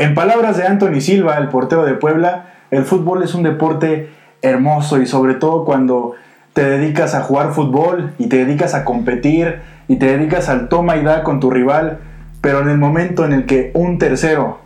En 0.00 0.14
palabras 0.14 0.56
de 0.56 0.64
Anthony 0.64 1.02
Silva, 1.02 1.36
el 1.36 1.48
portero 1.48 1.84
de 1.84 1.92
Puebla, 1.92 2.46
el 2.70 2.86
fútbol 2.86 3.22
es 3.22 3.34
un 3.34 3.42
deporte 3.42 4.08
hermoso 4.40 4.98
y 4.98 5.04
sobre 5.04 5.34
todo 5.34 5.66
cuando 5.66 6.14
te 6.54 6.64
dedicas 6.64 7.14
a 7.14 7.20
jugar 7.20 7.52
fútbol 7.52 8.14
y 8.16 8.28
te 8.28 8.38
dedicas 8.38 8.72
a 8.72 8.86
competir 8.86 9.60
y 9.88 9.96
te 9.96 10.06
dedicas 10.06 10.48
al 10.48 10.70
toma 10.70 10.96
y 10.96 11.04
da 11.04 11.22
con 11.22 11.38
tu 11.38 11.50
rival, 11.50 11.98
pero 12.40 12.62
en 12.62 12.70
el 12.70 12.78
momento 12.78 13.26
en 13.26 13.34
el 13.34 13.44
que 13.44 13.72
un 13.74 13.98
tercero 13.98 14.60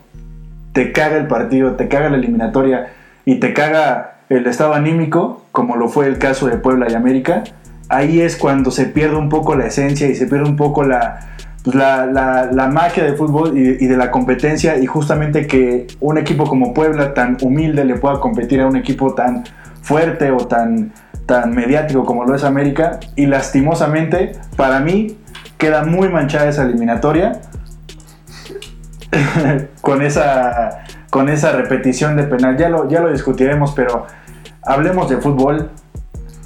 te 0.71 0.93
caga 0.93 1.17
el 1.17 1.27
partido, 1.27 1.73
te 1.73 1.89
caga 1.89 2.07
la 2.07 2.15
eliminatoria 2.15 2.93
y 3.25 3.41
te 3.41 3.51
caga 3.51 4.19
el 4.29 4.47
estado 4.47 4.73
anímico, 4.73 5.43
como 5.51 5.75
lo 5.75 5.89
fue 5.89 6.07
el 6.07 6.17
caso 6.17 6.47
de 6.47 6.55
Puebla 6.55 6.87
y 6.89 6.93
América, 6.93 7.43
ahí 7.89 8.21
es 8.21 8.37
cuando 8.37 8.71
se 8.71 8.85
pierde 8.85 9.17
un 9.17 9.27
poco 9.27 9.57
la 9.57 9.65
esencia 9.65 10.07
y 10.07 10.15
se 10.15 10.27
pierde 10.27 10.47
un 10.47 10.55
poco 10.55 10.85
la, 10.85 11.35
pues, 11.65 11.75
la, 11.75 12.05
la, 12.05 12.51
la 12.51 12.67
magia 12.67 13.03
del 13.03 13.17
fútbol 13.17 13.57
y, 13.57 13.83
y 13.83 13.87
de 13.87 13.97
la 13.97 14.11
competencia 14.11 14.77
y 14.77 14.85
justamente 14.85 15.47
que 15.47 15.87
un 15.99 16.19
equipo 16.19 16.45
como 16.45 16.73
Puebla 16.73 17.15
tan 17.15 17.37
humilde 17.41 17.83
le 17.83 17.95
pueda 17.95 18.19
competir 18.19 18.61
a 18.61 18.67
un 18.67 18.75
equipo 18.75 19.15
tan 19.15 19.43
fuerte 19.81 20.29
o 20.29 20.37
tan, 20.37 20.93
tan 21.25 21.55
mediático 21.55 22.05
como 22.05 22.23
lo 22.23 22.35
es 22.35 22.43
América. 22.43 22.99
Y 23.15 23.25
lastimosamente 23.25 24.33
para 24.55 24.79
mí 24.79 25.17
queda 25.57 25.83
muy 25.83 26.09
manchada 26.09 26.49
esa 26.49 26.63
eliminatoria 26.63 27.41
con 29.81 30.01
esa 30.01 30.83
con 31.09 31.29
esa 31.29 31.51
repetición 31.53 32.15
de 32.15 32.23
penal. 32.23 32.57
Ya 32.57 32.69
lo, 32.69 32.87
ya 32.89 33.01
lo 33.01 33.11
discutiremos 33.11 33.71
pero 33.71 34.05
hablemos 34.61 35.09
de 35.09 35.17
fútbol 35.17 35.71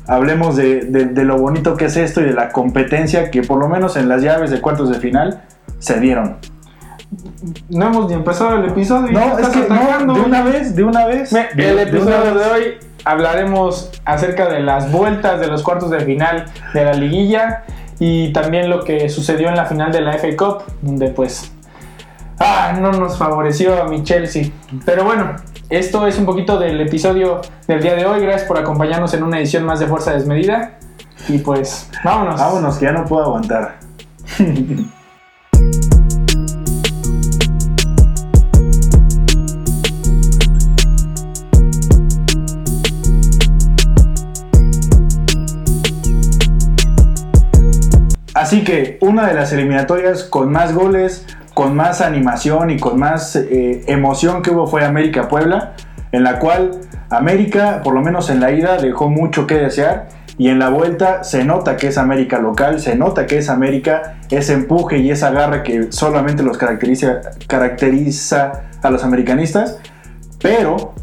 hablemos 0.09 0.55
de, 0.55 0.81
de- 0.81 1.05
de 1.05 1.23
lo 1.23 1.37
bonito 1.37 1.77
que 1.77 1.85
es 1.85 1.95
esto 1.97 2.19
y 2.21 2.25
de 2.25 2.33
la 2.33 2.49
competencia 2.49 3.31
que 3.31 3.41
por 3.43 3.59
lo 3.59 3.69
menos 3.69 3.95
en 3.95 4.09
las 4.09 4.21
llaves 4.21 4.51
de 4.51 4.59
cuartos 4.59 4.89
de 4.89 4.99
final 4.99 5.41
se 5.79 5.99
dieron 5.99 6.37
No 7.69 7.87
hemos 7.87 8.07
ni 8.07 8.13
empezado 8.15 8.55
el 8.57 8.65
episodio. 8.69 9.11
no 9.11 9.19
es 9.19 9.33
estás 9.39 9.49
que 9.49 9.67
no, 10.05 10.13
de 10.15 10.19
una 10.21 10.43
vez 10.43 10.75
de 10.75 10.83
una 10.83 11.05
vez 11.05 11.31
Me- 11.31 11.47
de- 11.55 11.69
El 11.69 11.75
de 11.77 11.81
episodio 11.83 12.33
vez. 12.33 12.45
de 12.45 12.51
hoy 12.51 12.63
hablaremos 13.05 13.91
acerca 14.05 14.49
de 14.49 14.59
las 14.61 14.91
vueltas 14.91 15.39
de 15.39 15.47
los 15.47 15.63
cuartos 15.63 15.89
de 15.89 15.99
final 16.01 16.45
de 16.73 16.85
la 16.85 16.93
liguilla 16.93 17.63
y 17.99 18.31
también 18.33 18.69
lo 18.69 18.83
que 18.83 19.09
sucedió 19.09 19.49
en 19.49 19.55
la 19.55 19.65
final 19.65 19.91
de 19.91 20.01
la 20.01 20.13
FA 20.13 20.29
Cup, 20.37 20.63
donde 20.81 21.09
pues 21.09 21.51
ah, 22.39 22.73
no 22.79 22.91
nos 22.91 23.17
favoreció 23.17 23.81
a 23.81 23.87
mi 23.87 24.03
Chelsea. 24.03 24.51
Pero 24.85 25.03
bueno, 25.03 25.35
esto 25.69 26.07
es 26.07 26.17
un 26.17 26.25
poquito 26.25 26.57
del 26.59 26.81
episodio 26.81 27.41
del 27.67 27.81
día 27.81 27.95
de 27.95 28.05
hoy. 28.05 28.21
Gracias 28.21 28.47
por 28.47 28.57
acompañarnos 28.57 29.13
en 29.13 29.23
una 29.23 29.39
edición 29.39 29.63
más 29.65 29.79
de 29.79 29.87
Fuerza 29.87 30.13
Desmedida. 30.13 30.79
Y 31.27 31.39
pues, 31.39 31.89
vámonos. 32.03 32.39
vámonos 32.39 32.77
que 32.77 32.85
ya 32.85 32.91
no 32.91 33.05
puedo 33.05 33.25
aguantar 33.25 33.77
Así 48.39 48.63
que 48.63 48.97
una 49.01 49.27
de 49.27 49.33
las 49.33 49.51
eliminatorias 49.51 50.23
con 50.23 50.49
más 50.49 50.73
goles, 50.73 51.25
con 51.53 51.75
más 51.75 52.01
animación 52.01 52.69
y 52.69 52.79
con 52.79 52.99
más 52.99 53.35
eh, 53.35 53.81
emoción 53.87 54.41
que 54.41 54.51
hubo 54.51 54.67
fue 54.67 54.85
América 54.85 55.27
Puebla, 55.27 55.73
en 56.11 56.23
la 56.23 56.39
cual 56.39 56.71
América, 57.09 57.81
por 57.83 57.93
lo 57.93 58.01
menos 58.01 58.29
en 58.29 58.39
la 58.39 58.51
ida, 58.51 58.77
dejó 58.77 59.09
mucho 59.09 59.45
que 59.47 59.55
desear 59.55 60.07
y 60.37 60.47
en 60.49 60.59
la 60.59 60.69
vuelta 60.69 61.23
se 61.23 61.43
nota 61.43 61.75
que 61.75 61.87
es 61.87 61.97
América 61.97 62.39
local, 62.39 62.79
se 62.79 62.95
nota 62.95 63.25
que 63.25 63.39
es 63.39 63.49
América, 63.49 64.15
ese 64.29 64.53
empuje 64.53 64.99
y 64.99 65.11
esa 65.11 65.31
garra 65.31 65.63
que 65.63 65.91
solamente 65.91 66.43
los 66.43 66.57
caracteriza, 66.57 67.19
caracteriza 67.47 68.61
a 68.81 68.89
los 68.89 69.03
americanistas, 69.03 69.77
pero 70.41 70.93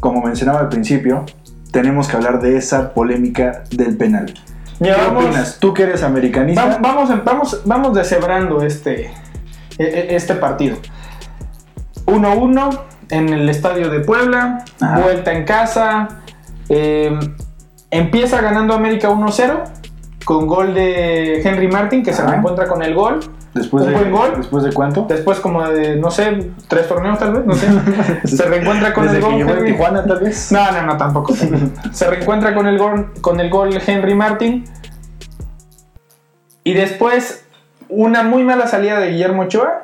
como 0.00 0.20
mencionaba 0.22 0.60
al 0.60 0.68
principio, 0.68 1.24
tenemos 1.70 2.08
que 2.08 2.16
hablar 2.16 2.40
de 2.40 2.56
esa 2.56 2.92
polémica 2.92 3.62
del 3.70 3.96
penal. 3.96 4.34
Mira, 4.80 4.96
¿Qué 4.96 5.00
vamos- 5.02 5.24
opinas? 5.26 5.58
¿Tú 5.60 5.72
que 5.72 5.84
eres 5.84 6.02
americanista? 6.02 6.64
Va- 6.66 6.78
Vamos, 6.80 7.24
vamos, 7.24 7.62
vamos 7.64 7.94
deshebrando 7.94 8.62
este, 8.62 9.12
este 9.78 10.34
partido. 10.34 10.76
1-1 12.06 12.80
en 13.10 13.28
el 13.28 13.48
estadio 13.48 13.90
de 13.90 14.00
Puebla, 14.00 14.64
Ajá. 14.80 15.00
vuelta 15.00 15.32
en 15.32 15.44
casa. 15.44 16.08
eh, 16.68 17.18
empieza 17.90 18.40
ganando 18.40 18.74
América 18.74 19.10
1-0 19.10 19.64
con 20.24 20.46
gol 20.46 20.72
de 20.72 21.42
Henry 21.42 21.68
Martin 21.68 22.02
que 22.02 22.12
se 22.12 22.24
reencuentra 22.26 22.66
con 22.68 22.82
el 22.82 22.94
gol. 22.94 23.20
Después 23.54 23.84
¿Un 23.84 23.90
de, 23.90 23.98
buen 23.98 24.12
gol? 24.12 24.32
¿Después 24.38 24.64
de 24.64 24.72
cuánto? 24.72 25.04
Después 25.06 25.38
como 25.40 25.62
de, 25.68 25.96
no 25.96 26.10
sé, 26.10 26.52
tres 26.68 26.88
torneos 26.88 27.18
tal 27.18 27.32
vez, 27.34 27.44
no 27.44 27.54
sé. 27.54 27.66
se 28.24 28.46
reencuentra 28.46 28.94
con 28.94 29.04
Desde 29.04 29.18
el 29.18 29.24
que 29.24 29.44
gol. 29.44 29.50
Henry. 29.58 29.72
Tijuana, 29.72 30.04
tal 30.06 30.20
vez. 30.20 30.50
No, 30.52 30.72
no, 30.72 30.82
no, 30.86 30.96
tampoco. 30.96 31.34
Se 31.92 32.08
reencuentra 32.08 32.54
con 32.54 32.66
el 32.66 32.78
gol, 32.78 33.12
con 33.20 33.40
el 33.40 33.50
gol 33.50 33.78
Henry 33.86 34.14
Martin. 34.14 34.64
Y 36.64 36.72
después, 36.72 37.41
una 37.92 38.22
muy 38.22 38.42
mala 38.42 38.66
salida 38.66 38.98
de 38.98 39.10
Guillermo 39.10 39.42
Ochoa. 39.42 39.80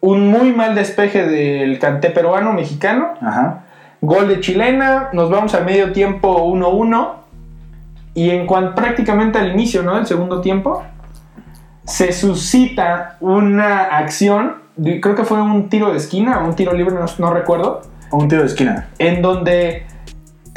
Un 0.00 0.28
muy 0.28 0.52
mal 0.52 0.74
despeje 0.74 1.26
del 1.26 1.78
canté 1.78 2.10
peruano 2.10 2.52
mexicano. 2.52 3.14
Ajá. 3.20 3.64
Gol 4.00 4.28
de 4.28 4.40
chilena. 4.40 5.08
Nos 5.12 5.30
vamos 5.30 5.54
al 5.54 5.64
medio 5.64 5.92
tiempo 5.92 6.46
1-1. 6.46 7.08
Y 8.14 8.30
en 8.30 8.46
cuanto 8.46 8.74
prácticamente 8.74 9.38
al 9.38 9.52
inicio 9.52 9.82
¿no? 9.82 9.96
del 9.96 10.06
segundo 10.06 10.40
tiempo, 10.40 10.82
se 11.84 12.12
suscita 12.12 13.16
una 13.20 13.84
acción. 13.84 14.54
Creo 14.82 15.14
que 15.14 15.24
fue 15.24 15.40
un 15.40 15.68
tiro 15.68 15.90
de 15.90 15.98
esquina, 15.98 16.38
un 16.38 16.54
tiro 16.54 16.72
libre, 16.72 16.94
no, 16.94 17.06
no 17.18 17.34
recuerdo 17.34 17.82
Un 18.12 18.28
tiro 18.28 18.42
de 18.42 18.46
esquina. 18.46 18.88
en 18.98 19.22
donde 19.22 19.86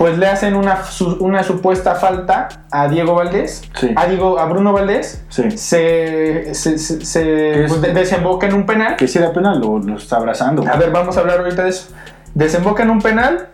pues 0.02 0.18
le 0.18 0.26
hacen 0.26 0.56
una, 0.56 0.84
su- 0.84 1.18
una 1.20 1.44
supuesta 1.44 1.94
falta 1.94 2.48
a 2.72 2.88
Diego 2.88 3.14
Valdés, 3.14 3.62
Sí. 3.80 3.94
a, 3.96 4.08
Diego, 4.08 4.40
a 4.40 4.46
Bruno 4.46 4.74
Valdés, 4.74 5.24
Sí. 5.30 5.52
se, 5.52 6.56
se, 6.56 6.80
se- 6.80 7.06
se, 7.06 7.66
pues, 7.68 7.82
de- 7.84 7.94
desemboca 7.94 8.48
en 8.48 8.56
un 8.56 8.66
penal. 8.66 8.96
Que 8.96 9.08
si 9.08 9.20
era 9.20 9.32
penal, 9.32 9.60
lo, 9.62 9.78
lo 9.78 9.98
está 9.98 10.16
abrazando. 10.16 10.64
A 10.68 10.76
ver, 10.76 10.90
vamos 10.90 11.18
a 11.18 11.20
hablar 11.20 11.38
ahorita 11.42 11.66
de 11.66 11.70
eso. 11.70 11.90
Desemboca 12.34 12.82
en 12.82 12.90
un 12.90 13.00
penal, 13.00 13.50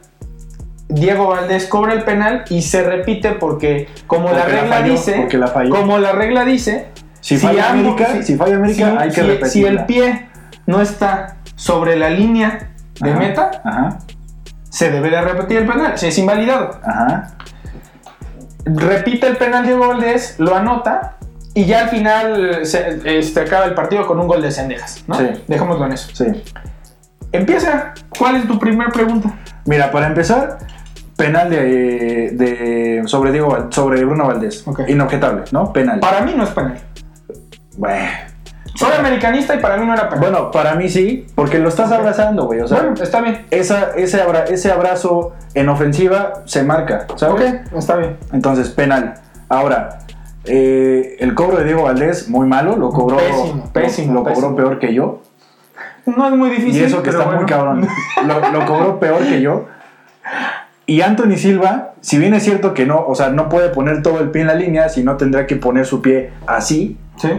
Diego 0.87 1.27
Valdés 1.27 1.65
cobra 1.65 1.91
el 1.91 2.03
penal 2.05 2.45
y 2.49 2.61
se 2.61 2.81
repite 2.81 3.31
porque 3.31 3.89
como 4.07 4.29
la 4.31 4.43
Porque 4.43 4.53
la 4.53 4.61
regla 4.61 4.75
falló, 4.77 4.91
dice, 4.93 5.27
la 5.33 5.53
como 5.69 5.97
la 5.97 6.11
regla 6.13 6.45
dice, 6.45 6.87
Si 7.19 7.37
falla 7.37 7.71
ambos- 7.71 7.99
América, 7.99 8.23
si 8.23 8.37
falla 8.37 8.55
América, 8.55 8.95
hay 8.97 9.09
que 9.09 9.15
si- 9.15 9.21
repetirla. 9.27 9.49
si 9.49 9.65
el 9.65 9.85
pie 9.85 10.29
no 10.65 10.79
está 10.81 11.35
sobre 11.57 11.97
la 11.97 12.09
línea 12.09 12.69
de 13.01 13.09
Ajá, 13.11 13.19
meta, 13.19 13.51
Ajá. 13.65 13.99
Se 14.77 14.91
debe 14.91 15.09
de 15.09 15.19
repetir 15.19 15.57
el 15.57 15.65
penal, 15.65 15.97
si 15.97 16.05
es 16.05 16.17
invalidado. 16.19 16.79
Ajá. 16.83 17.31
repite 18.63 19.25
el 19.25 19.35
penal 19.35 19.65
Diego 19.65 19.87
Valdés, 19.87 20.35
lo 20.37 20.55
anota 20.55 21.17
y 21.55 21.65
ya 21.65 21.85
al 21.85 21.89
final 21.89 22.63
se, 22.63 22.99
este, 23.17 23.39
acaba 23.39 23.65
el 23.65 23.73
partido 23.73 24.05
con 24.05 24.19
un 24.19 24.27
gol 24.27 24.39
de 24.39 24.51
Cendejas, 24.51 25.03
¿no? 25.07 25.15
Sí. 25.15 25.29
Dejémoslo 25.47 25.83
en 25.87 25.93
eso. 25.93 26.09
Sí. 26.13 26.25
Empieza. 27.31 27.95
¿Cuál 28.19 28.35
es 28.35 28.47
tu 28.47 28.59
primera 28.59 28.91
pregunta? 28.91 29.33
Mira, 29.65 29.91
para 29.91 30.05
empezar, 30.05 30.59
penal 31.15 31.49
de, 31.49 32.29
de 32.33 33.01
sobre 33.07 33.31
Diego 33.31 33.71
sobre 33.71 34.05
Bruno 34.05 34.27
Valdés. 34.27 34.61
Ok. 34.67 34.81
Inobjetable, 34.89 35.45
¿no? 35.51 35.73
Penal. 35.73 36.01
Para 36.01 36.21
mí 36.21 36.35
no 36.37 36.43
es 36.43 36.51
penal. 36.51 36.77
Bueno. 37.77 38.26
Soy 38.77 38.91
americanista 38.97 39.55
y 39.55 39.59
para 39.59 39.77
mí 39.77 39.85
no 39.85 39.93
era 39.93 40.07
penal. 40.09 40.19
Bueno, 40.19 40.51
para 40.51 40.75
mí 40.75 40.87
sí, 40.89 41.25
porque 41.35 41.59
lo 41.59 41.69
estás 41.69 41.91
abrazando, 41.91 42.45
güey. 42.45 42.61
O 42.61 42.67
sea, 42.67 42.79
Bueno, 42.81 42.93
está 43.01 43.21
bien. 43.21 43.45
esa, 43.51 43.91
ese, 43.95 44.21
abra- 44.21 44.45
ese 44.45 44.71
abrazo 44.71 45.33
en 45.55 45.67
ofensiva 45.69 46.43
se 46.45 46.63
marca, 46.63 47.07
¿sabes? 47.15 47.53
Ok, 47.71 47.77
está 47.77 47.95
bien. 47.95 48.17
Entonces, 48.31 48.69
penal. 48.69 49.15
Ahora, 49.49 49.99
eh, 50.45 51.15
el 51.19 51.33
cobro 51.33 51.57
de 51.57 51.63
Diego 51.65 51.83
Valdés, 51.83 52.29
muy 52.29 52.47
malo, 52.47 52.75
lo 52.77 52.89
cobró, 52.91 53.17
Pésimo, 53.17 53.69
pésimo, 53.73 54.13
lo, 54.13 54.23
lo 54.23 54.33
cobró 54.33 54.55
peor 54.55 54.79
que 54.79 54.93
yo. 54.93 55.21
No 56.05 56.27
es 56.27 56.33
muy 56.35 56.49
difícil. 56.51 56.81
Y 56.81 56.85
eso 56.85 57.01
que 57.03 57.09
está 57.09 57.25
muy 57.31 57.45
cabrón. 57.45 57.85
Lo, 58.25 58.51
lo 58.51 58.65
cobró 58.65 58.97
peor 58.99 59.19
que 59.23 59.41
yo. 59.41 59.65
Y 60.85 61.01
Anthony 61.01 61.35
Silva, 61.35 61.95
si 61.99 62.17
bien 62.17 62.33
es 62.33 62.43
cierto 62.43 62.73
que 62.73 62.85
no, 62.85 63.03
o 63.05 63.13
sea, 63.13 63.29
no 63.29 63.49
puede 63.49 63.67
poner 63.69 64.01
todo 64.01 64.21
el 64.21 64.29
pie 64.31 64.41
en 64.43 64.47
la 64.47 64.53
línea, 64.55 64.87
sino 64.87 65.17
tendrá 65.17 65.45
que 65.47 65.57
poner 65.57 65.85
su 65.85 66.01
pie 66.01 66.31
así, 66.45 66.97
Sí. 67.17 67.29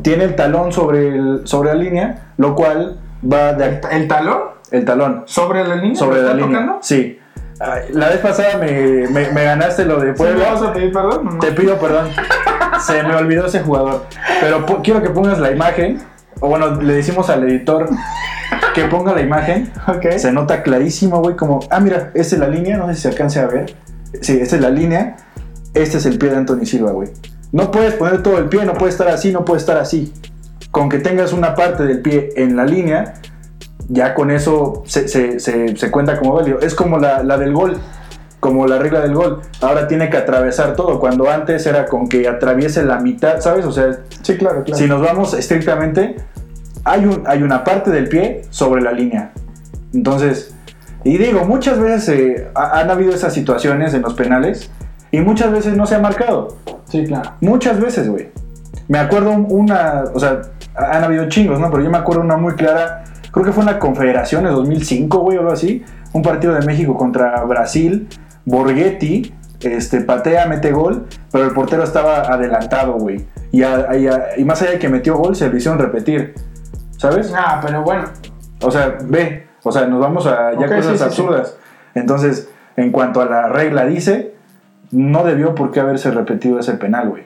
Tiene 0.00 0.24
el 0.24 0.34
talón 0.36 0.72
sobre, 0.72 1.08
el, 1.08 1.40
sobre 1.44 1.68
la 1.70 1.74
línea, 1.74 2.32
lo 2.38 2.54
cual 2.54 2.98
va 3.30 3.52
de 3.52 3.80
¿El 3.90 4.08
talón? 4.08 4.38
el 4.70 4.84
talón 4.86 5.22
¿Sobre 5.26 5.66
la 5.66 5.76
línea? 5.76 5.96
sobre 5.96 6.22
¿Lo 6.22 6.28
la 6.28 6.34
línea. 6.34 6.48
tocando? 6.60 6.78
Sí. 6.82 7.18
La 7.90 8.08
vez 8.08 8.18
pasada 8.18 8.56
me, 8.58 9.06
me- 9.08 9.30
me 9.30 9.44
ganaste 9.44 9.84
lo 9.84 9.96
de 10.00 10.06
¿Sí 10.16 10.22
¿Me 10.22 10.30
Puebla. 10.30 10.52
vas 10.52 10.62
a 10.62 10.72
pedir 10.72 10.92
perdón? 10.92 11.24
no? 11.34 11.38
Te 11.38 11.52
pido 11.52 11.76
perdón. 11.78 12.08
Se 12.80 13.02
me 13.04 13.14
olvidó 13.14 13.46
ese 13.46 13.60
jugador. 13.60 14.06
Pero 14.40 14.66
quiero 14.82 15.00
que 15.02 15.10
pongas 15.10 15.38
la 15.38 15.50
imagen. 15.52 16.00
O 16.40 16.48
bueno, 16.48 16.80
le 16.80 16.94
decimos 16.94 17.30
al 17.30 17.44
editor 17.44 17.88
que 18.74 18.84
ponga 18.86 19.12
la 19.12 19.20
imagen. 19.20 19.70
Ok. 19.86 20.06
Se 20.16 20.32
nota 20.32 20.62
clarísimo, 20.64 21.20
güey, 21.20 21.36
como, 21.36 21.60
ah, 21.70 21.78
mira, 21.78 22.10
esta 22.14 22.34
es 22.34 22.40
la 22.40 22.48
línea, 22.48 22.78
no 22.78 22.88
sé 22.88 22.94
si 22.94 23.02
se 23.02 23.08
alcance 23.08 23.38
a 23.38 23.46
ver. 23.46 23.76
Sí, 24.22 24.38
esta 24.40 24.56
es 24.56 24.62
la 24.62 24.70
línea. 24.70 25.16
Este 25.74 25.98
es 25.98 26.06
el 26.06 26.18
pie 26.18 26.30
de 26.30 26.36
Anthony 26.38 26.64
Silva, 26.64 26.90
güey. 26.90 27.10
No 27.52 27.70
puedes 27.70 27.94
poner 27.94 28.22
todo 28.22 28.38
el 28.38 28.46
pie, 28.48 28.64
no 28.64 28.72
puede 28.74 28.90
estar 28.92 29.08
así, 29.08 29.30
no 29.32 29.44
puede 29.44 29.60
estar 29.60 29.76
así. 29.76 30.12
Con 30.70 30.88
que 30.88 30.98
tengas 30.98 31.32
una 31.32 31.54
parte 31.54 31.84
del 31.84 32.00
pie 32.00 32.30
en 32.36 32.56
la 32.56 32.64
línea, 32.64 33.14
ya 33.88 34.14
con 34.14 34.30
eso 34.30 34.82
se, 34.86 35.06
se- 35.08 35.38
se- 35.38 35.76
se 35.76 35.90
cuenta 35.90 36.18
como 36.18 36.34
válido. 36.34 36.60
Es 36.60 36.74
como 36.74 36.98
la, 36.98 37.22
la 37.22 37.36
del 37.36 37.52
gol, 37.52 37.76
como 38.40 38.66
la 38.66 38.78
regla 38.78 39.00
del 39.00 39.14
gol. 39.14 39.42
Ahora 39.60 39.86
tiene 39.86 40.08
que 40.08 40.16
atravesar 40.16 40.74
todo, 40.74 40.98
cuando 40.98 41.30
antes 41.30 41.66
era 41.66 41.84
con 41.86 42.08
que 42.08 42.26
atraviese 42.26 42.84
la 42.84 42.98
mitad, 43.00 43.40
¿sabes? 43.40 43.66
O 43.66 43.72
sea, 43.72 43.98
Sí, 44.22 44.36
claro, 44.38 44.64
claro. 44.64 44.78
si 44.78 44.86
nos 44.88 45.02
vamos 45.02 45.34
estrictamente, 45.34 46.16
hay, 46.84 47.04
un, 47.04 47.22
hay 47.26 47.42
una 47.42 47.64
parte 47.64 47.90
del 47.90 48.08
pie 48.08 48.42
sobre 48.50 48.80
la 48.82 48.92
línea. 48.92 49.32
Entonces, 49.92 50.54
y 51.04 51.18
digo, 51.18 51.44
muchas 51.44 51.78
veces 51.78 52.08
eh, 52.08 52.48
ha- 52.54 52.80
han 52.80 52.90
habido 52.90 53.12
esas 53.14 53.34
situaciones 53.34 53.92
en 53.92 54.00
los 54.02 54.14
penales 54.14 54.70
y 55.12 55.20
muchas 55.20 55.52
veces 55.52 55.76
no 55.76 55.86
se 55.86 55.94
ha 55.94 56.00
marcado. 56.00 56.56
Sí, 56.88 57.04
claro. 57.06 57.30
Muchas 57.40 57.80
veces, 57.80 58.08
güey. 58.08 58.30
Me 58.88 58.98
acuerdo 58.98 59.30
un- 59.30 59.46
una, 59.48 60.04
o 60.12 60.18
sea, 60.18 60.42
han 60.74 61.04
habido 61.04 61.28
chingos, 61.28 61.60
¿no? 61.60 61.70
Pero 61.70 61.84
yo 61.84 61.90
me 61.90 61.98
acuerdo 61.98 62.22
una 62.22 62.36
muy 62.36 62.54
clara, 62.54 63.04
creo 63.30 63.44
que 63.44 63.52
fue 63.52 63.62
en 63.62 63.66
la 63.70 63.78
Confederaciones 63.78 64.50
2005, 64.52 65.18
güey, 65.20 65.36
o 65.36 65.40
algo 65.42 65.52
así. 65.52 65.84
Un 66.12 66.22
partido 66.22 66.54
de 66.54 66.66
México 66.66 66.96
contra 66.96 67.44
Brasil. 67.44 68.08
Borghetti, 68.44 69.32
este, 69.60 70.00
patea, 70.00 70.46
mete 70.46 70.72
gol, 70.72 71.06
pero 71.30 71.44
el 71.44 71.52
portero 71.52 71.84
estaba 71.84 72.22
adelantado, 72.22 72.94
güey. 72.94 73.24
Y, 73.52 73.62
a- 73.62 73.96
y 73.96 74.06
a- 74.08 74.24
y 74.36 74.44
más 74.44 74.60
allá 74.62 74.72
de 74.72 74.78
que 74.78 74.88
metió 74.88 75.16
gol, 75.16 75.36
se 75.36 75.48
lo 75.48 75.56
hicieron 75.56 75.78
repetir. 75.78 76.34
¿Sabes? 76.98 77.32
Ah, 77.36 77.60
pero 77.64 77.82
bueno. 77.82 78.04
O 78.62 78.70
sea, 78.70 78.96
ve, 79.04 79.46
o 79.62 79.72
sea, 79.72 79.86
nos 79.86 80.00
vamos 80.00 80.26
a 80.26 80.52
ya 80.58 80.66
cosas 80.66 80.86
sí, 80.92 80.98
sí, 80.98 81.04
absurdas. 81.04 81.56
Entonces, 81.94 82.48
en 82.76 82.90
cuanto 82.92 83.20
a 83.20 83.26
la 83.26 83.48
regla 83.48 83.84
dice, 83.86 84.34
no 84.92 85.24
debió 85.24 85.54
por 85.54 85.70
qué 85.72 85.80
haberse 85.80 86.10
repetido 86.10 86.58
ese 86.60 86.74
penal, 86.74 87.08
güey. 87.10 87.24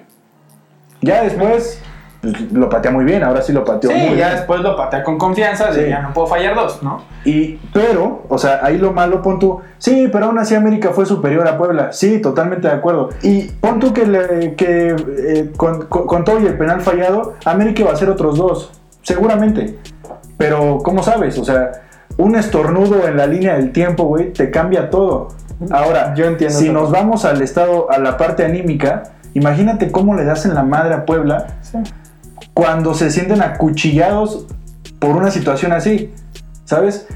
Ya 1.03 1.23
después 1.23 1.81
pues, 2.23 2.53
lo 2.53 2.69
patea 2.69 2.91
muy 2.91 3.05
bien, 3.05 3.23
ahora 3.23 3.43
sí 3.43 3.53
lo 3.53 3.65
pateó 3.65 3.91
Sí, 3.91 3.97
muy 3.97 4.09
ya 4.17 4.27
bien. 4.29 4.31
después 4.39 4.61
lo 4.61 4.75
patea 4.77 5.05
con 5.05 5.19
confianza, 5.19 5.71
de 5.71 5.85
Sí. 5.85 5.91
ya 5.91 6.01
no 6.01 6.13
puedo 6.15 6.27
fallar 6.27 6.55
dos, 6.55 6.83
¿no? 6.83 7.03
Y, 7.25 7.59
pero, 7.73 8.23
o 8.29 8.39
sea, 8.39 8.61
ahí 8.63 8.79
lo 8.79 8.93
malo, 8.93 9.21
pon 9.23 9.39
tú, 9.39 9.61
sí, 9.79 10.09
pero 10.11 10.27
aún 10.27 10.39
así 10.39 10.55
América 10.55 10.91
fue 10.93 11.05
superior 11.07 11.47
a 11.47 11.59
Puebla. 11.59 11.93
Sí, 11.93 12.21
totalmente 12.21 12.67
de 12.69 12.75
acuerdo. 12.75 13.11
Y 13.23 13.45
pon 13.61 13.79
tú 13.79 13.93
que, 13.93 14.07
le- 14.07 14.55
que 14.55 14.97
eh, 15.19 15.53
con, 15.57 15.87
con- 15.87 16.07
con 16.07 16.25
todo 16.25 16.41
y 16.41 16.47
el 16.47 16.57
penal 16.57 16.81
fallado, 16.81 17.35
América 17.45 17.85
va 17.85 17.93
a 17.93 17.97
ser 17.97 18.09
otros 18.09 18.39
dos, 18.39 18.73
seguramente. 19.03 19.79
Pero, 20.39 20.79
¿cómo 20.83 21.03
sabes? 21.03 21.39
O 21.39 21.45
sea, 21.45 21.71
un 22.17 22.35
estornudo 22.35 23.07
en 23.07 23.17
la 23.19 23.27
línea 23.27 23.57
del 23.57 23.73
tiempo, 23.73 24.05
güey, 24.05 24.33
te 24.33 24.51
cambia 24.51 24.89
todo. 24.91 25.29
Ahora, 25.71 26.15
Yo 26.15 26.27
entiendo 26.27 26.59
si 26.59 26.71
nos 26.71 26.91
vamos 26.91 27.25
al 27.25 27.41
estado, 27.43 27.91
a 27.91 27.99
la 27.99 28.17
parte 28.17 28.45
anímica, 28.45 29.05
imagínate 29.35 29.91
cómo 29.91 30.15
le 30.15 30.25
das 30.25 30.45
en 30.47 30.55
la 30.55 30.63
madre 30.63 30.95
a 30.95 31.05
Puebla 31.05 31.47
Sí. 31.63 31.79
cuando 32.55 32.95
se 32.95 33.11
sienten 33.11 33.43
acuchillados 33.43 34.47
por 34.99 35.17
una 35.17 35.31
situación 35.31 35.73
así, 35.73 36.13
¿sabes? 36.65 37.07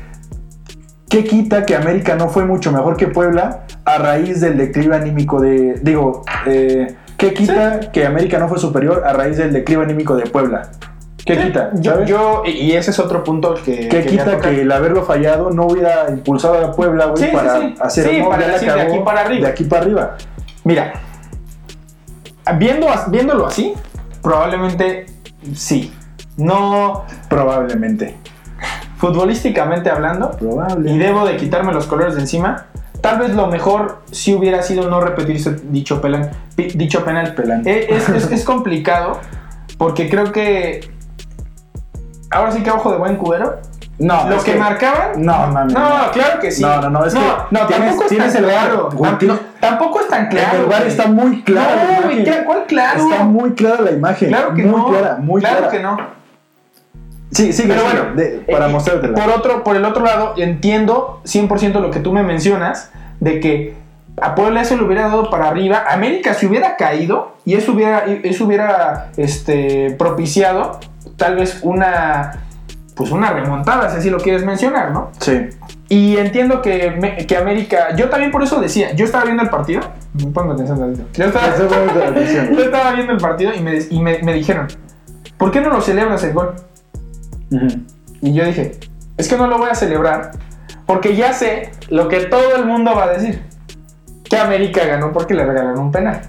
¿Qué 1.09 1.25
quita 1.25 1.67
que 1.67 1.75
América 1.75 2.15
no 2.15 2.29
fue 2.29 2.45
mucho 2.45 2.71
mejor 2.73 2.97
que 2.97 3.09
Puebla 3.09 3.65
a 3.85 3.99
raíz 3.99 4.41
del 4.41 4.57
declive 4.57 4.95
anímico 4.97 5.41
de... 5.41 5.81
Digo, 5.83 6.23
eh, 6.47 6.95
¿qué 7.17 7.35
quita 7.35 7.81
que 7.93 8.07
América 8.07 8.39
no 8.39 8.49
fue 8.49 8.59
superior 8.59 9.03
a 9.05 9.13
raíz 9.13 9.37
del 9.37 9.53
declive 9.53 9.83
anímico 9.83 10.15
de 10.15 10.27
Puebla? 10.27 10.71
¿Qué 11.35 11.41
Sí, 11.41 11.47
quita? 11.49 11.71
Yo, 11.75 11.93
¿sabes? 11.93 12.09
yo- 12.09 12.43
y 12.45 12.51
y 12.51 12.73
ese 12.73 12.91
es 12.91 12.99
otro 12.99 13.23
punto 13.25 13.55
que. 13.65 13.89
¿Qué 13.89 14.05
quita 14.07 14.39
que 14.41 14.63
el 14.63 14.73
haberlo 14.73 15.05
fallado 15.05 15.51
no 15.51 15.67
hubiera 15.67 16.11
impulsado 16.11 16.65
a 16.67 16.73
Puebla, 16.73 17.07
güey, 17.07 17.23
Sí, 17.23 17.29
sí, 17.31 17.37
para 17.37 17.61
sí. 17.61 17.75
hacer 17.81 18.09
Sí, 18.09 18.19
no, 18.21 18.29
para 18.31 18.47
decir 18.49 18.73
de 18.73 18.81
aquí 18.81 18.99
para 19.05 19.21
arriba. 19.21 19.47
De 19.47 19.53
aquí 19.53 19.65
para 19.65 19.83
arriba. 19.83 20.17
Mira, 20.65 20.93
viendo, 22.59 22.87
viéndolo 23.09 23.47
así, 23.47 23.75
probablemente 24.23 25.07
sí. 25.55 25.93
No 26.37 27.05
Probablemente. 27.29 28.17
futbolísticamente 28.97 29.91
hablando, 29.91 30.31
Probable. 30.33 30.91
y 30.91 30.99
debo 30.99 31.27
de 31.27 31.37
quitarme 31.37 31.73
los 31.73 31.87
colores 31.87 32.15
de 32.15 32.21
encima. 32.23 32.67
Tal 33.01 33.19
vez 33.19 33.31
lo 33.35 33.47
mejor 33.47 34.03
si 34.11 34.35
hubiera 34.35 34.63
sido 34.63 34.89
no 34.91 35.01
repetirse 35.01 35.57
dicho, 35.71 36.03
pelan- 36.03 36.31
dicho 36.57 37.05
penal. 37.05 37.35
Eh, 37.65 37.87
Es, 37.91 38.09
es- 38.11 38.31
es 38.31 38.45
complicado 38.45 39.19
porque 39.79 40.11
creo 40.11 40.33
que 40.33 40.81
ahora 42.31 42.53
sí 42.53 42.63
que 42.63 42.71
ojo 42.71 42.91
de 42.93 42.99
buen 42.99 43.17
cubero. 43.17 43.59
No, 43.99 44.31
Lo 44.31 44.43
que, 44.43 44.55
marcaban. 44.55 45.23
No, 45.23 45.47
mames. 45.49 45.75
No, 45.75 46.11
claro 46.13 46.41
que 46.41 46.51
sí. 46.51 46.63
No, 46.63 46.81
no, 46.81 46.89
no, 46.89 47.05
es 47.05 47.13
que 47.13 47.21
no, 47.51 47.67
tienes- 47.67 47.69
tampoco 47.89 48.03
es 48.05 48.09
tienes 48.09 48.35
el 48.35 48.45
claro. 48.45 48.89
güey, 48.95 49.13
no, 49.23 49.39
tampoco 49.61 50.01
es 50.01 50.09
tan 50.09 50.29
claro. 50.29 50.59
el 50.61 50.65
güey. 50.65 50.87
está 50.89 51.07
muy 51.07 51.43
clara 51.43 51.77
la 51.77 51.83
No, 51.83 52.03
güey, 52.05 52.17
imagen. 52.21 52.25
¿qué- 52.39 52.45
¿cuál 52.45 52.65
claro? 52.67 53.01
Está 53.11 53.25
muy 53.25 53.51
clara 53.53 53.83
la 53.83 53.91
imagen. 53.91 54.29
Claro 54.31 54.55
que 54.55 54.63
muy 54.63 54.81
no. 54.81 54.89
clara, 54.89 55.17
muy 55.21 55.41
claro 55.43 55.57
clara. 55.59 55.71
que 55.71 55.83
no. 55.83 55.99
Sí, 57.33 57.53
sí, 57.53 57.65
Pero 57.69 57.85
bueno, 57.85 58.15
de- 58.17 58.43
para 58.51 58.67
eh, 58.67 58.73
mostrártela. 58.73 59.15
Por 59.15 59.31
otro, 59.33 59.63
por 59.63 59.77
el 59.77 59.85
otro 59.85 60.05
lado, 60.05 60.35
entiendo 60.39 61.21
100% 61.25 61.81
lo 61.81 61.91
que 61.91 62.01
tú 62.01 62.13
me 62.13 62.23
mencionas 62.23 62.91
de 63.21 63.39
que 63.39 63.77
a 64.21 64.35
Puebla 64.35 64.63
eso 64.63 64.77
le 64.77 64.83
hubiera 64.85 65.03
dado 65.09 65.31
para 65.31 65.49
arriba, 65.49 65.85
América 65.91 66.35
se 66.35 66.47
hubiera 66.47 66.77
caído 66.77 67.37
y 67.45 67.55
eso 67.55 67.73
hubiera, 67.73 68.05
eso 68.07 68.47
hubiera 68.47 69.11
este, 69.17 69.95
propiciado 69.99 70.81
tal 71.17 71.37
vez 71.37 71.61
una, 71.63 72.33
pues 72.95 73.11
una 73.11 73.31
remontada, 73.33 73.91
si 73.91 73.99
así 73.99 74.11
lo 74.11 74.19
quieres 74.19 74.45
mencionar, 74.45 74.91
¿no? 74.93 75.11
Sí. 75.21 75.49
Y 75.89 76.17
entiendo 76.19 76.63
que, 76.63 76.91
me- 76.93 77.27
que 77.27 77.37
América, 77.37 77.95
yo 77.97 78.09
también 78.09 78.31
por 78.31 78.43
eso 78.43 78.61
decía, 78.61 78.93
yo 78.93 79.05
estaba 79.05 79.25
viendo 79.25 79.43
el 79.43 79.49
partido, 79.51 79.81
ponme 80.33 80.53
atención 80.55 80.79
tantito. 80.79 81.07
Yo 81.15 81.25
estaba, 81.27 81.47
yo 82.55 82.63
estaba 82.63 82.93
viendo 82.93 83.13
el 83.13 83.19
partido 83.19 83.53
y, 83.55 83.61
me, 83.61 83.79
y 83.91 84.01
me, 84.01 84.19
me 84.23 84.33
dijeron, 84.33 84.69
¿por 85.37 85.51
qué 85.51 85.61
no 85.61 85.71
lo 85.71 85.81
celebras 85.81 86.23
el 86.25 86.33
gol? 86.33 86.55
Y 88.23 88.33
yo 88.35 88.45
dije, 88.45 88.79
es 89.17 89.29
que 89.29 89.37
no 89.37 89.47
lo 89.47 89.59
voy 89.59 89.71
a 89.71 89.75
celebrar 89.75 90.31
porque 90.87 91.17
ya 91.17 91.33
sé 91.33 91.71
lo 91.89 92.09
que 92.09 92.21
todo 92.21 92.57
el 92.57 92.65
mundo 92.67 92.95
va 92.95 93.05
a 93.05 93.09
decir. 93.09 93.43
Que 94.25 94.37
América 94.37 94.85
ganó 94.85 95.13
porque 95.13 95.35
le 95.35 95.45
regalaron 95.45 95.79
un 95.81 95.91
penal. 95.93 96.21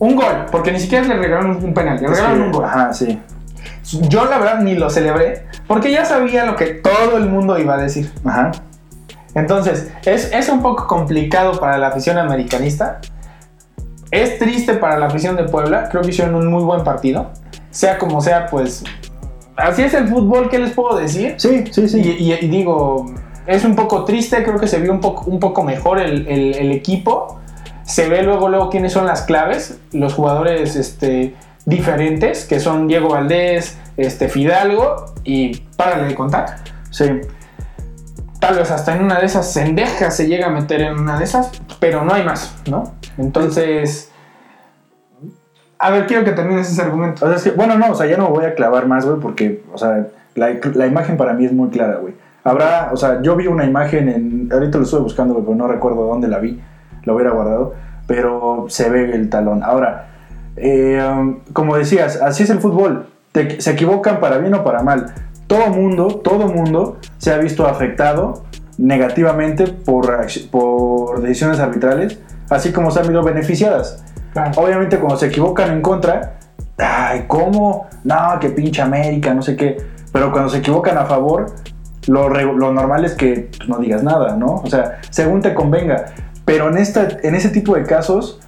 Un 0.00 0.16
gol, 0.16 0.46
porque 0.50 0.72
ni 0.72 0.80
siquiera 0.80 1.06
le 1.06 1.14
regalaron 1.16 1.64
un 1.64 1.72
penal, 1.72 2.00
le 2.00 2.08
regalaron 2.08 2.40
un 2.42 2.50
gol. 2.52 2.64
Ajá, 2.64 2.92
sí. 2.92 3.20
Yo 4.08 4.24
la 4.24 4.38
verdad 4.38 4.60
ni 4.60 4.74
lo 4.74 4.88
celebré 4.90 5.46
porque 5.66 5.90
ya 5.92 6.04
sabía 6.04 6.44
lo 6.46 6.56
que 6.56 6.66
todo 6.66 7.16
el 7.18 7.28
mundo 7.28 7.58
iba 7.58 7.74
a 7.74 7.76
decir. 7.78 8.10
Ajá. 8.24 8.50
Entonces, 9.34 9.90
es, 10.04 10.30
es 10.32 10.48
un 10.48 10.62
poco 10.62 10.86
complicado 10.86 11.58
para 11.58 11.76
la 11.76 11.88
afición 11.88 12.18
americanista. 12.18 13.00
Es 14.10 14.38
triste 14.38 14.74
para 14.74 14.98
la 14.98 15.06
afición 15.06 15.36
de 15.36 15.44
Puebla. 15.44 15.88
Creo 15.90 16.02
que 16.02 16.10
hicieron 16.10 16.34
un 16.36 16.46
muy 16.46 16.62
buen 16.62 16.84
partido. 16.84 17.30
Sea 17.70 17.98
como 17.98 18.20
sea, 18.20 18.46
pues 18.46 18.84
así 19.56 19.82
es 19.82 19.92
el 19.94 20.06
fútbol. 20.08 20.48
¿Qué 20.48 20.58
les 20.58 20.70
puedo 20.70 20.96
decir? 20.96 21.34
Sí, 21.38 21.64
sí, 21.70 21.88
sí. 21.88 22.00
Y, 22.00 22.32
y- 22.32 22.38
y 22.44 22.48
digo, 22.48 23.06
es 23.46 23.64
un 23.64 23.74
poco 23.74 24.04
triste, 24.04 24.42
creo 24.44 24.58
que 24.60 24.68
se 24.68 24.78
vio 24.78 24.92
un 24.92 25.00
poco, 25.00 25.28
un 25.28 25.40
poco 25.40 25.64
mejor 25.64 25.98
el, 26.00 26.28
el- 26.28 26.54
el 26.54 26.72
equipo. 26.72 27.40
Se 27.82 28.08
ve 28.08 28.22
luego, 28.22 28.48
luego 28.48 28.70
quiénes 28.70 28.92
son 28.92 29.04
las 29.06 29.22
claves, 29.22 29.78
los 29.92 30.14
jugadores 30.14 30.76
este, 30.76 31.34
diferentes, 31.66 32.44
que 32.44 32.60
son 32.60 32.88
Diego 32.88 33.08
Valdés, 33.10 33.78
este, 33.96 34.28
Fidalgo 34.28 35.06
y 35.24 35.56
párale 35.76 36.08
de 36.08 36.14
contar. 36.14 36.56
Sí. 36.90 37.20
Tal 38.38 38.56
vez 38.56 38.70
hasta 38.70 38.94
en 38.94 39.04
una 39.04 39.18
de 39.18 39.26
esas 39.26 39.52
cendejas 39.52 40.16
se 40.16 40.26
llega 40.26 40.46
a 40.48 40.50
meter 40.50 40.82
en 40.82 40.98
una 40.98 41.18
de 41.18 41.24
esas, 41.24 41.50
pero 41.80 42.04
no 42.04 42.12
hay 42.12 42.24
más, 42.24 42.54
¿no? 42.68 42.92
Entonces, 43.16 44.10
a 45.78 45.90
ver, 45.90 46.06
quiero 46.06 46.24
que 46.24 46.32
termines 46.32 46.70
ese 46.70 46.82
argumento. 46.82 47.26
O 47.26 47.38
sea, 47.38 47.52
bueno, 47.56 47.78
no, 47.78 47.90
o 47.90 47.94
sea, 47.94 48.06
ya 48.06 48.16
no 48.16 48.28
voy 48.28 48.44
a 48.44 48.54
clavar 48.54 48.86
más, 48.86 49.06
güey, 49.06 49.18
porque, 49.18 49.62
o 49.72 49.78
sea, 49.78 50.06
la, 50.34 50.50
la 50.74 50.86
imagen 50.86 51.16
para 51.16 51.32
mí 51.32 51.46
es 51.46 51.52
muy 51.52 51.70
clara, 51.70 51.96
güey. 51.96 52.14
Habrá, 52.44 52.90
o 52.92 52.96
sea, 52.96 53.22
yo 53.22 53.36
vi 53.36 53.46
una 53.46 53.64
imagen 53.64 54.08
en. 54.08 54.52
Ahorita 54.52 54.76
lo 54.76 54.84
estuve 54.84 55.00
buscando, 55.00 55.32
güey, 55.32 55.46
pero 55.46 55.56
no 55.56 55.66
recuerdo 55.66 56.06
dónde 56.06 56.28
la 56.28 56.38
vi. 56.38 56.60
La 57.04 57.14
hubiera 57.14 57.30
guardado. 57.30 57.74
Pero 58.06 58.66
se 58.68 58.90
ve 58.90 59.14
el 59.14 59.30
talón. 59.30 59.62
Ahora, 59.62 60.08
eh, 60.56 61.02
um, 61.10 61.40
como 61.52 61.76
decías, 61.76 62.20
así 62.22 62.42
es 62.44 62.50
el 62.50 62.60
fútbol. 62.60 63.06
Te- 63.32 63.60
se 63.60 63.72
equivocan 63.72 64.20
para 64.20 64.38
bien 64.38 64.54
o 64.54 64.64
para 64.64 64.82
mal. 64.82 65.12
Todo 65.46 65.68
mundo, 65.68 66.20
todo 66.22 66.48
mundo 66.48 66.98
se 67.18 67.32
ha 67.32 67.38
visto 67.38 67.66
afectado 67.66 68.44
negativamente 68.78 69.66
por, 69.66 71.20
decisiones 71.20 71.60
arbitrales, 71.60 72.18
así 72.50 72.72
como 72.72 72.90
se 72.90 73.00
han 73.00 73.06
visto 73.06 73.22
beneficiadas. 73.22 74.04
Claro. 74.32 74.52
Obviamente 74.56 74.98
cuando 74.98 75.16
se 75.16 75.26
equivocan 75.26 75.70
en 75.72 75.82
contra, 75.82 76.38
ay, 76.78 77.24
¿cómo? 77.28 77.86
No, 78.04 78.38
que 78.40 78.50
pinche 78.50 78.82
América, 78.82 79.32
no 79.34 79.42
sé 79.42 79.54
qué. 79.56 79.76
Pero 80.12 80.32
cuando 80.32 80.48
se 80.48 80.58
equivocan 80.58 80.96
a 80.98 81.04
favor, 81.06 81.46
lo 82.06 82.72
normal 82.72 83.04
es 83.04 83.14
que 83.14 83.50
pues, 83.56 83.68
no 83.68 83.78
digas 83.78 84.02
nada, 84.02 84.36
¿no? 84.36 84.56
O 84.56 84.66
sea, 84.66 85.00
según 85.10 85.40
te 85.40 85.54
convenga. 85.54 86.06
Pero 86.44 86.68
en, 86.68 86.78
esta, 86.78 87.08
en 87.22 87.34
ese 87.34 87.48
tipo 87.48 87.74
de 87.74 87.84
casos, 87.84 88.40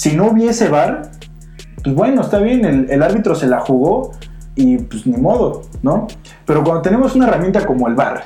si 0.00 0.16
no 0.16 0.28
hubiese 0.28 0.70
VAR, 0.70 1.10
pues 1.84 1.94
bueno, 1.94 2.22
está 2.22 2.38
bien, 2.38 2.64
el, 2.88 3.02
árbitro 3.02 3.34
se 3.34 3.46
la 3.46 3.60
jugó 3.60 4.12
y 4.54 4.78
pues 4.78 5.06
ni 5.06 5.18
modo, 5.18 5.64
¿no? 5.82 6.06
Pero 6.46 6.64
cuando 6.64 6.80
tenemos 6.80 7.14
una 7.14 7.28
herramienta 7.28 7.66
como 7.66 7.86
el 7.86 7.94
VAR, 7.96 8.24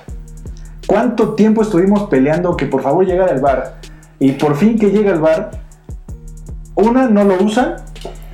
¿cuánto 0.86 1.34
tiempo 1.34 1.62
estuvimos 1.62 2.04
peleando 2.04 2.56
que 2.56 2.66
por 2.66 2.80
favor 2.80 3.04
llegara 3.04 3.32
el 3.32 3.40
VAR? 3.40 3.74
Y 4.20 4.30
por 4.34 4.54
fin 4.54 4.78
que 4.78 4.92
llega 4.92 5.10
el 5.10 5.18
VAR, 5.18 5.50
una, 6.76 7.08
no 7.08 7.24
lo 7.24 7.42
usan, 7.42 7.74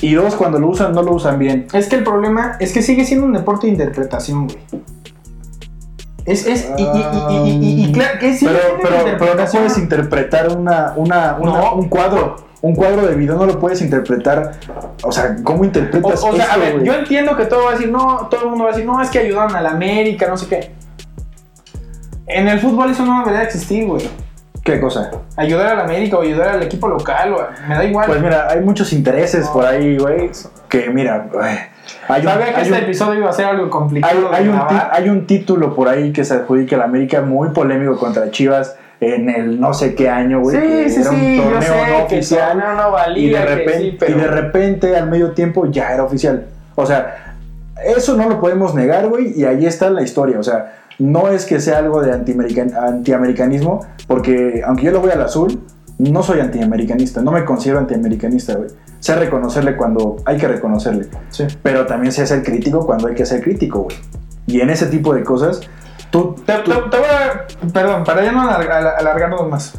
y 0.02 0.12
dos, 0.12 0.34
cuando 0.34 0.58
lo 0.58 0.68
usan, 0.68 0.92
no 0.92 1.02
lo 1.02 1.14
usan 1.14 1.38
bien. 1.38 1.66
Es 1.72 1.88
que 1.88 1.96
el 1.96 2.04
problema 2.04 2.58
es 2.60 2.74
que 2.74 2.82
sigue 2.82 3.06
siendo 3.06 3.24
un 3.24 3.32
deporte 3.32 3.68
de 3.68 3.72
interpretación, 3.72 4.48
güey. 4.48 4.58
Es, 6.30 6.46
es, 6.46 6.70
y, 6.76 6.82
y, 6.82 6.86
y, 6.86 7.50
y, 7.50 7.64
y, 7.82 7.84
y 7.86 7.92
claro, 7.92 8.18
que 8.20 8.34
sí, 8.36 8.46
pero, 8.46 8.58
pero, 8.82 9.16
pero 9.18 9.34
no 9.34 9.44
puedes 9.50 9.76
interpretar 9.78 10.48
una, 10.56 10.92
una, 10.96 11.36
una- 11.40 11.52
No. 11.60 11.74
un 11.74 11.88
cuadro. 11.88 12.48
Un 12.62 12.74
cuadro 12.74 13.06
de 13.06 13.14
video 13.14 13.36
no 13.36 13.46
lo 13.46 13.58
puedes 13.58 13.80
interpretar. 13.80 14.52
O 15.02 15.10
sea, 15.10 15.34
¿cómo 15.42 15.62
O, 15.62 15.64
interpretas 15.64 16.22
o 16.22 16.36
sea, 16.36 16.52
a 16.52 16.56
ver, 16.58 16.74
güey? 16.74 16.84
yo 16.86 16.92
entiendo 16.94 17.34
que 17.34 17.46
todo 17.46 17.64
va 17.64 17.70
a 17.70 17.72
decir, 17.72 17.90
no, 17.90 18.28
todo 18.30 18.42
el 18.42 18.48
mundo 18.50 18.64
va 18.64 18.70
a 18.70 18.72
decir, 18.74 18.86
no, 18.86 19.00
es 19.00 19.08
que 19.08 19.18
ayudaron 19.18 19.56
a 19.56 19.62
la 19.62 19.70
América, 19.70 20.26
no 20.28 20.36
sé 20.36 20.46
qué. 20.46 20.70
En 22.26 22.48
el 22.48 22.60
fútbol 22.60 22.90
eso 22.90 23.04
no 23.04 23.20
debería 23.20 23.42
existir, 23.42 23.86
güey. 23.86 24.08
¿Qué 24.62 24.78
cosa? 24.78 25.10
Ayudar 25.36 25.68
a 25.68 25.74
la 25.74 25.84
América 25.84 26.18
o 26.18 26.20
ayudar 26.22 26.48
al 26.50 26.62
equipo 26.62 26.86
local, 26.86 27.32
o 27.32 27.40
a- 27.40 27.48
me 27.66 27.74
da 27.76 27.84
igual. 27.84 28.06
Pues 28.06 28.20
mira, 28.20 28.46
hay 28.50 28.60
muchos 28.60 28.92
intereses 28.92 29.48
por 29.48 29.64
ahí, 29.64 29.96
güey. 29.96 30.30
Que 30.68 30.90
mira, 30.90 31.26
güey, 31.32 31.56
hay 32.08 32.22
un, 32.22 32.28
Sabía 32.28 32.46
que 32.46 32.54
hay 32.56 32.62
este 32.62 32.74
un- 32.78 32.84
episodio 32.84 33.20
iba 33.20 33.30
a 33.30 33.32
ser 33.32 33.44
algo 33.46 33.70
complicado. 33.70 34.30
hay 34.32 35.08
un 35.08 35.18
hay 35.18 35.26
título 35.26 35.74
por 35.74 35.88
ahí 35.88 36.12
que 36.12 36.24
se 36.24 36.34
adjudica 36.34 36.76
a 36.76 36.80
la 36.80 36.84
América 36.86 37.20
muy 37.22 37.50
polémico 37.50 37.96
contra 37.98 38.30
Chivas 38.30 38.76
en 39.00 39.30
el 39.30 39.58
no 39.60 39.72
sé 39.72 39.94
qué 39.94 40.08
año, 40.10 40.40
güey. 40.40 40.56
Sí, 40.56 40.90
sí, 40.90 41.00
era 41.00 41.10
un 41.10 41.16
sí, 41.16 41.36
yo 41.36 41.42
torneo 41.44 41.62
sé 41.62 41.68
no 41.68 41.96
que 42.08 42.16
oficial. 42.16 42.48
torneo 42.52 42.74
no 42.74 42.90
valía, 42.92 43.22
y 43.24 43.30
de 43.30 43.44
repente, 43.46 43.78
sí, 43.80 43.96
pero- 43.98 44.16
y 44.18 44.20
de 44.20 44.26
repente 44.26 44.96
al 44.96 45.08
medio 45.10 45.30
tiempo 45.32 45.66
ya 45.70 45.92
era 45.94 46.04
oficial. 46.04 46.46
O 46.74 46.84
sea, 46.84 47.36
eso 47.84 48.14
no 48.16 48.28
lo 48.28 48.40
podemos 48.40 48.74
negar, 48.74 49.08
güey, 49.08 49.32
y 49.40 49.44
ahí 49.44 49.64
está 49.64 49.88
la 49.88 50.02
historia. 50.02 50.38
O 50.38 50.42
sea, 50.42 50.74
no 50.98 51.28
es 51.28 51.46
que 51.46 51.60
sea 51.60 51.78
algo 51.78 52.02
de 52.02 52.12
antiamerican- 52.12 52.74
antiamericanismo, 52.76 53.86
porque 54.06 54.62
aunque 54.66 54.84
yo 54.84 54.90
lo 54.92 55.00
voy 55.00 55.10
al 55.10 55.22
azul, 55.22 55.60
no 56.00 56.22
soy 56.22 56.40
antiamericanista, 56.40 57.20
no 57.22 57.30
me 57.32 57.44
considero 57.44 57.78
antiamericanista, 57.78 58.54
güey. 58.54 58.70
Sé 59.00 59.14
reconocerle 59.16 59.76
cuando 59.76 60.16
hay 60.24 60.36
que 60.36 60.46
reconocerle, 60.48 61.08
Sí. 61.30 61.46
pero 61.62 61.86
también 61.86 62.12
sé 62.12 62.26
ser 62.26 62.42
crítico 62.42 62.84
cuando 62.86 63.08
hay 63.08 63.14
que 63.14 63.24
ser 63.26 63.42
crítico, 63.42 63.80
güey. 63.80 63.96
Y 64.46 64.60
en 64.60 64.70
ese 64.70 64.86
tipo 64.86 65.14
de 65.14 65.22
cosas, 65.22 65.60
tú... 66.10 66.34
Te, 66.46 66.54
tú- 66.58 66.70
te- 66.72 66.90
te 66.90 66.96
voy 66.96 67.06
a. 67.06 67.46
Perdón, 67.72 68.04
para 68.04 68.22
ya 68.24 68.32
no 68.32 68.42
alarg- 68.42 68.70
al- 68.70 68.86
alargarnos 68.98 69.48
más. 69.48 69.74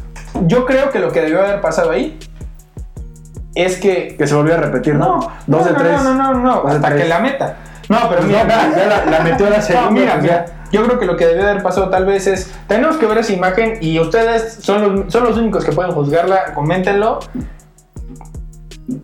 Yo 0.46 0.64
creo 0.64 0.90
que 0.90 0.98
lo 0.98 1.12
que 1.12 1.20
debió 1.20 1.40
haber 1.40 1.60
pasado 1.60 1.90
ahí 1.90 2.18
es 3.54 3.76
que. 3.78 4.14
que 4.16 4.26
se 4.26 4.34
volvió 4.34 4.54
a 4.54 4.58
repetir, 4.58 4.94
¿no? 4.94 5.18
No, 5.46 5.58
Dos 5.58 5.60
no, 5.60 5.64
de 5.66 5.72
no, 5.72 5.78
tres. 5.78 6.02
no, 6.02 6.14
no, 6.14 6.34
no, 6.34 6.62
de 6.64 6.72
hasta 6.76 6.96
que 6.96 7.04
la 7.04 7.18
meta. 7.20 7.56
No, 7.92 8.08
pero 8.08 8.22
mira, 8.22 8.46
ya 8.48 8.86
la- 8.86 9.04
la 9.06 9.20
metió 9.20 9.46
a 9.46 9.50
la 9.50 9.62
segunda, 9.62 9.86
No, 9.86 9.92
mira, 9.92 10.12
pues 10.12 10.22
mira, 10.24 10.44
yo 10.72 10.84
creo 10.84 10.98
que 10.98 11.06
lo 11.06 11.16
que 11.16 11.26
debió 11.26 11.44
de 11.44 11.50
haber 11.50 11.62
pasado 11.62 11.90
tal 11.90 12.04
vez 12.06 12.26
es, 12.26 12.50
tenemos 12.66 12.96
que 12.96 13.06
ver 13.06 13.18
esa 13.18 13.32
imagen 13.32 13.78
y 13.80 13.98
ustedes 14.00 14.54
son 14.60 14.82
los, 15.04 15.12
son 15.12 15.24
los 15.24 15.36
únicos 15.36 15.64
que 15.64 15.72
pueden 15.72 15.92
juzgarla, 15.92 16.54
coméntenlo. 16.54 17.20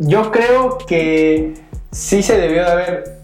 Yo 0.00 0.30
creo 0.30 0.78
que 0.78 1.54
sí 1.90 2.22
se 2.22 2.38
debió 2.38 2.64
de 2.64 2.70
haber 2.72 3.20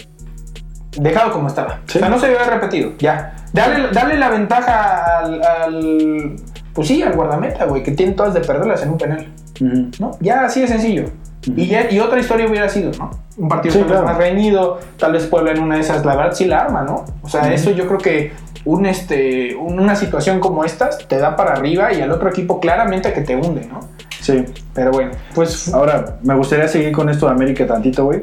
dejado 0.98 1.32
como 1.32 1.48
estaba. 1.48 1.80
Sí. 1.86 1.98
O 1.98 2.00
sea, 2.00 2.08
no 2.08 2.18
se 2.18 2.26
debió 2.26 2.40
haber 2.40 2.54
repetido, 2.54 2.92
ya. 2.98 3.34
Dale, 3.52 3.88
dale 3.92 4.16
la 4.18 4.28
ventaja 4.30 5.18
al, 5.18 5.42
al- 5.44 6.36
pues 6.72 6.88
sí, 6.88 7.02
al 7.02 7.12
guardameta, 7.14 7.64
güey, 7.66 7.82
que 7.82 7.92
tiene 7.92 8.12
todas 8.12 8.34
de 8.34 8.40
perderlas 8.40 8.82
en 8.82 8.90
un 8.90 8.98
penal. 8.98 9.32
Ujú. 9.60 9.90
¿no? 10.00 10.10
Ya 10.20 10.44
así 10.44 10.60
de 10.60 10.68
sencillo. 10.68 11.04
Y, 11.46 11.66
ya- 11.66 11.90
y 11.90 12.00
otra 12.00 12.20
historia 12.20 12.46
hubiera 12.48 12.68
sido, 12.68 12.90
¿no? 12.98 13.10
Un 13.36 13.48
partido 13.48 13.72
Sí, 13.74 13.78
tal 13.80 13.88
vez 13.88 14.00
claro. 14.00 14.06
más 14.06 14.18
reñido, 14.18 14.78
tal 14.98 15.12
vez 15.12 15.26
Puebla 15.26 15.52
en 15.52 15.60
una 15.62 15.74
de 15.76 15.80
esas, 15.82 16.04
la 16.04 16.14
verdad 16.16 16.32
sí 16.34 16.44
la 16.46 16.60
arma, 16.60 16.82
¿no? 16.82 17.04
O 17.22 17.28
sea, 17.28 17.52
eso 17.52 17.70
yo 17.72 17.86
creo 17.86 17.98
que 17.98 18.32
un, 18.64 18.86
este, 18.86 19.54
un- 19.56 19.78
una 19.80 19.94
situación 19.96 20.40
como 20.40 20.64
estas 20.64 21.06
te 21.08 21.18
da 21.18 21.36
para 21.36 21.52
arriba 21.54 21.92
y 21.92 22.00
al 22.00 22.10
otro 22.12 22.28
equipo 22.28 22.60
claramente 22.60 23.12
que 23.12 23.20
te 23.22 23.36
hunde, 23.36 23.66
¿no? 23.66 23.80
Sí. 24.20 24.44
Pero 24.72 24.90
bueno, 24.90 25.10
pues 25.34 25.72
Ahora, 25.74 26.16
me 26.22 26.34
gustaría 26.34 26.66
seguir 26.68 26.92
con 26.92 27.08
esto 27.10 27.26
de 27.26 27.32
América 27.32 27.66
tantito, 27.66 28.04
güey. 28.06 28.22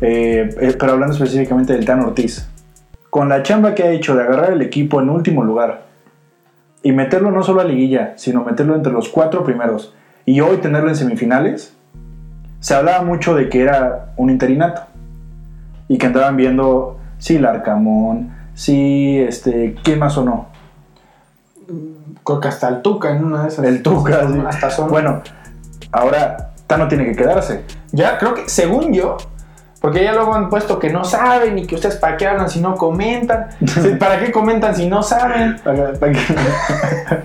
Eh, 0.00 0.48
eh, 0.60 0.76
pero 0.78 0.92
hablando 0.92 1.14
específicamente 1.14 1.72
del 1.72 1.84
Tan 1.84 2.00
Ortiz. 2.00 2.48
Con 3.10 3.28
la 3.28 3.42
chamba 3.42 3.74
que 3.74 3.82
ha 3.82 3.90
hecho 3.90 4.14
de 4.14 4.22
agarrar 4.22 4.52
el 4.52 4.62
equipo 4.62 5.00
en 5.00 5.10
último 5.10 5.42
lugar 5.42 5.82
y 6.82 6.92
meterlo 6.92 7.30
no 7.32 7.42
solo 7.42 7.60
a 7.60 7.64
liguilla, 7.64 8.12
sino 8.16 8.44
meterlo 8.44 8.76
entre 8.76 8.92
los 8.92 9.08
cuatro 9.08 9.42
primeros 9.44 9.92
y 10.24 10.40
hoy 10.40 10.58
tenerlo 10.58 10.88
en 10.88 10.96
semifinales, 10.96 11.74
se 12.60 12.74
hablaba 12.74 13.02
mucho 13.02 13.34
de 13.34 13.48
que 13.48 13.62
era 13.62 14.12
un 14.16 14.30
interinato 14.30 14.82
y 15.88 15.98
que 15.98 16.06
andaban 16.06 16.36
viendo 16.36 16.98
si 17.18 17.38
Larcamón, 17.38 18.34
si 18.54 19.18
este, 19.18 19.74
¿quién 19.82 19.98
más 19.98 20.16
o 20.18 20.24
no? 20.24 20.48
creo 22.24 22.40
que 22.40 22.48
hasta 22.48 22.68
el 22.68 22.82
Tuca 22.82 23.10
en 23.10 23.24
una 23.24 23.42
de 23.42 23.48
esas. 23.48 23.64
El 23.64 23.82
Tuca. 23.82 24.28
sí. 24.28 24.42
Hasta 24.46 24.70
son. 24.70 24.88
Bueno, 24.90 25.22
ahora 25.92 26.50
Tano 26.66 26.86
tiene 26.88 27.04
que 27.06 27.16
quedarse. 27.16 27.64
Ya 27.92 28.18
creo 28.18 28.34
que, 28.34 28.48
según 28.48 28.92
yo, 28.92 29.16
porque 29.80 30.04
ya 30.04 30.12
luego 30.12 30.34
han 30.34 30.48
puesto 30.48 30.78
que 30.78 30.90
no 30.90 31.04
saben 31.04 31.58
y 31.58 31.66
que 31.66 31.74
ustedes 31.74 31.96
para 31.96 32.16
qué 32.16 32.26
hablan 32.26 32.48
si 32.48 32.60
no 32.60 32.76
comentan. 32.76 33.48
¿Para 33.98 34.20
qué 34.20 34.30
comentan 34.30 34.74
si 34.74 34.86
no 34.88 35.02
saben? 35.02 35.56
Para- 35.64 35.92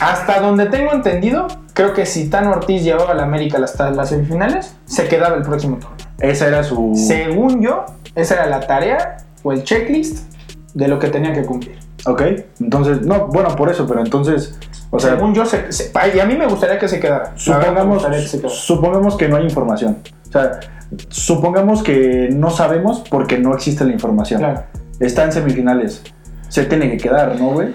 Hasta 0.00 0.40
donde 0.40 0.66
tengo 0.66 0.92
entendido, 0.92 1.46
creo 1.74 1.92
que 1.92 2.06
si 2.06 2.28
Tan 2.30 2.46
Ortiz 2.46 2.82
llevaba 2.82 3.12
a 3.12 3.14
la 3.14 3.22
América 3.24 3.58
hasta 3.62 3.90
las 3.90 4.08
semifinales, 4.08 4.74
se 4.86 5.08
quedaba 5.08 5.36
el 5.36 5.42
próximo 5.42 5.76
torneo. 5.78 5.96
Esa 6.18 6.48
era 6.48 6.62
su. 6.62 6.92
Según 6.94 7.60
yo, 7.62 7.84
esa 8.14 8.34
era 8.34 8.46
la 8.46 8.60
tarea 8.60 9.18
o 9.42 9.52
el 9.52 9.62
checklist 9.64 10.32
de 10.74 10.88
lo 10.88 10.98
que 10.98 11.08
tenía 11.08 11.32
que 11.32 11.44
cumplir. 11.44 11.78
Ok, 12.06 12.22
entonces, 12.60 13.02
no, 13.02 13.26
bueno, 13.26 13.54
por 13.56 13.70
eso, 13.70 13.86
pero 13.86 14.00
entonces, 14.00 14.58
o 14.90 14.98
sea, 14.98 15.10
Según 15.16 15.34
yo, 15.34 15.44
se, 15.44 15.70
se- 15.70 15.92
y 16.14 16.18
a 16.18 16.24
mí 16.24 16.34
me 16.34 16.46
gustaría 16.46 16.78
que 16.78 16.88
se 16.88 16.98
quedara. 16.98 17.32
Supongamos, 17.36 18.06
que 18.06 18.22
se 18.22 18.38
quedara. 18.38 18.54
supongamos 18.54 19.16
que 19.16 19.28
no 19.28 19.36
hay 19.36 19.44
información. 19.44 19.98
O 20.28 20.32
sea, 20.32 20.60
supongamos 21.08 21.82
que 21.82 22.30
no 22.32 22.50
sabemos 22.50 23.04
porque 23.10 23.38
no 23.38 23.54
existe 23.54 23.84
la 23.84 23.92
información. 23.92 24.40
Claro. 24.40 24.62
Está 24.98 25.24
en 25.24 25.32
semifinales. 25.32 26.02
Se 26.48 26.64
tiene 26.64 26.90
que 26.90 26.96
quedar, 26.96 27.38
¿no, 27.38 27.50
güey? 27.50 27.68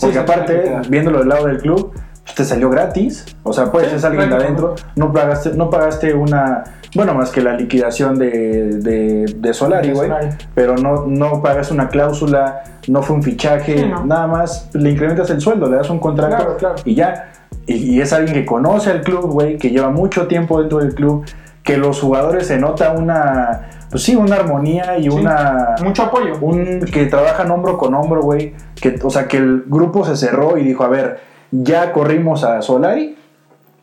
Porque 0.00 0.18
aparte, 0.18 0.76
viéndolo 0.88 1.20
del 1.20 1.28
lado 1.28 1.46
del 1.46 1.58
club, 1.58 1.92
pues, 2.24 2.34
te 2.34 2.44
salió 2.44 2.70
gratis. 2.70 3.24
O 3.42 3.52
sea, 3.52 3.70
puedes 3.72 3.90
ser 4.00 4.10
alguien 4.10 4.30
de 4.30 4.36
adentro. 4.36 4.74
No 4.96 5.12
pagaste, 5.12 5.50
no 5.54 5.70
pagaste 5.70 6.14
una. 6.14 6.64
Bueno, 6.94 7.14
más 7.14 7.30
que 7.30 7.42
la 7.42 7.52
liquidación 7.54 8.18
de, 8.18 8.30
de, 8.78 9.24
de 9.36 9.54
Solari, 9.54 9.92
güey. 9.92 10.10
Pero 10.54 10.76
no, 10.76 11.04
no 11.06 11.42
pagas 11.42 11.70
una 11.70 11.88
cláusula, 11.88 12.62
no 12.88 13.02
fue 13.02 13.16
un 13.16 13.22
fichaje, 13.22 13.78
Sí, 13.78 13.84
no. 13.86 14.06
nada 14.06 14.26
más 14.26 14.70
le 14.72 14.90
incrementas 14.90 15.28
el 15.30 15.40
sueldo, 15.40 15.68
le 15.68 15.76
das 15.76 15.90
un 15.90 15.98
contrato 15.98 16.36
Claro, 16.36 16.56
claro. 16.56 16.74
y 16.86 16.94
ya. 16.94 17.30
Y, 17.66 17.74
y 17.96 18.00
es 18.00 18.12
alguien 18.14 18.32
que 18.34 18.46
conoce 18.46 18.90
al 18.90 19.02
club, 19.02 19.30
güey, 19.30 19.58
que 19.58 19.68
lleva 19.70 19.90
mucho 19.90 20.26
tiempo 20.28 20.58
dentro 20.60 20.78
del 20.78 20.94
club, 20.94 21.26
que 21.62 21.76
los 21.76 22.00
jugadores 22.00 22.46
se 22.46 22.56
nota 22.58 22.92
una, 22.92 23.68
pues 23.90 24.02
sí, 24.02 24.14
una 24.16 24.36
armonía 24.36 24.98
y 24.98 25.04
Sí. 25.04 25.08
una... 25.10 25.76
Mucho 25.82 26.02
apoyo. 26.04 26.34
Un, 26.40 26.80
que 26.92 27.06
trabajan 27.06 27.50
hombro 27.50 27.78
con 27.78 27.94
hombro, 27.94 28.22
güey. 28.22 28.54
Que, 28.80 28.98
o 29.02 29.10
sea, 29.10 29.26
que 29.28 29.38
el 29.38 29.64
grupo 29.66 30.04
se 30.04 30.16
cerró 30.16 30.58
y 30.58 30.64
dijo, 30.64 30.84
a 30.84 30.88
ver, 30.88 31.20
ya 31.50 31.92
corrimos 31.92 32.44
a 32.44 32.60
Solari, 32.62 33.16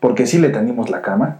porque 0.00 0.26
sí 0.26 0.38
le 0.38 0.50
tendimos 0.50 0.90
la 0.90 1.02
cama. 1.02 1.38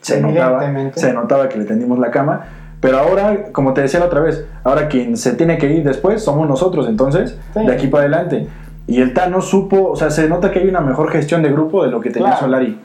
Se 0.00 0.20
notaba, 0.20 0.62
se 0.94 1.12
notaba 1.12 1.48
que 1.48 1.58
le 1.58 1.64
tendimos 1.64 1.98
la 1.98 2.10
cama. 2.10 2.44
Pero 2.80 2.98
ahora, 2.98 3.52
como 3.52 3.74
te 3.74 3.82
decía 3.82 4.00
la 4.00 4.06
otra 4.06 4.20
vez, 4.20 4.44
ahora 4.64 4.88
quien 4.88 5.16
se 5.18 5.34
tiene 5.34 5.58
que 5.58 5.70
ir 5.70 5.84
después 5.84 6.22
somos 6.24 6.48
nosotros, 6.48 6.88
entonces, 6.88 7.36
Sí. 7.54 7.66
de 7.66 7.72
aquí 7.72 7.86
para 7.88 8.04
adelante. 8.04 8.48
Y 8.86 9.00
el 9.02 9.12
Tano 9.12 9.40
supo, 9.42 9.90
o 9.90 9.96
sea, 9.96 10.10
se 10.10 10.28
nota 10.28 10.50
que 10.50 10.60
hay 10.60 10.68
una 10.68 10.80
mejor 10.80 11.10
gestión 11.10 11.42
de 11.42 11.52
grupo 11.52 11.84
de 11.84 11.90
lo 11.90 12.00
que 12.00 12.10
tenía 12.10 12.28
Claro. 12.30 12.46
Solari. 12.46 12.80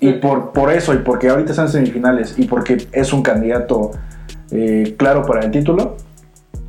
Y 0.00 0.14
por, 0.14 0.52
por 0.52 0.72
eso, 0.72 0.94
y 0.94 0.98
porque 0.98 1.28
ahorita 1.28 1.50
están 1.50 1.66
en 1.66 1.72
semifinales, 1.72 2.34
y 2.38 2.46
porque 2.46 2.88
es 2.92 3.12
un 3.12 3.22
candidato 3.22 3.90
eh, 4.50 4.94
claro 4.98 5.22
para 5.24 5.40
el 5.44 5.50
título, 5.50 5.96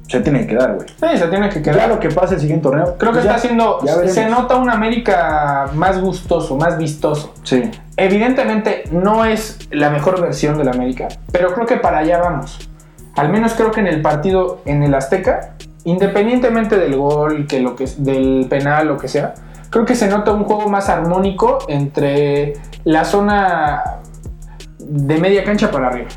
se 0.08 0.20
tiene 0.20 0.42
que 0.42 0.48
quedar, 0.48 0.76
güey. 0.76 0.88
Sí, 0.90 1.18
se 1.18 1.28
tiene 1.30 1.48
que 1.48 1.62
Ya 1.62 1.72
quedar. 1.72 1.88
lo 1.90 1.98
que 2.00 2.10
pase 2.10 2.36
el 2.36 2.42
siguiente 2.42 2.64
torneo. 2.64 2.96
Creo 2.98 3.12
que 3.14 3.20
ya- 3.20 3.22
está 3.24 3.36
haciendo. 3.36 3.80
ya. 3.86 4.06
Se 4.10 4.30
nota 4.30 4.58
un 4.58 4.70
América 4.70 5.70
más 5.74 6.02
gustoso, 6.02 6.58
más 6.58 6.78
vistoso. 6.78 7.34
Sí, 7.44 7.64
Evidentemente 7.98 8.84
no 8.92 9.24
es 9.26 9.60
la 9.72 9.90
mejor 9.90 10.20
versión 10.22 10.58
del 10.58 10.68
América, 10.70 11.08
pero 11.32 11.54
creo 11.54 11.66
que 11.66 11.78
para 11.78 12.00
allá 12.00 12.18
vamos. 12.20 12.68
Al 13.16 13.30
menos 13.30 13.54
creo 13.54 13.72
que 13.72 13.80
en 13.80 13.88
el 13.88 14.02
partido 14.02 14.62
en 14.66 14.82
el 14.84 14.94
Azteca, 14.96 15.54
independientemente 15.84 16.78
del 16.78 16.96
gol, 16.98 17.46
que 17.48 17.60
lo 17.60 17.76
que 17.76 17.86
del 17.98 18.48
penal, 18.50 18.88
lo 18.88 18.98
que 18.98 19.08
sea, 19.08 19.34
creo 19.72 19.86
que 19.86 19.96
se 19.96 20.08
nota 20.08 20.32
un 20.32 20.44
juego 20.44 20.70
más 20.70 20.88
armónico 20.90 21.58
entre 21.68 22.54
la 22.84 23.04
zona 23.06 23.84
de 24.78 25.18
media 25.18 25.44
cancha 25.44 25.72
para 25.72 25.88
arriba. 25.88 26.10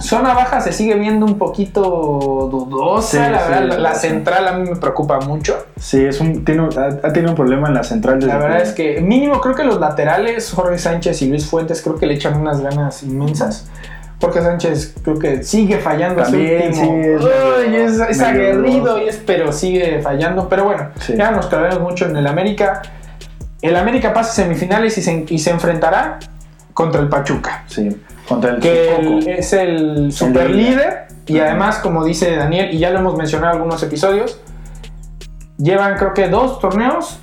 Zona 0.00 0.32
baja 0.32 0.60
se 0.62 0.72
sigue 0.72 0.94
viendo 0.94 1.26
un 1.26 1.36
poquito 1.36 1.82
dudosa, 2.50 3.26
Sí, 3.26 3.30
la 3.30 3.40
sí, 3.44 3.50
verdad, 3.50 3.78
la, 3.78 3.94
central 3.94 4.48
a 4.48 4.52
mí 4.54 4.70
me 4.70 4.76
preocupa 4.76 5.20
mucho. 5.20 5.66
sí 5.76 6.02
es 6.02 6.20
un, 6.20 6.42
tiene, 6.44 6.68
ha, 6.76 6.86
ha 7.06 7.12
tenido 7.12 7.32
un 7.32 7.36
problema 7.36 7.68
en 7.68 7.74
la 7.74 7.84
central. 7.84 8.18
desde 8.18 8.32
La 8.32 8.38
verdad 8.38 8.62
es 8.62 8.72
que 8.72 9.00
mínimo 9.02 9.40
creo 9.40 9.54
que 9.54 9.64
los 9.64 9.78
laterales, 9.78 10.50
Jorge 10.52 10.78
Sánchez 10.78 11.20
y 11.22 11.28
Luis 11.28 11.46
Fuentes, 11.46 11.82
creo 11.82 11.96
que 11.96 12.06
le 12.06 12.14
echan 12.14 12.40
unas 12.40 12.60
ganas 12.62 13.02
inmensas. 13.02 13.68
Jorge 14.22 14.40
Sánchez 14.40 14.94
creo 15.02 15.18
que 15.18 15.42
sigue 15.42 15.78
fallando 15.78 16.22
También, 16.22 16.68
último. 16.68 16.84
sí, 17.02 17.08
es 17.08 17.22
Uy, 17.22 17.76
es, 18.08 18.20
aguerrido, 18.22 19.02
y 19.02 19.08
es, 19.08 19.16
pero 19.26 19.52
sigue 19.52 20.00
fallando. 20.00 20.48
Pero 20.48 20.64
bueno, 20.64 20.88
Sí. 21.00 21.14
ya 21.16 21.30
nos 21.32 21.46
clavamos 21.48 21.80
mucho 21.80 22.06
en 22.06 22.16
el 22.16 22.26
América. 22.26 22.82
El 23.60 23.76
América 23.76 24.14
pasa 24.14 24.30
a 24.30 24.34
semifinales 24.44 24.96
y 24.98 25.02
se, 25.02 25.26
y 25.28 25.38
se 25.38 25.50
enfrentará 25.50 26.18
contra 26.72 27.00
el 27.02 27.08
Pachuca, 27.08 27.64
Sí, 27.66 28.00
contra 28.28 28.52
el 28.52 28.60
que 28.60 28.94
el- 28.96 29.28
es 29.28 29.52
el 29.52 30.12
super 30.12 30.48
líder. 30.50 31.08
Y 31.26 31.38
Ajá. 31.38 31.50
además, 31.50 31.78
como 31.78 32.04
dice 32.04 32.34
Daniel, 32.34 32.72
y 32.74 32.78
ya 32.78 32.90
lo 32.90 32.98
hemos 33.00 33.16
mencionado 33.16 33.52
en 33.52 33.56
algunos 33.58 33.82
episodios, 33.82 34.40
llevan 35.58 35.96
creo 35.96 36.14
que 36.14 36.28
dos 36.28 36.58
torneos 36.60 37.18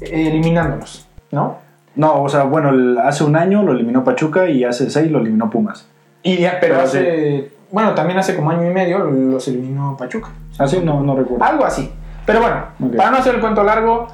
eh, 0.00 0.28
eliminándolos, 0.28 1.06
¿no? 1.30 1.58
No, 1.96 2.22
o 2.22 2.28
sea, 2.28 2.42
bueno, 2.44 2.70
el- 2.70 2.98
hace 2.98 3.22
un 3.24 3.36
año 3.36 3.62
lo 3.62 3.72
eliminó 3.72 4.02
Pachuca 4.04 4.48
y 4.48 4.64
hace 4.64 4.90
seis 4.90 5.10
lo 5.10 5.20
eliminó 5.20 5.48
Pumas. 5.50 5.86
Y 6.24 6.38
ya, 6.38 6.58
pero, 6.60 6.74
Pero 6.74 6.86
hace, 6.86 7.50
bueno, 7.70 7.94
también 7.94 8.18
hace 8.18 8.34
como 8.34 8.50
año 8.50 8.68
y 8.68 8.72
medio 8.72 8.98
los 8.98 9.46
eliminó 9.46 9.96
Pachuca. 9.96 10.30
Así 10.58 10.80
no, 10.80 11.00
no 11.02 11.14
recuerdo. 11.14 11.44
Algo 11.44 11.64
así. 11.64 11.92
Pero 12.26 12.40
bueno, 12.40 12.64
para 12.96 13.10
no 13.10 13.18
hacer 13.18 13.34
el 13.36 13.40
cuento 13.42 13.62
largo, 13.62 14.08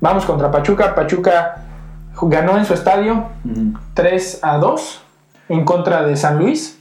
vamos 0.00 0.24
contra 0.24 0.50
Pachuca. 0.50 0.94
Pachuca 0.94 1.62
ganó 2.22 2.58
en 2.58 2.64
su 2.64 2.74
estadio 2.74 3.28
Ujú. 3.44 3.78
3 3.94 4.40
a 4.42 4.58
2 4.58 5.02
en 5.50 5.64
contra 5.64 6.02
de 6.02 6.16
San 6.16 6.38
Luis. 6.38 6.78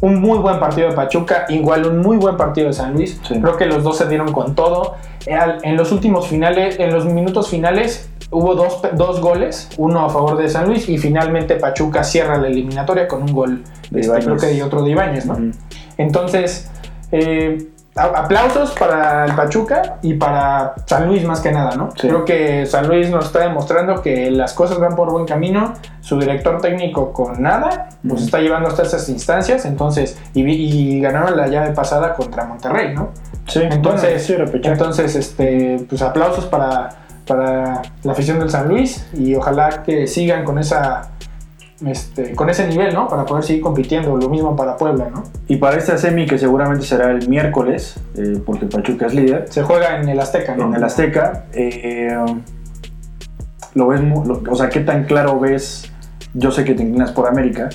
Un 0.00 0.20
muy 0.20 0.38
buen 0.38 0.58
partido 0.58 0.88
de 0.88 0.96
Pachuca, 0.96 1.46
igual 1.48 1.86
un 1.86 2.00
muy 2.00 2.16
buen 2.16 2.36
partido 2.36 2.66
de 2.66 2.72
San 2.72 2.94
Luis. 2.94 3.20
Sí. 3.22 3.40
Creo 3.40 3.56
que 3.56 3.66
los 3.66 3.84
dos 3.84 3.98
se 3.98 4.08
dieron 4.08 4.32
con 4.32 4.56
todo. 4.56 4.96
En 5.26 5.76
los 5.76 5.92
últimos 5.92 6.26
finales, 6.26 6.80
en 6.80 6.92
los 6.92 7.04
minutos 7.04 7.48
finales, 7.48 8.10
hubo 8.32 8.54
dos, 8.54 8.80
dos 8.94 9.20
goles, 9.20 9.68
uno 9.78 10.04
a 10.06 10.10
favor 10.10 10.36
de 10.36 10.48
San 10.48 10.66
Luis 10.66 10.88
y 10.88 10.98
finalmente 10.98 11.56
Pachuca 11.56 12.02
cierra 12.02 12.38
la 12.38 12.48
eliminatoria 12.48 13.06
con 13.06 13.22
un 13.22 13.32
gol, 13.32 13.64
De 13.90 14.00
este, 14.00 14.18
creo 14.20 14.36
que 14.36 14.46
de 14.46 14.62
otro 14.62 14.82
de 14.82 14.90
Ibáñez, 14.90 15.26
¿no? 15.26 15.38
Entonces, 15.98 16.70
eh, 17.12 17.68
aplausos 17.94 18.70
para 18.72 19.26
el 19.26 19.34
Pachuca 19.34 19.98
y 20.00 20.14
para 20.14 20.74
San 20.86 21.08
Luis 21.08 21.24
más 21.24 21.40
que 21.40 21.52
nada, 21.52 21.76
¿no? 21.76 21.90
Sí. 21.94 22.08
Creo 22.08 22.24
que 22.24 22.64
San 22.64 22.88
Luis 22.88 23.10
nos 23.10 23.26
está 23.26 23.40
demostrando 23.40 24.00
que 24.00 24.30
las 24.30 24.54
cosas 24.54 24.78
van 24.78 24.96
por 24.96 25.10
buen 25.10 25.26
camino. 25.26 25.74
Su 26.00 26.18
director 26.18 26.60
técnico 26.60 27.12
con 27.12 27.42
nada 27.42 27.90
nos 28.02 28.18
Ujú. 28.18 28.24
está 28.24 28.40
llevando 28.40 28.68
hasta 28.68 28.82
esas 28.82 29.08
instancias. 29.10 29.66
Entonces, 29.66 30.18
y, 30.34 31.00
ganaron 31.00 31.36
la 31.36 31.48
llave 31.48 31.72
pasada 31.72 32.14
contra 32.14 32.44
Monterrey, 32.46 32.94
¿no? 32.94 33.10
Sí, 33.46 33.60
Entonces, 33.62 34.26
bueno, 34.36 34.50
sí, 34.52 34.60
entonces 34.68 35.16
este, 35.16 35.84
pues 35.88 36.00
aplausos 36.00 36.46
para, 36.46 37.01
para 37.36 37.82
la 38.02 38.12
afición 38.12 38.38
del 38.38 38.50
San 38.50 38.68
Luis 38.68 39.06
y 39.14 39.34
ojalá 39.34 39.82
que 39.82 40.06
sigan 40.06 40.44
con 40.44 40.58
esa 40.58 41.08
este, 41.86 42.34
con 42.36 42.48
ese 42.48 42.68
nivel, 42.68 42.94
¿no? 42.94 43.08
Para 43.08 43.24
poder 43.24 43.42
seguir 43.42 43.60
compitiendo. 43.62 44.16
Lo 44.16 44.28
mismo 44.28 44.54
para 44.54 44.76
Puebla, 44.76 45.08
¿no? 45.12 45.24
Y 45.48 45.56
para 45.56 45.76
esta 45.78 45.96
semi, 45.98 46.26
que 46.26 46.38
seguramente 46.38 46.84
será 46.86 47.10
el 47.10 47.28
miércoles, 47.28 47.96
eh, 48.16 48.40
porque 48.46 48.66
Pachuca 48.66 49.06
es 49.06 49.14
líder, 49.14 49.46
Se 49.50 49.62
juega 49.64 49.98
en 50.00 50.08
el 50.08 50.20
Azteca, 50.20 50.54
¿no? 50.54 50.66
en 50.68 50.74
el 50.76 50.84
Azteca, 50.84 51.46
eh, 51.52 52.16
lo 53.74 53.88
ves, 53.88 54.00
lo- 54.02 54.42
o 54.48 54.54
sea, 54.54 54.68
¿qué 54.68 54.80
tan 54.80 55.04
claro 55.04 55.40
ves? 55.40 55.90
Yo 56.34 56.50
sé 56.52 56.64
que 56.64 56.74
te 56.74 56.82
inclinas 56.82 57.10
por 57.12 57.26
América, 57.26 57.68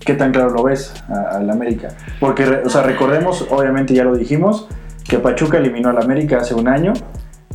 ¿qué 0.00 0.14
tan 0.14 0.32
claro 0.32 0.50
lo 0.50 0.62
ves 0.64 0.92
al 1.08 1.48
América? 1.48 1.88
Porque, 2.20 2.44
o 2.64 2.68
sea, 2.68 2.82
recordemos, 2.82 3.46
obviamente 3.50 3.94
ya 3.94 4.04
lo 4.04 4.14
dijimos, 4.16 4.68
que 5.08 5.18
Pachuca 5.18 5.56
eliminó 5.58 5.88
al 5.90 5.98
América 6.02 6.38
hace 6.38 6.54
un 6.54 6.68
año, 6.68 6.92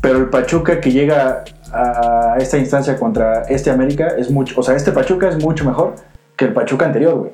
pero 0.02 0.18
el 0.18 0.30
Pachuca 0.30 0.82
que 0.82 0.92
llega 0.92 1.44
a 1.72 2.36
esta 2.40 2.58
instancia 2.58 2.98
contra 2.98 3.44
este 3.44 3.70
América 3.70 4.08
es 4.18 4.30
mucho, 4.30 4.60
o 4.60 4.64
sea, 4.64 4.76
este 4.76 4.92
Pachuca 4.92 5.30
es 5.30 5.42
mucho 5.42 5.64
mejor 5.64 5.96
que 6.36 6.46
el 6.46 6.54
Pachuca 6.54 6.86
anterior, 6.86 7.16
güey. 7.16 7.32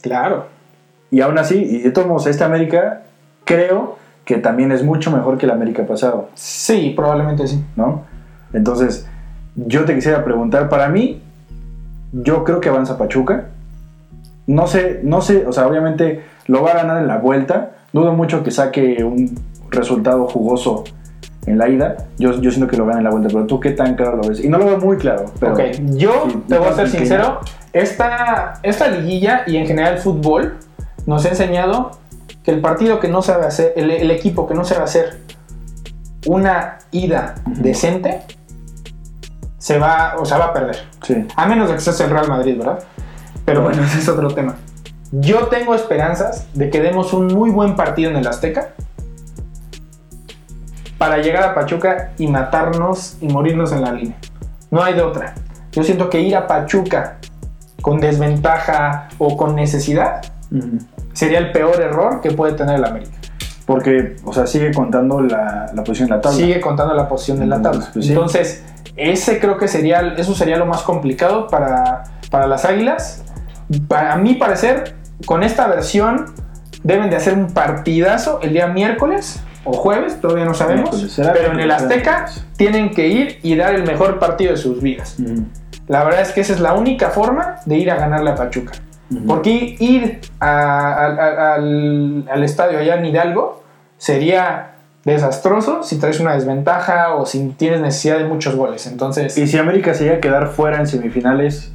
Claro. 0.00 0.46
Y 1.10 1.20
aún 1.20 1.38
así, 1.38 1.62
y 1.62 1.82
de 1.82 1.90
todos 1.90 2.08
modos, 2.08 2.26
este 2.26 2.42
América 2.42 3.02
creo 3.44 3.98
que 4.24 4.38
también 4.38 4.72
es 4.72 4.82
mucho 4.82 5.10
mejor 5.10 5.36
que 5.38 5.46
el 5.46 5.52
América 5.52 5.86
pasado, 5.86 6.30
Sí, 6.34 6.92
probablemente 6.96 7.46
sí. 7.46 7.62
¿no? 7.76 8.02
Entonces, 8.52 9.06
yo 9.54 9.84
te 9.84 9.94
quisiera 9.94 10.24
preguntar, 10.24 10.68
para 10.68 10.88
mí, 10.88 11.22
yo 12.12 12.44
creo 12.44 12.60
que 12.60 12.70
avanza 12.70 12.96
Pachuca. 12.96 13.46
No 14.46 14.66
sé, 14.66 15.00
no 15.02 15.20
sé, 15.20 15.46
o 15.46 15.52
sea, 15.52 15.66
obviamente 15.66 16.24
lo 16.46 16.62
va 16.62 16.72
a 16.72 16.74
ganar 16.74 16.98
en 16.98 17.08
la 17.08 17.18
vuelta. 17.18 17.72
Dudo 17.92 18.12
mucho 18.12 18.42
que 18.42 18.50
saque 18.50 19.04
un 19.04 19.38
resultado 19.70 20.26
jugoso 20.26 20.84
en 21.46 21.58
la 21.58 21.68
ida. 21.68 21.96
Yo, 22.18 22.40
yo 22.40 22.50
siento 22.50 22.68
que 22.68 22.76
lo 22.76 22.86
gana 22.86 22.98
en 22.98 23.04
la 23.04 23.10
vuelta, 23.10 23.28
pero 23.32 23.46
tú 23.46 23.60
qué 23.60 23.70
tan 23.70 23.94
claro 23.94 24.16
lo 24.16 24.28
ves. 24.28 24.42
Y 24.42 24.48
no 24.48 24.58
lo 24.58 24.66
veo 24.66 24.78
muy 24.78 24.96
claro, 24.96 25.26
pero... 25.38 25.54
ok, 25.54 25.60
yo 25.96 26.28
sí, 26.28 26.42
te 26.48 26.58
voy 26.58 26.68
a 26.68 26.74
ser 26.74 26.88
sincero. 26.88 27.40
Esta, 27.72 28.60
esta 28.62 28.88
liguilla 28.88 29.42
y 29.46 29.56
en 29.56 29.66
general 29.66 29.94
el 29.94 29.98
fútbol 29.98 30.58
nos 31.06 31.24
ha 31.24 31.28
enseñado 31.28 31.98
que 32.42 32.50
el 32.50 32.60
partido 32.60 33.00
que 33.00 33.08
no 33.08 33.22
sabe 33.22 33.46
hacer, 33.46 33.72
el, 33.76 33.90
el 33.90 34.10
equipo 34.10 34.46
que 34.46 34.54
no 34.54 34.64
sabe 34.64 34.84
hacer 34.84 35.18
una 36.26 36.78
ida 36.90 37.34
decente, 37.46 38.22
se 39.58 39.78
va, 39.78 40.16
o 40.18 40.24
sea, 40.24 40.38
va 40.38 40.46
a 40.46 40.52
perder. 40.52 40.76
Sí. 41.02 41.26
A 41.36 41.46
menos 41.46 41.68
de 41.68 41.74
que 41.74 41.80
seas 41.80 41.98
el 42.00 42.10
Real 42.10 42.28
Madrid, 42.28 42.58
¿verdad? 42.58 42.80
Pero 43.44 43.62
bueno, 43.62 43.82
ese 43.86 43.98
es 43.98 44.08
otro 44.08 44.28
tema. 44.28 44.56
Yo 45.10 45.46
tengo 45.46 45.74
esperanzas 45.74 46.46
de 46.54 46.70
que 46.70 46.80
demos 46.80 47.12
un 47.12 47.28
muy 47.28 47.50
buen 47.50 47.76
partido 47.76 48.10
en 48.10 48.16
el 48.16 48.26
Azteca 48.26 48.74
para 51.04 51.18
llegar 51.18 51.42
a 51.42 51.54
Pachuca 51.54 52.12
y 52.16 52.26
matarnos 52.28 53.18
y 53.20 53.28
morirnos 53.28 53.72
en 53.72 53.82
la 53.82 53.92
línea. 53.92 54.16
No 54.70 54.82
hay 54.82 54.94
de 54.94 55.02
otra. 55.02 55.34
Yo 55.70 55.84
siento 55.84 56.08
que 56.08 56.22
ir 56.22 56.34
a 56.34 56.46
Pachuca 56.46 57.18
con 57.82 58.00
desventaja 58.00 59.10
o 59.18 59.36
con 59.36 59.54
necesidad 59.54 60.22
sería 61.12 61.40
el 61.40 61.52
peor 61.52 61.78
error 61.82 62.22
que 62.22 62.30
puede 62.30 62.54
tener 62.54 62.76
el 62.76 62.86
América. 62.86 63.12
Porque, 63.66 64.16
o 64.24 64.32
sea, 64.32 64.46
sigue 64.46 64.72
contando 64.72 65.20
la, 65.20 65.70
la 65.74 65.84
posición 65.84 66.08
en 66.08 66.16
la 66.16 66.20
tabla. 66.22 66.38
Sigue 66.38 66.58
contando 66.62 66.94
la 66.94 67.06
posición 67.06 67.38
de 67.38 67.46
la 67.48 67.60
tabla. 67.60 67.90
Pues 67.92 68.06
sí. 68.06 68.12
Entonces, 68.12 68.64
ese 68.96 69.38
creo 69.40 69.58
que 69.58 69.68
sería, 69.68 70.14
eso 70.16 70.34
sería 70.34 70.56
lo 70.56 70.64
más 70.64 70.80
complicado 70.84 71.48
para, 71.48 72.04
para 72.30 72.46
las 72.46 72.64
Águilas. 72.64 73.24
Para 73.88 74.16
mi 74.16 74.36
parecer, 74.36 74.94
con 75.26 75.42
esta 75.42 75.66
versión 75.66 76.32
deben 76.82 77.10
de 77.10 77.16
hacer 77.16 77.34
un 77.34 77.52
partidazo 77.52 78.40
el 78.40 78.54
día 78.54 78.68
miércoles 78.68 79.43
o 79.64 79.72
jueves, 79.72 80.20
todavía 80.20 80.44
no 80.44 80.54
sabemos. 80.54 80.90
Pero 81.32 81.52
en 81.52 81.60
el 81.60 81.70
Azteca 81.70 82.26
tienen 82.56 82.90
que 82.90 83.08
ir 83.08 83.38
y 83.42 83.56
dar 83.56 83.74
el 83.74 83.84
mejor 83.84 84.18
partido 84.18 84.52
de 84.52 84.56
sus 84.58 84.80
vidas. 84.82 85.16
La 85.88 86.02
verdad 86.04 86.22
es 86.22 86.32
que 86.32 86.40
esa 86.40 86.52
es 86.54 86.60
la 86.60 86.72
única 86.74 87.10
forma 87.10 87.56
de 87.66 87.76
ir 87.78 87.90
a 87.90 87.96
ganarle 87.96 88.30
a 88.30 88.34
Pachuca. 88.34 88.72
Porque 89.26 89.76
ir 89.78 90.20
a- 90.40 90.48
a- 90.48 91.06
a- 91.14 91.54
al, 91.54 92.24
al 92.30 92.42
estadio 92.42 92.78
allá 92.78 92.96
en 92.96 93.04
Hidalgo 93.04 93.62
sería 93.98 94.70
desastroso 95.04 95.82
si 95.82 95.98
traes 95.98 96.18
una 96.20 96.32
desventaja 96.34 97.14
o 97.14 97.26
si 97.26 97.48
tienes 97.58 97.80
necesidad 97.80 98.18
de 98.18 98.24
muchos 98.24 98.56
goles. 98.56 98.86
Entonces, 98.86 99.36
Y 99.36 99.46
si 99.46 99.58
América 99.58 99.92
se 99.94 100.04
llega 100.04 100.16
a 100.16 100.20
quedar 100.20 100.48
fuera 100.48 100.78
en 100.78 100.86
semifinales, 100.86 101.70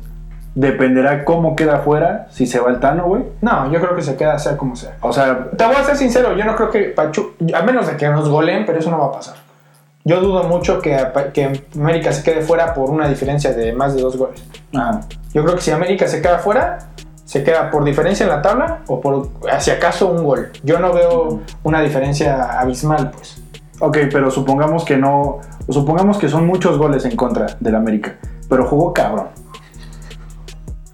dependerá 0.59 1.23
cómo 1.23 1.55
queda 1.55 1.79
fuera, 1.79 2.27
si 2.31 2.45
se 2.45 2.59
va 2.59 2.69
el 2.69 2.81
Tano, 2.81 3.05
güey. 3.05 3.23
no, 3.39 3.71
yo 3.71 3.79
creo 3.79 3.95
que 3.95 4.01
se 4.01 4.17
queda 4.17 4.37
sea 4.37 4.57
como 4.57 4.75
sea. 4.75 4.97
O 4.99 5.13
sea, 5.13 5.51
Te 5.55 5.65
voy 5.65 5.75
a 5.75 5.83
ser 5.85 5.95
sincero, 5.95 6.35
yo 6.35 6.43
no 6.43 6.53
creo 6.55 6.69
que 6.69 6.83
Pachuca, 6.89 7.57
a 7.57 7.61
menos 7.61 7.87
de 7.87 7.95
que 7.95 8.09
nos 8.09 8.27
goleen, 8.27 8.65
pero 8.65 8.77
eso 8.77 8.91
no 8.91 8.99
va 8.99 9.05
a 9.05 9.11
pasar. 9.13 9.35
Yo 10.03 10.19
dudo 10.19 10.43
mucho 10.43 10.81
que, 10.81 10.97
que 11.33 11.63
América 11.75 12.11
se 12.11 12.23
quede 12.23 12.41
fuera 12.41 12.73
por 12.73 12.89
una 12.89 13.07
diferencia 13.07 13.53
de 13.53 13.71
más 13.71 13.95
de 13.95 14.01
dos 14.01 14.17
goles. 14.17 14.43
ajá. 14.75 15.01
Yo 15.33 15.43
creo 15.43 15.55
que 15.55 15.61
si 15.61 15.71
América 15.71 16.07
se 16.07 16.21
queda 16.21 16.39
fuera, 16.39 16.79
se 17.23 17.43
queda 17.43 17.71
por 17.71 17.85
diferencia 17.85 18.25
en 18.25 18.29
la 18.29 18.41
tabla 18.41 18.79
o 18.87 18.99
por, 18.99 19.29
si 19.59 19.71
acaso, 19.71 20.07
un 20.07 20.25
gol. 20.25 20.51
Yo 20.63 20.79
no 20.79 20.91
veo 20.91 21.41
una 21.63 21.81
diferencia 21.81 22.59
abismal, 22.59 23.11
pues. 23.11 23.41
ok, 23.79 23.97
pero 24.11 24.29
supongamos 24.29 24.83
que 24.83 24.97
no, 24.97 25.39
supongamos 25.69 26.17
que 26.17 26.27
son 26.27 26.47
muchos 26.47 26.77
goles 26.77 27.05
en 27.05 27.15
contra 27.15 27.55
del 27.61 27.75
América, 27.75 28.15
pero 28.49 28.65
jugó 28.65 28.93
cabrón. 28.93 29.27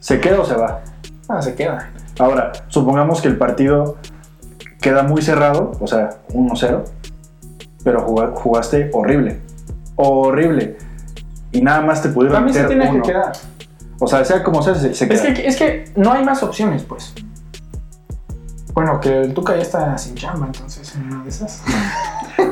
¿Se 0.06 0.20
queda 0.20 0.40
o 0.40 0.46
se 0.46 0.54
va? 0.54 0.82
Ah, 1.28 1.42
se 1.42 1.56
queda. 1.56 1.90
Ahora, 2.20 2.52
supongamos 2.68 3.22
que 3.22 3.28
el 3.28 3.38
partido 3.40 3.98
queda 4.80 5.02
muy 5.02 5.24
cerrado, 5.24 5.72
o 5.80 5.88
sea, 5.88 6.12
1-0, 6.32 6.84
pero 7.84 8.02
juga- 8.06 8.32
jugaste 8.36 8.92
horrible. 8.94 9.40
Horrible. 9.96 10.78
Y 11.52 11.62
nada 11.62 11.82
más 11.82 12.04
te 12.04 12.10
pudieron 12.10 12.36
También 12.38 12.54
se 12.54 12.62
meter 12.62 12.78
tiene 12.78 12.92
uno. 12.94 13.02
que 13.04 13.12
quedar. 13.14 13.32
O 14.00 14.06
sea, 14.08 14.24
sea 14.24 14.44
como 14.44 14.62
sea, 14.62 14.76
se, 14.76 14.94
se 14.94 15.06
Es 15.12 15.22
queda. 15.22 15.34
que, 15.34 15.48
es 15.48 15.56
que 15.58 15.86
no 15.96 16.12
hay 16.12 16.24
más 16.24 16.44
opciones, 16.44 16.84
pues. 16.84 17.12
Bueno, 18.76 19.00
que 19.00 19.22
el 19.22 19.34
Tuca 19.34 19.56
ya 19.56 19.62
está 19.64 19.98
sin 19.98 20.14
chamba, 20.14 20.46
entonces, 20.46 20.94
en 20.96 21.08
una 21.12 21.24
de 21.24 21.30
esas. 21.30 21.64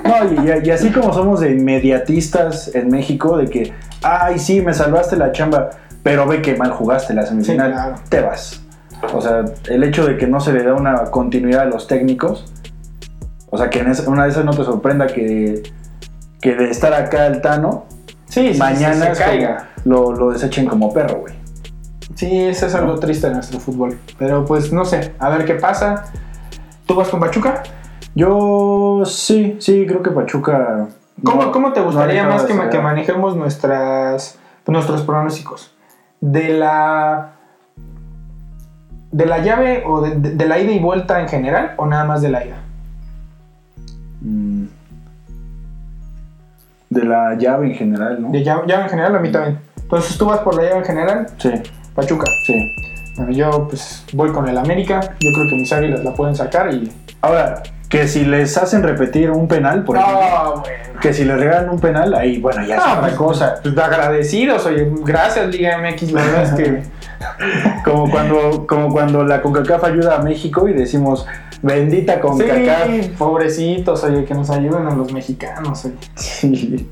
No, 0.06 0.24
y, 0.44 0.48
y- 0.50 0.68
y 0.68 0.72
así 0.72 0.92
como 0.92 1.14
somos 1.14 1.42
de 1.42 1.52
inmediatistas 1.52 2.74
en 2.74 2.88
México, 2.88 3.38
de 3.38 3.48
que, 3.50 3.74
ay, 4.02 4.40
sí, 4.40 4.62
me 4.62 4.74
salvaste 4.74 5.18
la 5.18 5.34
chamba, 5.34 5.70
pero 6.04 6.28
ve 6.28 6.42
que 6.42 6.56
mal 6.56 6.72
jugaste 6.72 7.14
la 7.14 7.26
semifinal, 7.26 7.68
Sí, 7.72 7.74
claro. 7.74 7.96
te 8.10 8.22
vas. 8.22 8.62
O 9.14 9.22
sea, 9.22 9.44
el 9.70 9.84
hecho 9.84 10.06
de 10.06 10.18
que 10.18 10.28
no 10.28 10.40
se 10.40 10.54
le 10.54 10.64
da 10.64 10.74
una 10.74 11.06
continuidad 11.06 11.62
a 11.62 11.66
los 11.66 11.88
técnicos, 11.88 12.46
o 13.50 13.58
sea, 13.58 13.70
que 13.70 13.80
en 13.80 13.90
esa- 13.92 14.10
una 14.10 14.24
de 14.26 14.30
esas 14.30 14.46
no 14.46 14.52
te 14.52 14.64
sorprenda 14.64 15.08
que, 15.08 15.64
que 16.42 16.56
de 16.56 16.70
estar 16.70 16.94
acá 16.94 17.28
el 17.28 17.42
Tano, 17.42 17.86
Sí, 18.26 18.54
sí, 18.54 18.60
mañana 18.60 19.14
se, 19.14 19.24
como- 19.24 19.58
lo, 19.86 20.12
lo 20.14 20.32
desechen 20.32 20.66
como 20.66 20.92
perro, 20.94 21.20
güey. 21.22 21.34
Sí, 22.16 22.40
eso 22.46 22.68
es 22.68 22.76
algo 22.76 22.98
triste 23.00 23.28
de 23.28 23.34
nuestro 23.36 23.60
fútbol. 23.60 23.98
Pero 24.18 24.46
pues 24.46 24.72
no 24.72 24.86
sé, 24.86 25.14
a 25.20 25.30
ver 25.30 25.46
qué 25.46 25.56
pasa. 25.56 26.06
¿Tú 26.86 26.96
vas 26.96 27.10
con 27.10 27.20
Pachuca? 27.20 27.64
Yo 28.16 29.04
sí, 29.06 29.58
sí, 29.60 29.86
creo 29.88 30.02
que 30.04 30.12
Pachuca... 30.12 30.88
¿Cómo, 31.24 31.44
no- 31.44 31.52
cómo 31.52 31.74
te 31.74 31.82
gustaría 31.82 32.28
más 32.28 32.44
que, 32.44 32.54
que 32.70 32.80
manejemos 32.80 33.36
nuestras, 33.36 34.38
nuestros 34.68 35.02
pronósticos? 35.04 35.73
¿De 36.26 36.54
la, 36.58 37.32
¿De 39.12 39.26
la 39.26 39.40
llave 39.40 39.84
o 39.86 40.00
de, 40.02 40.16
de- 40.16 40.36
de 40.36 40.46
la 40.46 40.58
ida 40.58 40.72
y 40.72 40.80
vuelta 40.80 41.20
en 41.20 41.28
general 41.28 41.74
o 41.76 41.86
nada 41.86 42.06
más 42.06 42.22
de 42.22 42.30
la 42.30 42.46
ida? 42.46 42.56
Mm. 44.22 44.64
De 46.90 47.04
la 47.04 47.36
llave 47.38 47.68
en 47.68 47.76
general, 47.76 48.22
¿no? 48.22 48.30
De 48.32 48.42
llave, 48.42 48.64
llave 48.68 48.84
en 48.84 48.90
general, 48.90 49.16
a 49.16 49.20
mí 49.20 49.32
también. 49.32 49.60
Entonces 49.82 50.18
tú 50.18 50.26
vas 50.28 50.40
por 50.40 50.56
la 50.56 50.64
llave 50.64 50.78
en 50.78 50.86
general, 50.86 51.26
Sí, 51.38 51.52
Pachuca. 51.94 52.26
sí. 52.46 52.54
Bueno, 53.18 53.32
yo 53.34 53.68
pues 53.68 54.06
voy 54.14 54.32
con 54.32 54.48
el 54.48 54.58
América. 54.58 55.02
Yo 55.20 55.30
creo 55.34 55.50
que 55.50 55.56
mis 55.56 55.72
águilas 55.74 56.04
la 56.06 56.14
pueden 56.14 56.36
sacar 56.36 56.74
y. 56.74 56.90
Ahora, 57.22 57.62
que 57.94 58.08
si 58.08 58.26
les 58.26 58.58
hacen 58.58 58.82
repetir 58.82 59.30
un 59.30 59.48
penal, 59.48 59.84
por 59.84 59.98
ejemplo, 59.98 60.20
No, 60.20 60.62
bueno. 60.62 61.00
que 61.00 61.14
si 61.14 61.26
les 61.26 61.38
regalan 61.40 61.70
un 61.70 61.80
penal, 61.80 62.16
ahí, 62.16 62.40
bueno, 62.40 62.66
ya 62.66 62.78
es 62.78 62.82
No, 62.84 62.92
otra 62.94 63.02
pues, 63.02 63.14
cosa. 63.14 63.56
pues, 63.62 63.78
agradecidos, 63.78 64.66
oye, 64.66 64.92
gracias 65.06 65.46
Liga 65.50 65.78
MX, 65.78 66.12
la 66.12 66.22
verdad 66.24 66.42
es 66.44 66.52
que 66.54 66.84
Como 67.86 68.10
cuando, 68.10 68.66
como 68.66 68.92
cuando 68.92 69.24
la 69.24 69.44
CONCACAF 69.44 69.84
ayuda 69.84 70.16
a 70.16 70.20
México 70.24 70.68
y 70.68 70.74
decimos, 70.74 71.28
bendita 71.62 72.20
CONCACAF. 72.20 72.88
sí, 72.88 73.14
pobrecitos, 73.16 74.04
oye, 74.06 74.26
que 74.26 74.34
nos 74.34 74.50
ayuden 74.50 74.88
a 74.88 74.96
los 74.96 75.14
mexicanos, 75.14 75.86
oye. 75.86 75.94
Sí. 76.16 76.90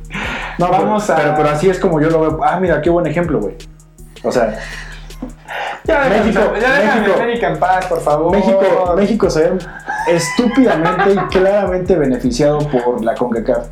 No, 0.60 0.70
Vamos 0.70 1.10
a- 1.10 1.16
pero, 1.16 1.34
pero 1.36 1.50
así 1.50 1.68
es 1.68 1.80
como 1.80 2.00
yo 2.00 2.12
lo 2.12 2.22
veo. 2.22 2.40
Ah, 2.44 2.60
mira, 2.60 2.80
qué 2.80 2.92
buen 2.92 3.08
ejemplo, 3.08 3.40
güey. 3.40 3.56
O 4.24 4.32
sea, 4.32 4.56
Ya 5.84 6.04
déjame, 6.08 6.26
México, 6.26 6.54
ya 6.62 6.74
déjame 6.80 7.02
México. 7.02 7.20
América 7.22 7.48
en 7.50 7.60
paz, 7.60 7.86
por 7.88 8.00
favor. 8.02 8.32
México, 8.32 8.94
México 8.96 9.30
se 9.32 9.50
ve 9.50 9.58
estúpidamente 10.08 11.14
y 11.14 11.18
claramente 11.32 11.96
beneficiado 11.96 12.60
por 12.60 13.04
la 13.04 13.16
CONCACAF. 13.16 13.68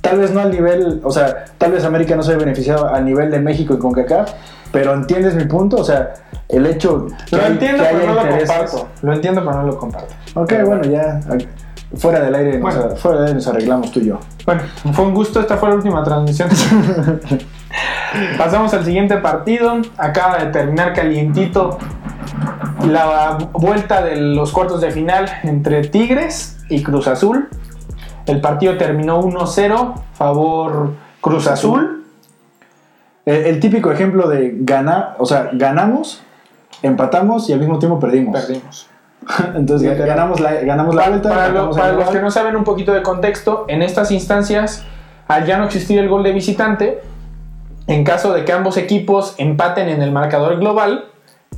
Tal 0.00 0.18
vez 0.20 0.30
no 0.30 0.40
al 0.40 0.50
nivel, 0.50 1.00
o 1.04 1.10
sea, 1.10 1.44
tal 1.58 1.72
vez 1.72 1.84
América 1.84 2.14
no 2.16 2.22
se 2.22 2.32
ve 2.32 2.38
beneficiado 2.44 2.88
al 2.88 3.04
nivel 3.04 3.30
de 3.30 3.40
México 3.40 3.74
y 3.74 3.78
CONCACAF, 3.78 4.32
pero 4.72 4.94
¿entiendes 4.94 5.34
mi 5.34 5.44
punto? 5.44 5.76
O 5.78 5.84
sea, 5.84 6.14
el 6.48 6.64
hecho 6.66 7.06
que, 7.28 7.36
Lo 7.36 7.42
hay- 7.42 7.52
entiendo, 7.52 7.82
que 7.82 7.88
pero 7.90 7.98
haya 7.98 8.06
no 8.08 8.14
lo 8.14 8.36
comparto. 8.38 8.88
Lo 9.02 9.12
entiendo, 9.12 9.44
pero 9.44 9.56
no 9.56 9.62
lo 9.64 9.78
comparto. 9.78 10.14
Ok, 10.34 10.52
bueno, 10.64 10.82
ya 10.84 11.20
fuera 11.96 12.20
del 12.20 12.34
aire, 12.34 12.58
nos, 12.58 13.00
fuera 13.00 13.18
del 13.18 13.26
aire 13.26 13.34
nos 13.34 13.46
arreglamos 13.48 13.92
tú 13.92 14.00
y 14.00 14.06
yo. 14.06 14.20
Bueno, 14.44 14.62
fue 14.92 15.04
un 15.04 15.14
gusto, 15.14 15.40
esta 15.40 15.56
fue 15.56 15.70
la 15.70 15.76
última 15.76 16.02
transmisión. 16.02 16.48
Pasamos 18.38 18.72
al 18.74 18.84
siguiente 18.84 19.16
partido. 19.18 19.80
Acaba 19.96 20.38
de 20.38 20.46
terminar 20.46 20.92
calientito 20.92 21.78
la 22.86 23.38
vuelta 23.52 24.02
de 24.02 24.16
los 24.16 24.52
cuartos 24.52 24.80
de 24.80 24.90
final 24.90 25.28
entre 25.42 25.82
Tigres 25.88 26.58
y 26.68 26.82
Cruz 26.82 27.08
Azul. 27.08 27.48
El 28.26 28.40
partido 28.40 28.76
terminó 28.76 29.22
1-0, 29.22 29.94
favor 30.12 30.94
Cruz 31.20 31.46
Azul. 31.46 32.04
El, 33.24 33.46
el 33.46 33.60
típico 33.60 33.90
ejemplo 33.90 34.28
de 34.28 34.54
ganar, 34.60 35.16
o 35.18 35.26
sea, 35.26 35.50
ganamos, 35.52 36.22
empatamos 36.82 37.48
y 37.48 37.54
al 37.54 37.60
mismo 37.60 37.78
tiempo 37.78 37.98
perdimos. 37.98 38.38
Perdimos. 38.38 38.88
Entonces 39.54 39.88
Literal. 39.90 40.08
ganamos 40.08 40.40
la, 40.40 40.52
ganamos 40.54 40.94
la 40.94 41.08
vuelta. 41.08 41.28
Para, 41.28 41.48
lo- 41.48 41.66
los 41.72 42.08
que 42.10 42.20
no 42.20 42.30
saben 42.30 42.56
un 42.56 42.64
poquito 42.64 42.92
de 42.92 43.02
contexto, 43.02 43.64
en 43.68 43.82
estas 43.82 44.10
instancias, 44.10 44.84
al 45.26 45.44
ya 45.46 45.58
no 45.58 45.64
existir 45.64 45.98
el 45.98 46.08
gol 46.08 46.22
de 46.22 46.32
visitante, 46.32 47.00
en 47.86 48.04
caso 48.04 48.32
de 48.32 48.44
que 48.44 48.52
ambos 48.52 48.76
equipos 48.76 49.34
empaten 49.38 49.88
en 49.88 50.02
el 50.02 50.12
marcador 50.12 50.58
global, 50.58 51.06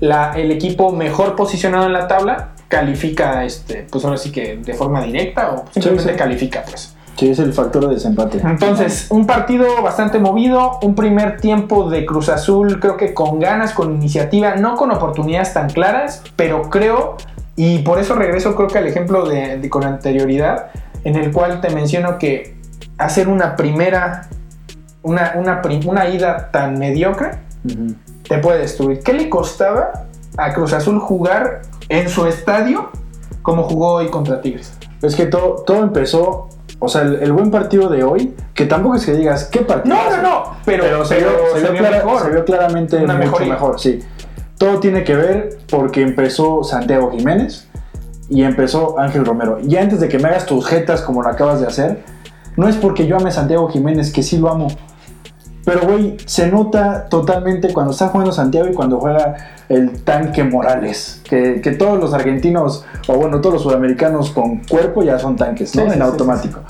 la- 0.00 0.32
el 0.36 0.50
equipo 0.50 0.92
mejor 0.92 1.36
posicionado 1.36 1.86
en 1.86 1.92
la 1.92 2.08
tabla 2.08 2.50
califica, 2.68 3.44
este, 3.44 3.86
pues 3.90 4.04
ahora 4.04 4.16
sí 4.16 4.30
que 4.32 4.56
de 4.56 4.74
forma 4.74 5.02
directa 5.02 5.50
o 5.52 5.64
simplemente 5.72 6.12
sí. 6.12 6.18
califica, 6.18 6.62
pues. 6.68 6.94
Sí, 7.16 7.28
es 7.28 7.38
el 7.38 7.52
factor 7.52 7.86
de 7.86 7.94
desempate. 7.96 8.38
Entonces, 8.42 9.08
un 9.10 9.26
partido 9.26 9.82
bastante 9.82 10.18
movido, 10.18 10.78
un 10.80 10.94
primer 10.94 11.38
tiempo 11.38 11.90
de 11.90 12.06
Cruz 12.06 12.30
Azul, 12.30 12.80
creo 12.80 12.96
que 12.96 13.12
con 13.12 13.38
ganas, 13.40 13.72
con 13.74 13.92
iniciativa, 13.94 14.54
no 14.56 14.76
con 14.76 14.90
oportunidades 14.90 15.52
tan 15.52 15.68
claras, 15.68 16.22
pero 16.36 16.70
creo, 16.70 17.16
y 17.56 17.80
por 17.80 17.98
eso 17.98 18.14
regreso 18.14 18.54
creo 18.54 18.68
que 18.68 18.78
al 18.78 18.86
ejemplo 18.86 19.28
de, 19.28 19.58
de 19.58 19.68
con 19.68 19.84
anterioridad, 19.84 20.70
en 21.04 21.16
el 21.16 21.32
cual 21.32 21.60
te 21.60 21.70
menciono 21.70 22.18
que 22.18 22.56
hacer 22.98 23.28
una 23.28 23.56
primera, 23.56 24.28
una, 25.02 25.34
una, 25.36 25.62
una 25.86 26.08
ida 26.08 26.50
tan 26.50 26.78
mediocre, 26.78 27.30
te 28.28 28.38
puede 28.38 28.60
destruir. 28.60 29.00
¿Qué 29.00 29.12
le 29.12 29.28
costaba 29.28 30.04
a 30.36 30.52
Cruz 30.52 30.72
Azul 30.72 30.98
jugar 31.00 31.62
en 31.88 32.08
su 32.08 32.26
estadio 32.26 32.90
como 33.42 33.64
jugó 33.64 33.94
hoy 33.94 34.08
contra 34.08 34.40
Tigres? 34.40 34.72
Es 35.02 35.16
que 35.16 35.26
todo, 35.26 35.62
todo 35.66 35.78
empezó, 35.82 36.48
o 36.78 36.88
sea, 36.88 37.02
el, 37.02 37.22
el 37.22 37.32
buen 37.32 37.50
partido 37.50 37.88
de 37.88 38.04
hoy, 38.04 38.34
que 38.54 38.66
tampoco 38.66 38.96
es 38.96 39.06
que 39.06 39.12
digas, 39.14 39.44
¿qué 39.44 39.60
partido? 39.60 39.94
No, 39.96 40.10
no, 40.16 40.22
no, 40.22 40.44
pero, 40.64 40.84
Pero, 40.84 41.04
se, 41.06 41.18
vio, 41.18 41.28
se 41.54 41.60
vio 41.60 41.72
clara- 41.80 42.04
mejor. 42.04 42.22
se 42.22 42.30
vio 42.30 42.44
claramente 42.44 42.96
Una 42.98 43.14
mucho 43.14 43.18
mejoría. 43.26 43.52
mejor, 43.54 43.80
sí. 43.80 44.00
Todo 44.60 44.78
tiene 44.78 45.04
que 45.04 45.16
ver 45.16 45.58
porque 45.70 46.02
empezó 46.02 46.62
Santiago 46.64 47.10
Jiménez 47.10 47.66
y 48.28 48.42
empezó 48.42 49.00
Ángel 49.00 49.24
Romero. 49.24 49.58
Y 49.66 49.74
antes 49.76 50.00
de 50.00 50.08
que 50.10 50.18
me 50.18 50.28
hagas 50.28 50.44
tus 50.44 50.66
jetas 50.66 51.00
como 51.00 51.22
lo 51.22 51.30
acabas 51.30 51.62
de 51.62 51.66
hacer, 51.66 52.04
no 52.58 52.68
es 52.68 52.76
porque 52.76 53.06
yo 53.06 53.16
ame 53.16 53.30
a 53.30 53.32
Santiago 53.32 53.70
Jiménez, 53.70 54.12
que 54.12 54.22
sí 54.22 54.36
lo 54.36 54.50
amo. 54.50 54.68
Pero, 55.64 55.88
güey, 55.88 56.18
se 56.26 56.48
nota 56.48 57.06
totalmente 57.08 57.72
cuando 57.72 57.92
está 57.92 58.08
jugando 58.08 58.32
Santiago 58.32 58.68
y 58.68 58.74
cuando 58.74 59.00
juega 59.00 59.34
el 59.70 60.02
tanque 60.02 60.44
Morales. 60.44 61.22
Que, 61.24 61.62
que 61.62 61.70
todos 61.70 61.98
los 61.98 62.12
argentinos, 62.12 62.84
o 63.08 63.14
bueno, 63.14 63.40
todos 63.40 63.54
los 63.54 63.62
sudamericanos 63.62 64.28
con 64.28 64.58
cuerpo 64.58 65.02
ya 65.02 65.18
son 65.18 65.36
tanques, 65.36 65.74
¿no? 65.74 65.84
Sí, 65.84 65.88
en 65.88 65.94
sí, 65.94 66.00
automático. 66.00 66.60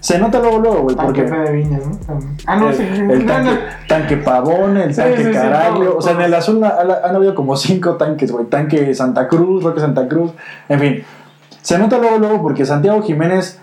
Se 0.00 0.18
nota 0.18 0.38
luego, 0.40 0.58
luego, 0.58 0.82
güey, 0.82 0.96
Tanque 0.96 1.22
porque... 1.22 1.28
Fede 1.36 1.52
Viñas, 1.52 1.82
¿no? 1.86 1.98
Ah, 2.46 2.56
no, 2.56 2.70
el, 2.70 2.74
sí. 2.74 2.82
el 2.82 3.26
tanque, 3.26 3.50
tanque 3.86 4.16
Pavón, 4.16 4.76
el 4.78 4.94
tanque 4.96 5.16
sí, 5.18 5.24
sí, 5.24 5.30
Caraglio. 5.32 5.96
o 5.96 6.00
sea, 6.00 6.12
en 6.12 6.16
todos. 6.18 6.28
el 6.28 6.34
azul 6.34 6.64
ha- 6.64 6.68
ha- 6.68 7.08
han 7.08 7.16
habido 7.16 7.34
como 7.34 7.54
cinco 7.56 7.96
tanques, 7.96 8.32
güey. 8.32 8.46
Tanque 8.46 8.94
Santa 8.94 9.28
Cruz, 9.28 9.62
Roque 9.62 9.80
Santa 9.80 10.08
Cruz. 10.08 10.32
En 10.70 10.80
fin, 10.80 11.02
se 11.62 11.78
nota 11.78 11.98
luego, 11.98 12.18
luego, 12.18 12.42
porque 12.42 12.64
Santiago 12.64 13.02
Jiménez 13.02 13.58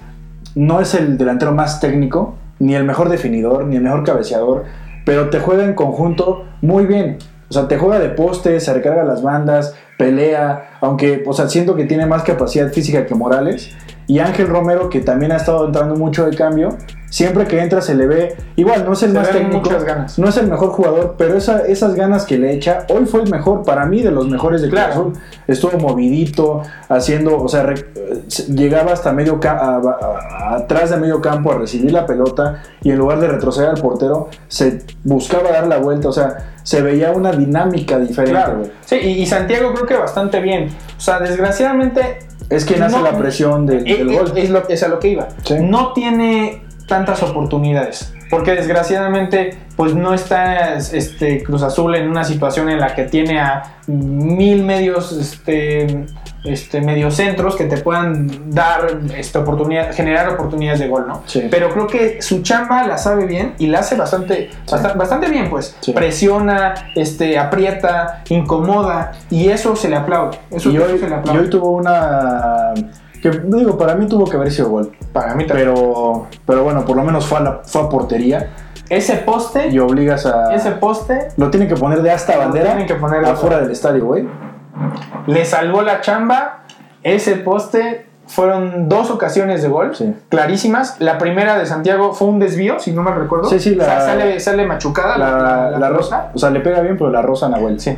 no 0.55 0.79
es 0.79 0.93
el 0.93 1.17
delantero 1.17 1.53
más 1.53 1.79
técnico, 1.79 2.35
ni 2.59 2.75
el 2.75 2.83
mejor 2.83 3.09
definidor, 3.09 3.65
ni 3.65 3.75
el 3.77 3.83
mejor 3.83 4.03
cabeceador, 4.03 4.65
pero 5.05 5.29
te 5.29 5.39
juega 5.39 5.63
en 5.63 5.73
conjunto 5.73 6.45
muy 6.61 6.85
bien. 6.85 7.17
O 7.49 7.53
sea, 7.53 7.67
te 7.67 7.77
juega 7.77 7.97
de 7.99 8.09
poste, 8.09 8.59
se 8.59 8.73
recarga 8.73 9.03
las 9.05 9.23
bandas, 9.23 9.73
pelea, 9.97 10.71
aunque, 10.81 11.23
o 11.25 11.33
sea, 11.33 11.47
siento 11.47 11.75
que 11.75 11.85
tiene 11.85 12.05
más 12.05 12.23
capacidad 12.23 12.71
física 12.71 13.05
que 13.05 13.15
Morales. 13.15 13.71
Y 14.07 14.19
Ángel 14.19 14.47
Romero, 14.47 14.89
que 14.89 15.01
también 15.01 15.31
ha 15.33 15.35
estado 15.35 15.65
entrando 15.65 15.95
mucho 15.95 16.25
de 16.25 16.35
cambio, 16.35 16.77
siempre 17.09 17.45
que 17.45 17.59
entra 17.61 17.81
se 17.81 17.93
le 17.93 18.07
ve, 18.07 18.37
igual, 18.55 18.85
no 18.85 18.93
es 18.93 19.03
el 19.03 19.11
Se 19.11 19.17
más 19.19 19.29
técnico, 19.29 19.69
ganas. 19.85 20.17
no 20.17 20.29
es 20.29 20.37
el 20.37 20.47
mejor 20.47 20.69
jugador, 20.69 21.15
pero 21.17 21.35
esa- 21.37 21.65
esas 21.65 21.93
ganas 21.93 22.25
que 22.25 22.37
le 22.37 22.53
echa, 22.53 22.85
hoy 22.89 23.05
fue 23.05 23.21
el 23.23 23.29
mejor, 23.29 23.63
para 23.65 23.85
mí, 23.85 24.01
de 24.01 24.11
los 24.11 24.27
mejores 24.29 24.61
de 24.61 24.69
Claro. 24.69 24.91
Azul. 24.93 25.13
Estuvo 25.45 25.77
movidito, 25.77 26.61
haciendo, 26.87 27.37
o 27.41 27.49
sea, 27.49 27.63
re- 27.63 27.85
llegaba 28.47 28.93
hasta 28.93 29.11
medio 29.11 29.39
ca- 29.41 29.57
a- 29.57 29.75
a- 29.75 30.51
a- 30.51 30.55
atrás 30.55 30.89
de 30.89 30.97
medio 30.97 31.19
campo 31.21 31.51
a 31.51 31.57
recibir 31.57 31.91
la 31.91 32.05
pelota 32.05 32.61
y 32.81 32.91
en 32.91 32.97
lugar 32.99 33.19
de 33.19 33.27
retroceder 33.27 33.69
al 33.71 33.81
portero, 33.81 34.29
se 34.47 34.83
buscaba 35.03 35.51
dar 35.51 35.67
la 35.67 35.79
vuelta, 35.79 36.07
o 36.07 36.13
sea, 36.13 36.53
se 36.63 36.81
veía 36.81 37.11
una 37.11 37.31
dinámica 37.33 37.99
diferente, 37.99 38.31
Claro. 38.31 38.63
Sí, 38.85 38.95
y, 38.95 39.07
y 39.21 39.25
Santiago 39.25 39.73
creo 39.73 39.85
que 39.85 39.95
bastante 39.97 40.39
bien. 40.39 40.69
O 40.97 41.01
sea, 41.01 41.19
desgraciadamente. 41.19 42.19
Es 42.49 42.65
quien 42.65 42.81
hace 42.83 43.01
la 43.01 43.17
presión 43.17 43.65
del, 43.65 43.87
eh, 43.87 43.97
del 43.97 44.09
eh, 44.09 44.17
gol. 44.17 44.33
Es, 44.35 44.49
lo, 44.49 44.67
es 44.67 44.83
a 44.83 44.87
lo 44.87 44.99
que 44.99 45.09
iba. 45.09 45.27
Sí. 45.43 45.55
No 45.59 45.93
tiene 45.93 46.63
tantas 46.87 47.21
oportunidades. 47.23 48.13
Porque 48.29 48.51
desgraciadamente, 48.51 49.57
pues 49.75 49.95
no 49.95 50.13
está 50.13 50.75
este, 50.75 51.43
Cruz 51.43 51.63
Azul 51.63 51.95
en 51.95 52.09
una 52.09 52.23
situación 52.23 52.69
en 52.69 52.79
la 52.79 52.93
que 52.93 53.03
tiene 53.03 53.39
a 53.39 53.77
mil 53.87 54.63
medios, 54.63 55.13
este, 55.13 56.05
este, 56.43 56.81
mediocentros 56.81 57.55
que 57.55 57.65
te 57.65 57.77
puedan 57.77 58.51
dar 58.51 58.87
este, 59.15 59.37
oportunidad, 59.37 59.93
generar 59.93 60.29
oportunidades 60.29 60.79
de 60.79 60.87
gol, 60.87 61.05
¿no? 61.07 61.23
Sí. 61.25 61.47
Pero 61.51 61.69
creo 61.69 61.87
que 61.87 62.21
su 62.21 62.41
chamba 62.41 62.85
la 62.87 62.97
sabe 62.97 63.25
bien 63.25 63.55
y 63.57 63.67
la 63.67 63.79
hace 63.79 63.95
bastante, 63.95 64.49
basta- 64.69 64.93
bastante 64.93 65.29
bien, 65.29 65.49
pues. 65.49 65.75
Sí. 65.81 65.91
Presiona, 65.93 66.73
este, 66.95 67.37
aprieta, 67.37 68.23
incomoda 68.29 69.11
y 69.29 69.49
eso 69.49 69.75
se 69.75 69.89
le 69.89 69.95
aplaude. 69.95 70.37
Eso, 70.51 70.69
y, 70.69 70.77
hoy, 70.77 70.97
se 70.99 71.07
le 71.09 71.15
y 71.15 71.19
aplaude. 71.19 71.39
hoy 71.41 71.49
tuvo 71.49 71.71
una... 71.71 72.73
que 73.21 73.31
digo, 73.31 73.77
para 73.77 73.95
mí 73.95 74.07
tuvo 74.07 74.25
que 74.29 74.37
haber 74.37 74.51
sido 74.51 74.69
gol. 74.69 74.91
Para 75.11 75.35
mí 75.35 75.45
también. 75.45 75.69
Pero, 75.73 76.27
pero 76.45 76.63
bueno, 76.63 76.85
por 76.85 76.95
lo 76.95 77.03
menos 77.03 77.25
fue 77.25 77.39
a, 77.39 77.41
la, 77.41 77.61
fue 77.65 77.81
a 77.81 77.89
portería 77.89 78.49
ese 78.89 79.15
poste, 79.17 79.67
y 79.67 79.79
obligas 79.79 80.25
a... 80.25 80.55
ese 80.55 80.71
poste 80.71 81.27
Lo 81.35 81.49
tienen 81.49 81.67
que 81.67 81.75
poner 81.75 82.01
de 82.01 82.09
hasta 82.09 82.35
Lo 82.35 82.39
bandera 82.39 82.67
tienen 82.67 82.87
que 82.87 82.95
poner 82.95 83.25
afuera 83.25 83.59
del 83.59 83.71
estadio, 83.71 84.05
güey. 84.05 84.25
Le 85.27 85.45
salvó 85.45 85.81
la 85.81 86.01
chamba. 86.01 86.63
Ese 87.03 87.35
poste 87.35 88.05
fueron 88.27 88.89
dos 88.89 89.09
ocasiones 89.09 89.61
de 89.61 89.69
gol, 89.69 89.95
Sí. 89.95 90.13
clarísimas. 90.29 90.99
La 90.99 91.17
primera 91.17 91.57
de 91.57 91.65
Santiago 91.65 92.13
fue 92.13 92.27
un 92.27 92.39
desvío, 92.39 92.79
si 92.79 92.91
no 92.91 93.01
me 93.03 93.11
recuerdo. 93.11 93.45
Sí, 93.49 93.59
sí, 93.59 93.75
la- 93.75 93.85
Sa- 93.85 94.01
sale, 94.01 94.39
sale 94.39 94.65
machucada 94.65 95.17
La, 95.17 95.31
la, 95.31 95.37
la- 95.37 95.43
la 95.43 95.61
la 95.63 95.69
pelota. 95.77 95.89
rosa. 95.89 96.31
O 96.33 96.37
sea, 96.37 96.49
le 96.49 96.59
pega 96.59 96.81
bien, 96.81 96.97
pero 96.97 97.09
la 97.09 97.21
rosa 97.21 97.47
Nahuel. 97.47 97.79
Sí. 97.79 97.97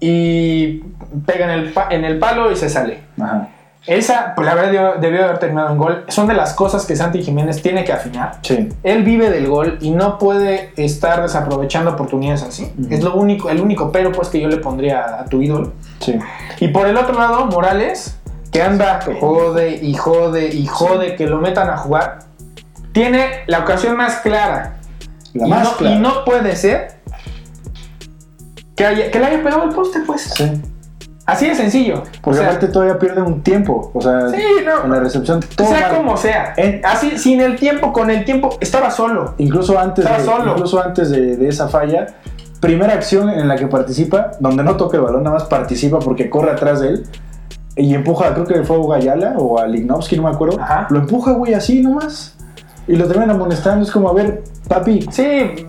Y 0.00 0.78
pega 1.26 1.44
en 1.44 1.50
el, 1.60 1.74
en 1.90 2.04
el 2.04 2.18
palo 2.18 2.50
y 2.50 2.56
se 2.56 2.68
sale. 2.68 3.00
Ajá. 3.20 3.48
Esa, 3.86 4.34
pues 4.36 4.46
la 4.46 4.54
verdad, 4.54 4.96
debió, 5.00 5.24
haber 5.24 5.38
terminado 5.38 5.70
en 5.72 5.78
gol. 5.78 6.04
Son 6.08 6.28
de 6.28 6.34
las 6.34 6.54
cosas 6.54 6.86
que 6.86 6.94
Santi 6.94 7.22
Jiménez 7.22 7.62
tiene 7.62 7.82
que 7.84 7.92
afinar. 7.92 8.38
Sí. 8.42 8.68
Él 8.84 9.02
vive 9.02 9.28
del 9.28 9.48
gol 9.48 9.78
y 9.80 9.90
no 9.90 10.18
puede 10.18 10.72
estar 10.76 11.20
desaprovechando 11.20 11.90
oportunidades 11.90 12.42
así. 12.44 12.72
Es 12.90 13.02
lo 13.02 13.14
único, 13.16 13.50
el 13.50 13.60
único 13.60 13.90
pero 13.90 14.12
pues 14.12 14.28
que 14.28 14.40
yo 14.40 14.48
le 14.48 14.58
pondría 14.58 15.20
a 15.20 15.24
tu 15.24 15.42
ídolo. 15.42 15.72
Sí. 15.98 16.16
Y 16.60 16.68
por 16.68 16.86
el 16.86 16.96
otro 16.96 17.14
lado, 17.18 17.46
Morales, 17.46 18.18
que 18.52 18.62
anda 18.62 19.00
jode 19.20 19.76
y 19.82 19.94
jode 19.94 20.48
y 20.54 20.66
jode 20.66 21.16
que 21.16 21.26
lo 21.26 21.38
metan 21.38 21.68
a 21.68 21.76
jugar. 21.76 22.20
tiene 22.92 23.26
la 23.46 23.60
ocasión 23.60 23.96
más 23.96 24.16
clara. 24.20 24.76
La 25.34 25.46
y, 25.46 25.50
más 25.50 25.64
no, 25.64 25.72
clara. 25.76 25.96
y 25.96 25.98
no 25.98 26.24
puede 26.24 26.54
ser 26.54 27.00
que, 28.76 28.86
haya- 28.86 29.10
que 29.10 29.18
le 29.18 29.26
haya 29.26 29.42
pegado 29.42 29.64
el 29.64 29.70
poste, 29.74 30.00
pues. 30.06 30.22
Sí. 30.36 30.52
Así 31.24 31.46
de 31.48 31.54
sencillo. 31.54 32.02
Porque 32.20 32.40
o 32.40 32.42
sea, 32.42 32.46
aparte 32.50 32.66
todavía 32.68 32.98
pierde 32.98 33.22
un 33.22 33.42
tiempo. 33.42 33.90
O 33.94 34.00
sea, 34.00 34.28
Sí, 34.28 34.42
no. 34.66 34.84
en 34.84 34.90
la 34.90 35.00
recepción. 35.00 35.40
Todo 35.56 35.68
sea 35.68 35.88
mal. 35.88 35.96
como 35.98 36.16
sea. 36.16 36.52
En- 36.56 36.84
Así, 36.84 37.16
sin 37.18 37.40
el 37.40 37.56
tiempo, 37.56 37.92
con 37.92 38.10
el 38.10 38.24
tiempo, 38.24 38.56
estaba 38.60 38.90
solo. 38.90 39.34
Incluso 39.38 39.78
antes, 39.78 40.04
Estaba 40.04 40.18
de, 40.20 40.24
solo. 40.26 40.50
incluso 40.52 40.82
antes 40.82 41.10
de, 41.10 41.36
de 41.36 41.48
esa 41.48 41.68
falla, 41.68 42.06
primera 42.60 42.94
acción 42.94 43.30
en 43.30 43.46
la 43.48 43.56
que 43.56 43.66
participa, 43.68 44.32
donde 44.40 44.64
no 44.64 44.76
toca 44.76 44.96
el 44.96 45.02
balón, 45.04 45.22
nada 45.22 45.36
más 45.36 45.44
participa 45.44 46.00
porque 46.00 46.28
corre 46.28 46.50
atrás 46.50 46.80
de 46.80 46.88
él 46.88 47.06
y 47.76 47.94
empuja, 47.94 48.34
creo 48.34 48.44
que 48.46 48.62
fue 48.64 48.76
a 48.76 48.98
Gayala 48.98 49.34
o 49.38 49.58
a 49.58 49.66
Lignovsky, 49.66 50.16
no 50.16 50.24
me 50.24 50.30
acuerdo. 50.30 50.60
Ajá. 50.60 50.86
Lo 50.90 50.98
empuja, 50.98 51.32
güey, 51.32 51.54
así 51.54 51.82
nomás. 51.82 52.36
Y 52.88 52.96
lo 52.96 53.06
terminan 53.06 53.30
amonestando. 53.30 53.84
Es 53.84 53.90
como, 53.92 54.08
a 54.08 54.12
ver, 54.12 54.42
papi, 54.68 55.06
Sí, 55.12 55.22
eh, 55.22 55.66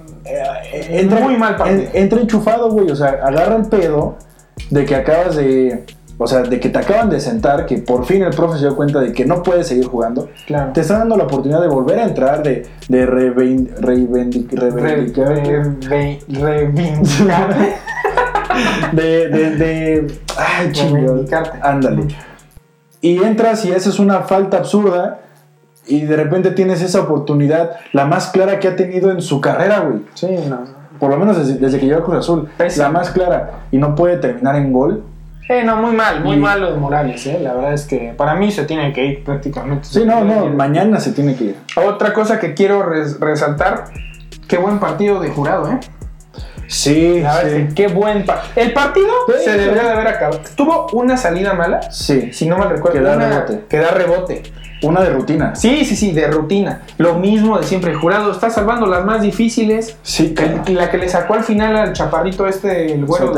entra, 0.90 1.20
Muy 1.22 1.38
mal 1.38 1.56
partido. 1.56 1.82
en- 1.82 1.90
entra 1.94 2.20
enchufado, 2.20 2.72
güey. 2.72 2.90
O 2.90 2.96
sea, 2.96 3.20
agarra 3.24 3.56
el 3.56 3.66
pedo 3.68 4.18
de 4.70 4.86
que 4.86 4.96
acabas 4.96 5.36
de. 5.36 5.84
O 6.20 6.28
sea, 6.28 6.44
de 6.44 6.60
que 6.60 6.70
te 6.70 6.78
acaban 6.78 7.10
de 7.10 7.20
sentar, 7.20 7.66
que 7.66 7.80
por 7.80 8.06
fin 8.06 8.22
el 8.22 8.30
profe 8.30 8.60
se 8.60 8.66
dio 8.68 8.76
cuenta 8.76 9.00
de 9.02 9.12
que 9.12 9.26
no 9.26 9.42
puedes 9.42 9.68
seguir 9.68 9.88
jugando. 9.88 10.30
claro. 10.46 10.72
Te 10.72 10.82
está 10.82 11.00
dando 11.00 11.18
la 11.18 11.24
oportunidad 11.24 11.60
de 11.60 11.68
volver 11.68 11.98
a 12.00 12.04
entrar, 12.04 12.44
de, 12.44 12.68
de 12.88 13.06
reivindicar, 13.08 13.84
re- 13.84 15.08
re- 15.82 16.20
reivindicar. 16.30 17.56
de, 18.94 19.28
de, 19.30 19.52
de, 19.56 20.08
ay. 20.38 20.72
Ándale. 21.62 22.08
Y 23.02 23.18
entras 23.24 23.66
y 23.66 23.74
haces 23.74 24.00
una 24.00 24.22
falta 24.22 24.58
absurda 24.58 25.20
y 25.88 26.02
de 26.02 26.16
repente 26.16 26.52
tienes 26.52 26.82
esa 26.82 27.02
oportunidad, 27.02 27.72
la 27.92 28.06
más 28.06 28.28
clara 28.28 28.60
que 28.60 28.68
ha 28.70 28.76
tenido 28.76 29.12
en 29.12 29.22
su 29.22 29.42
carrera, 29.42 29.80
güey. 29.82 30.02
Sí, 30.14 30.28
no. 30.48 30.83
Por 31.00 31.10
lo 31.10 31.18
menos 31.18 31.38
desde, 31.38 31.60
desde 31.60 31.80
que 31.80 31.86
llegó 31.88 32.00
a 32.00 32.04
Cruz 32.04 32.18
Azul. 32.20 32.50
Pésimo. 32.58 32.84
La 32.86 32.92
más 32.92 33.10
clara. 33.12 33.52
Y 33.72 33.78
no 33.78 33.96
puede 33.96 34.18
terminar 34.18 34.56
en 34.56 34.72
gol. 34.72 35.04
Eh, 35.50 35.64
no, 35.66 35.76
muy 35.76 35.94
mal, 35.94 36.24
muy 36.24 36.38
Y- 36.38 36.40
mal 36.40 36.62
lo 36.62 36.72
de 36.72 36.78
Morales, 36.78 37.26
eh. 37.28 37.38
La 37.42 37.54
verdad 37.54 37.74
es 37.74 37.86
que 37.86 38.14
para 38.16 38.34
mí 38.36 38.50
se 38.52 38.64
tiene 38.64 38.94
que 38.94 39.06
ir 39.06 39.24
prácticamente. 39.26 39.86
Sí, 39.90 40.06
no, 40.06 40.24
no, 40.24 40.46
mañana 40.48 41.00
se 41.02 41.12
tiene 41.12 41.36
que 41.36 41.44
ir. 41.44 41.56
Otra 41.76 42.14
cosa 42.14 42.40
que 42.40 42.54
quiero 42.54 42.82
res- 42.84 43.20
resaltar, 43.20 43.86
qué 44.48 44.58
buen 44.58 44.80
partido 44.80 45.20
de 45.20 45.30
jurado, 45.30 45.70
¿eh? 45.70 45.80
Sí, 46.68 47.20
La 47.22 47.36
verdad 47.36 47.52
es 47.54 47.68
que 47.70 47.76
qué 47.76 47.88
buen 47.88 48.26
partido. 48.26 48.54
El 48.56 48.74
partido 48.74 49.08
Sí, 49.28 49.34
se 49.44 49.52
sí. 49.52 49.58
debería 49.60 49.84
de 49.84 49.90
haber 49.92 50.08
acabado. 50.08 50.40
Tuvo 50.56 50.88
una 50.94 51.18
salida 51.18 51.54
mala, 51.54 51.92
Sí, 51.92 52.32
si 52.32 52.48
no 52.48 52.58
mal 52.58 52.70
recuerdo. 52.70 53.00
Que 53.00 53.04
da 53.04 53.16
una- 53.18 53.30
rebote. 53.30 53.66
Que 53.70 53.78
da 53.78 53.92
rebote. 53.92 54.44
Una 54.84 55.02
de 55.02 55.10
rutina. 55.10 55.56
Sí, 55.56 55.84
sí, 55.86 55.96
sí, 55.96 56.12
de 56.12 56.28
rutina. 56.28 56.82
Lo 56.98 57.16
mismo 57.16 57.58
de 57.58 57.64
siempre. 57.66 57.92
El 57.92 57.98
jurado 57.98 58.32
está 58.32 58.50
salvando 58.50 58.86
las 58.86 59.04
más 59.06 59.22
difíciles. 59.22 59.98
Sí, 60.04 60.34
claro. 60.34 60.62
La 60.68 60.90
que 60.92 60.98
le 60.98 61.10
sacó 61.10 61.34
al 61.36 61.44
final 61.44 61.76
al 61.76 61.94
chaparrito 61.94 62.48
este, 62.48 62.94
el 62.94 63.06
güero. 63.06 63.34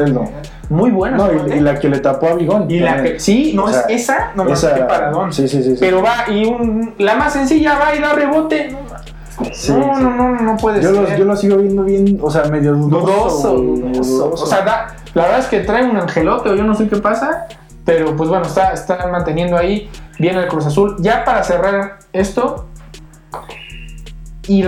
Muy 0.69 0.89
buena. 0.91 1.17
No, 1.17 1.27
y, 1.31 1.53
y 1.53 1.59
la 1.59 1.79
que 1.79 1.87
le 1.89 1.99
tapó 1.99 2.27
a 2.29 2.33
Bigón. 2.33 2.69
Y 2.69 2.79
la 2.79 3.01
que, 3.03 3.19
sí, 3.19 3.53
no, 3.55 3.65
O 3.65 3.69
sea, 3.71 3.81
es 3.81 4.01
esa, 4.03 4.31
no, 4.35 4.47
esa- 4.51 4.73
qué 4.73 4.81
paradón. 4.81 5.31
Sí, 5.31 5.47
sí, 5.47 5.61
sí. 5.61 5.71
sí. 5.71 5.77
Pero 5.79 6.01
va 6.01 6.25
y 6.29 6.45
un, 6.45 6.95
la 6.97 7.15
más 7.15 7.33
sencilla 7.33 7.77
va 7.77 7.95
y 7.95 7.99
da 7.99 8.13
rebote. 8.13 8.71
No, 8.71 8.79
Sí, 9.51 9.73
no, 9.73 9.95
sí. 9.97 10.01
no, 10.01 10.09
no, 10.11 10.31
no 10.41 10.55
puede 10.57 10.81
yo, 10.81 10.93
ser. 10.93 11.09
lo, 11.11 11.17
yo 11.17 11.25
lo 11.25 11.35
sigo 11.35 11.57
viendo 11.57 11.83
bien, 11.83 12.17
o 12.21 12.31
sea, 12.31 12.45
medio 12.45 12.73
dudoso. 12.73 13.53
dudoso, 13.57 13.57
dudoso. 13.57 14.31
O 14.43 14.47
sea, 14.47 14.61
da- 14.61 14.95
la 15.13 15.23
verdad 15.23 15.39
es 15.39 15.45
que 15.47 15.59
trae 15.59 15.83
un 15.83 15.97
angelote 15.97 16.49
o 16.49 16.55
yo 16.55 16.63
no 16.63 16.73
sé 16.73 16.87
qué 16.87 16.95
pasa. 16.97 17.45
Pero 17.85 18.15
pues 18.15 18.29
bueno, 18.29 18.45
está, 18.45 18.73
está 18.73 19.07
manteniendo 19.07 19.57
ahí 19.57 19.89
bien 20.17 20.37
el 20.37 20.47
Cruz 20.47 20.65
Azul. 20.65 20.95
Ya 20.99 21.23
para 21.23 21.43
cerrar 21.43 21.99
esto. 22.11 22.67
Y 24.47 24.65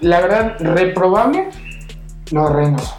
la 0.00 0.20
verdad, 0.20 0.56
reprobable 0.60 1.48
lo 2.30 2.48
de 2.48 2.54
Reynoso. 2.54 2.96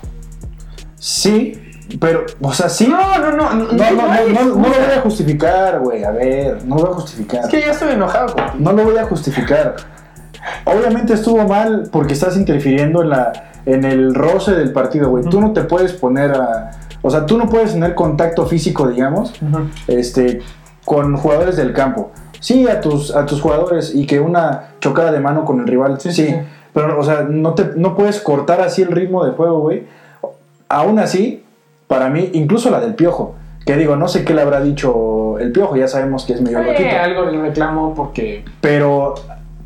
Sí, 0.97 1.69
pero, 1.99 2.25
o 2.41 2.53
sea, 2.53 2.69
sí. 2.69 2.87
No, 2.87 3.17
no, 3.19 3.31
no. 3.31 3.53
No, 3.53 3.65
No, 3.65 3.91
no, 3.91 3.91
no, 3.91 4.11
hay 4.11 4.33
no, 4.33 4.43
no 4.43 4.55
lo 4.55 4.69
voy 4.69 4.97
a 4.97 5.01
justificar, 5.01 5.79
güey. 5.79 6.03
A 6.03 6.11
ver, 6.11 6.63
no 6.65 6.75
lo 6.75 6.81
voy 6.81 6.91
a 6.91 6.95
justificar. 6.95 7.45
Es 7.45 7.49
que 7.49 7.61
ya 7.61 7.71
estoy 7.71 7.93
enojado 7.93 8.33
contigo. 8.33 8.57
No 8.59 8.73
lo 8.73 8.83
voy 8.83 8.97
a 8.97 9.05
justificar. 9.05 9.75
Obviamente 10.65 11.13
estuvo 11.13 11.47
mal 11.47 11.89
porque 11.91 12.13
estás 12.13 12.37
interfiriendo 12.37 13.01
en, 13.01 13.09
la, 13.09 13.51
en 13.65 13.85
el 13.85 14.13
roce 14.13 14.51
del 14.53 14.71
partido, 14.71 15.09
güey. 15.09 15.23
Tú 15.25 15.41
no 15.41 15.51
te 15.53 15.63
puedes 15.63 15.93
poner 15.93 16.31
a... 16.31 16.71
O 17.01 17.09
sea, 17.09 17.25
tú 17.25 17.37
no 17.37 17.49
puedes 17.49 17.73
tener 17.73 17.95
contacto 17.95 18.45
físico, 18.45 18.87
digamos, 18.87 19.33
este, 19.87 20.41
con 20.85 21.15
jugadores 21.17 21.55
del 21.55 21.73
campo. 21.73 22.11
Sí, 22.39 22.67
a 22.67 22.79
tus, 22.81 23.15
a 23.15 23.25
tus 23.25 23.41
jugadores 23.41 23.93
y 23.93 24.05
que 24.05 24.19
una 24.19 24.71
chocada 24.79 25.11
de 25.11 25.19
mano 25.19 25.45
con 25.45 25.59
el 25.59 25.67
rival, 25.67 25.99
sí, 25.99 26.11
Sí, 26.11 26.23
sí, 26.25 26.31
sí. 26.31 26.37
Pero, 26.73 26.99
o 26.99 27.03
sea, 27.03 27.25
no, 27.29 27.53
te, 27.53 27.71
no 27.75 27.95
puedes 27.95 28.19
cortar 28.19 28.61
así 28.61 28.81
el 28.81 28.91
ritmo 28.91 29.25
de 29.25 29.31
juego, 29.31 29.59
güey. 29.59 29.83
Aún 30.67 30.99
así, 30.99 31.43
para 31.87 32.09
mí, 32.09 32.29
incluso 32.33 32.69
la 32.69 32.79
del 32.79 32.93
piojo, 32.93 33.35
que 33.65 33.75
digo, 33.75 33.95
no 33.95 34.07
sé 34.07 34.23
qué 34.23 34.33
le 34.33 34.41
habrá 34.41 34.61
dicho 34.61 35.39
el 35.39 35.51
piojo, 35.51 35.75
ya 35.75 35.87
sabemos 35.87 36.25
que 36.25 36.33
es 36.33 36.41
medio. 36.41 36.61
Eh, 36.61 36.97
algo 36.97 37.25
le 37.25 37.41
reclamo 37.41 37.93
porque 37.95 38.45
Pero 38.61 39.15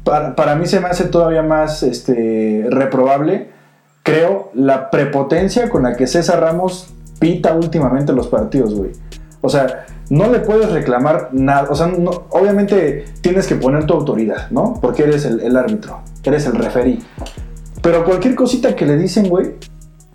para, 0.04 0.36
para 0.36 0.56
mí 0.56 0.66
se 0.66 0.80
me 0.80 0.88
hace 0.88 1.06
todavía 1.06 1.44
más 1.44 1.84
este, 1.84 2.66
reprobable, 2.70 3.50
creo, 4.02 4.50
la 4.54 4.90
prepotencia 4.90 5.70
con 5.70 5.84
la 5.84 5.96
que 5.96 6.08
César 6.08 6.40
Ramos 6.40 6.94
pita 7.24 7.54
últimamente 7.54 8.12
los 8.12 8.28
partidos, 8.28 8.74
güey. 8.76 8.92
O 9.40 9.48
sea, 9.48 9.86
no 10.10 10.30
le 10.30 10.40
puedes 10.40 10.70
reclamar 10.74 11.30
nada. 11.32 11.68
O 11.70 11.76
sea, 11.76 11.88
no- 11.88 12.24
obviamente 12.32 13.06
tienes 13.22 13.48
que 13.48 13.56
poner 13.56 13.86
tu 13.86 13.94
autoridad, 13.94 14.52
¿no? 14.52 14.78
Porque 14.82 15.04
eres 15.04 15.24
el, 15.24 15.40
el 15.40 15.56
árbitro, 15.56 16.02
eres 16.26 16.46
el 16.48 16.54
referí. 16.56 17.00
Pero 17.82 18.04
cualquier 18.04 18.36
cosita 18.36 18.76
que 18.76 18.86
le 18.86 18.98
dicen, 18.98 19.30
güey, 19.30 19.54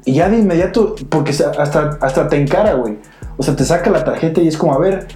y 0.04 0.12
ya 0.14 0.28
de 0.28 0.36
inmediato, 0.38 0.96
porque 1.08 1.30
hasta, 1.32 1.96
hasta 1.98 2.28
te 2.28 2.36
encara, 2.36 2.74
güey. 2.74 2.98
O 3.38 3.42
sea, 3.42 3.56
te 3.56 3.64
saca 3.64 3.88
la 3.88 4.04
tarjeta 4.04 4.42
y 4.42 4.48
es 4.48 4.58
como, 4.58 4.74
a 4.74 4.78
ver, 4.78 5.06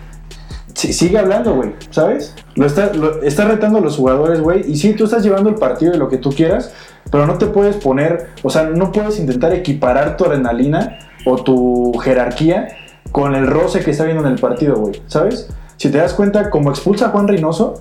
sigue 0.74 1.18
hablando, 1.18 1.54
güey, 1.54 1.74
¿sabes? 1.90 2.34
Lo 2.54 2.64
está, 2.64 2.90
lo, 2.94 3.22
está 3.22 3.44
retando 3.44 3.78
a 3.78 3.80
los 3.82 3.96
jugadores, 3.98 4.40
güey. 4.40 4.62
Y 4.70 4.76
sí, 4.76 4.94
tú 4.94 5.04
estás 5.04 5.22
llevando 5.22 5.50
el 5.50 5.56
partido 5.56 5.92
de 5.92 5.98
lo 5.98 6.08
que 6.08 6.16
tú 6.16 6.30
quieras, 6.30 6.72
pero 7.10 7.26
no 7.26 7.36
te 7.36 7.46
puedes 7.46 7.76
poner, 7.76 8.28
o 8.42 8.48
sea, 8.48 8.62
no 8.64 8.92
puedes 8.92 9.18
intentar 9.18 9.52
equiparar 9.52 10.16
tu 10.16 10.24
adrenalina 10.24 10.98
o 11.24 11.36
tu 11.42 11.92
jerarquía 12.02 12.68
con 13.10 13.34
el 13.34 13.46
roce 13.46 13.80
que 13.80 13.90
está 13.90 14.04
viendo 14.04 14.24
en 14.26 14.32
el 14.32 14.38
partido, 14.38 14.76
güey, 14.76 15.02
¿sabes? 15.06 15.48
Si 15.76 15.90
te 15.90 15.98
das 15.98 16.14
cuenta, 16.14 16.48
como 16.50 16.70
expulsa 16.70 17.06
a 17.06 17.08
Juan 17.10 17.28
Reynoso, 17.28 17.74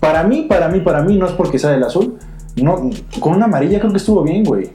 para 0.00 0.22
mí, 0.24 0.42
para 0.48 0.68
mí, 0.68 0.80
para 0.80 1.02
mí, 1.02 1.16
no 1.16 1.26
es 1.26 1.32
porque 1.32 1.58
sea 1.58 1.70
del 1.70 1.84
azul, 1.84 2.18
no, 2.56 2.90
con 3.20 3.34
una 3.34 3.46
amarilla 3.46 3.78
creo 3.78 3.90
que 3.92 3.98
estuvo 3.98 4.22
bien, 4.22 4.44
güey. 4.44 4.70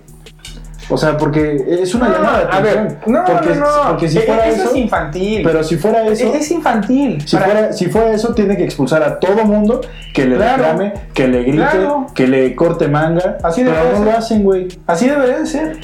O 0.89 0.97
sea, 0.97 1.15
porque 1.17 1.56
es 1.82 1.95
una 1.95 2.10
No, 2.10 2.15
llamada 2.15 2.38
de 2.39 2.43
a 2.43 2.58
atención. 2.58 2.84
ver, 2.88 2.97
no, 3.08 3.24
porque, 3.26 3.56
no, 3.56 3.84
no. 3.84 3.89
porque 3.91 4.10
si 4.10 4.17
Eh, 4.17 4.21
fuera 4.26 4.47
eso, 4.47 4.62
eso, 4.63 4.71
es 4.71 4.76
infantil. 4.78 5.41
pero 5.43 5.63
si 5.63 5.78
fuera 5.78 6.06
eso, 6.08 6.34
es 6.34 6.52
infantil. 6.52 7.21
si 7.26 7.36
Para- 7.38 7.45
fuera, 7.45 7.74
si 7.74 7.86
fuera 7.86 8.12
eso, 8.13 8.34
tiene 8.34 8.58
que 8.58 8.65
expulsar 8.65 9.02
a 9.04 9.17
todo 9.19 9.45
mundo 9.45 9.80
que 10.13 10.26
le 10.26 10.36
Claro. 10.36 10.63
reclame, 10.63 10.93
que 11.13 11.28
le 11.30 11.43
grite, 11.43 11.58
Claro. 11.58 12.08
que 12.13 12.28
le 12.28 12.56
corte 12.56 12.88
manga. 12.89 13.38
Así 13.41 13.63
pero 13.63 13.76
no 13.91 13.97
ser. 13.97 14.06
lo 14.06 14.12
hacen, 14.17 14.43
güey. 14.43 14.67
Así 14.86 15.08
debería 15.08 15.38
de 15.39 15.45
ser. 15.45 15.78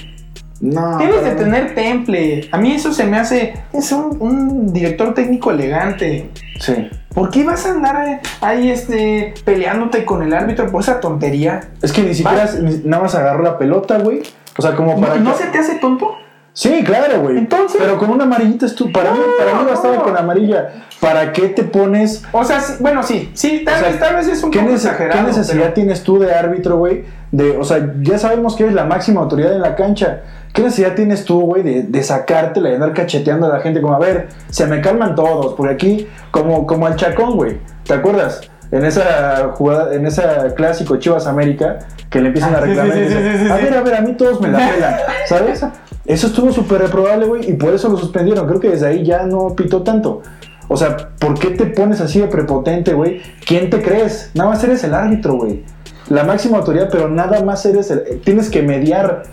No. 0.59 0.97
Tienes 0.97 1.23
de 1.23 1.31
tener 1.31 1.75
temple. 1.75 2.49
A 2.51 2.57
mí 2.57 2.73
eso 2.73 2.91
se 2.93 3.05
me 3.05 3.17
hace. 3.17 3.53
Es 3.73 3.91
un, 3.91 4.17
un 4.19 4.73
director 4.73 5.13
técnico 5.13 5.51
elegante. 5.51 6.31
Sí. 6.59 6.89
¿Por 7.13 7.29
qué 7.29 7.43
vas 7.43 7.65
a 7.65 7.71
andar 7.71 8.21
ahí 8.41 8.69
este, 8.71 9.33
peleándote 9.45 10.05
con 10.05 10.23
el 10.23 10.33
árbitro 10.33 10.71
por 10.71 10.81
esa 10.81 10.99
tontería? 10.99 11.61
Es 11.81 11.91
que 11.91 12.01
ni 12.03 12.13
siquiera 12.15 12.49
nada 12.83 13.03
más 13.03 13.15
agarró 13.15 13.43
la 13.43 13.57
pelota, 13.57 13.97
güey. 13.99 14.21
O 14.57 14.61
sea, 14.61 14.75
como 14.75 14.99
para 14.99 15.15
¿No, 15.15 15.25
¿no 15.31 15.37
que- 15.37 15.43
se 15.43 15.49
te 15.49 15.59
hace 15.59 15.75
tonto? 15.75 16.15
Sí, 16.53 16.81
claro, 16.83 17.21
güey. 17.21 17.37
Entonces- 17.37 17.77
Pero 17.79 17.99
con 17.99 18.09
una 18.09 18.23
amarillita 18.23 18.65
es 18.65 18.73
tú. 18.73 18.91
Para 18.91 19.11
mí, 19.11 19.19
No, 19.19 19.25
para 19.45 19.59
mí 19.59 19.69
bastaba 19.69 19.95
no. 19.97 20.03
con 20.03 20.17
amarilla. 20.17 20.85
¿Para 20.99 21.31
qué 21.31 21.49
te 21.49 21.63
pones 21.63 22.23
O 22.31 22.43
sea, 22.43 22.59
sí- 22.59 22.73
bueno, 22.79 23.03
sí. 23.03 23.29
Sí, 23.35 23.61
tal, 23.63 23.75
O 23.75 23.79
sea, 23.79 23.89
vez, 23.89 23.99
tal 23.99 24.15
vez 24.15 24.27
es 24.27 24.43
un 24.43 24.49
¿Qué, 24.49 24.59
poco 24.61 24.73
exagerado. 24.73 25.19
qué 25.21 25.27
necesidad 25.27 25.61
pero- 25.61 25.73
tienes 25.73 26.01
tú 26.01 26.17
de 26.17 26.33
árbitro, 26.33 26.77
güey? 26.77 27.03
De, 27.31 27.55
o 27.57 27.63
sea, 27.63 27.93
ya 28.01 28.17
sabemos 28.17 28.55
que 28.55 28.63
eres 28.63 28.73
la 28.75 28.85
máxima 28.85 29.21
autoridad 29.21 29.53
en 29.53 29.61
la 29.61 29.75
cancha. 29.75 30.21
¿Qué 30.53 30.61
necesidad 30.63 30.95
tienes 30.95 31.23
tú, 31.25 31.41
güey, 31.41 31.61
de, 31.63 31.83
de 31.83 32.03
sacártela 32.03 32.69
y 32.69 32.73
andar 32.75 32.93
cacheteando 32.93 33.45
a 33.47 33.49
la 33.49 33.59
gente 33.59 33.81
como, 33.81 33.93
a 33.93 33.99
ver, 33.99 34.29
se 34.49 34.65
me 34.65 34.81
calman 34.81 35.15
todos? 35.15 35.53
Porque 35.53 35.73
aquí, 35.73 36.07
como, 36.31 36.65
como 36.65 36.87
al 36.87 36.95
Chacón, 36.95 37.35
güey, 37.35 37.57
¿te 37.83 37.93
acuerdas? 37.93 38.41
En 38.71 38.83
esa 38.83 39.51
jugada, 39.53 39.93
en 39.93 40.05
esa 40.05 40.53
clásico 40.55 40.97
Chivas 40.97 41.25
América, 41.27 41.79
que 42.09 42.19
le 42.19 42.27
empiezan 42.27 42.53
a 42.53 42.57
Ah, 42.57 42.61
sí, 42.63 42.67
reclamar 42.69 42.93
sí, 42.93 42.99
y 42.99 43.03
dicen, 43.03 43.51
a 43.51 43.55
ver, 43.55 43.73
a 43.73 43.81
ver, 43.81 43.95
a 43.95 44.01
mí 44.01 44.13
todos 44.13 44.41
me 44.41 44.49
la 44.49 44.57
pelan, 44.57 44.95
¿sabes? 45.27 45.65
Eso 46.05 46.27
estuvo 46.27 46.51
súper 46.51 46.81
reprobable, 46.81 47.25
güey, 47.27 47.49
y 47.49 47.53
por 47.53 47.73
eso 47.73 47.87
lo 47.89 47.97
suspendieron. 47.97 48.47
Creo 48.47 48.59
que 48.59 48.69
desde 48.69 48.87
ahí 48.87 49.05
ya 49.05 49.23
no 49.23 49.55
pitó 49.55 49.83
tanto. 49.83 50.21
O 50.69 50.75
sea, 50.75 50.97
¿por 51.19 51.39
qué 51.39 51.51
te 51.51 51.65
pones 51.67 52.01
así 52.01 52.19
de 52.19 52.27
prepotente, 52.27 52.93
güey? 52.93 53.21
¿Quién 53.45 53.69
te 53.69 53.81
crees? 53.81 54.31
Nada 54.33 54.49
más 54.49 54.63
eres 54.63 54.83
el 54.83 54.93
árbitro, 54.93 55.35
güey. 55.35 55.63
La 56.09 56.23
máxima 56.23 56.57
autoridad, 56.57 56.89
pero 56.91 57.09
nada 57.09 57.41
más 57.43 57.65
eres 57.65 57.89
el... 57.91 58.19
Tienes 58.21 58.49
que 58.49 58.61
mediar. 58.61 59.23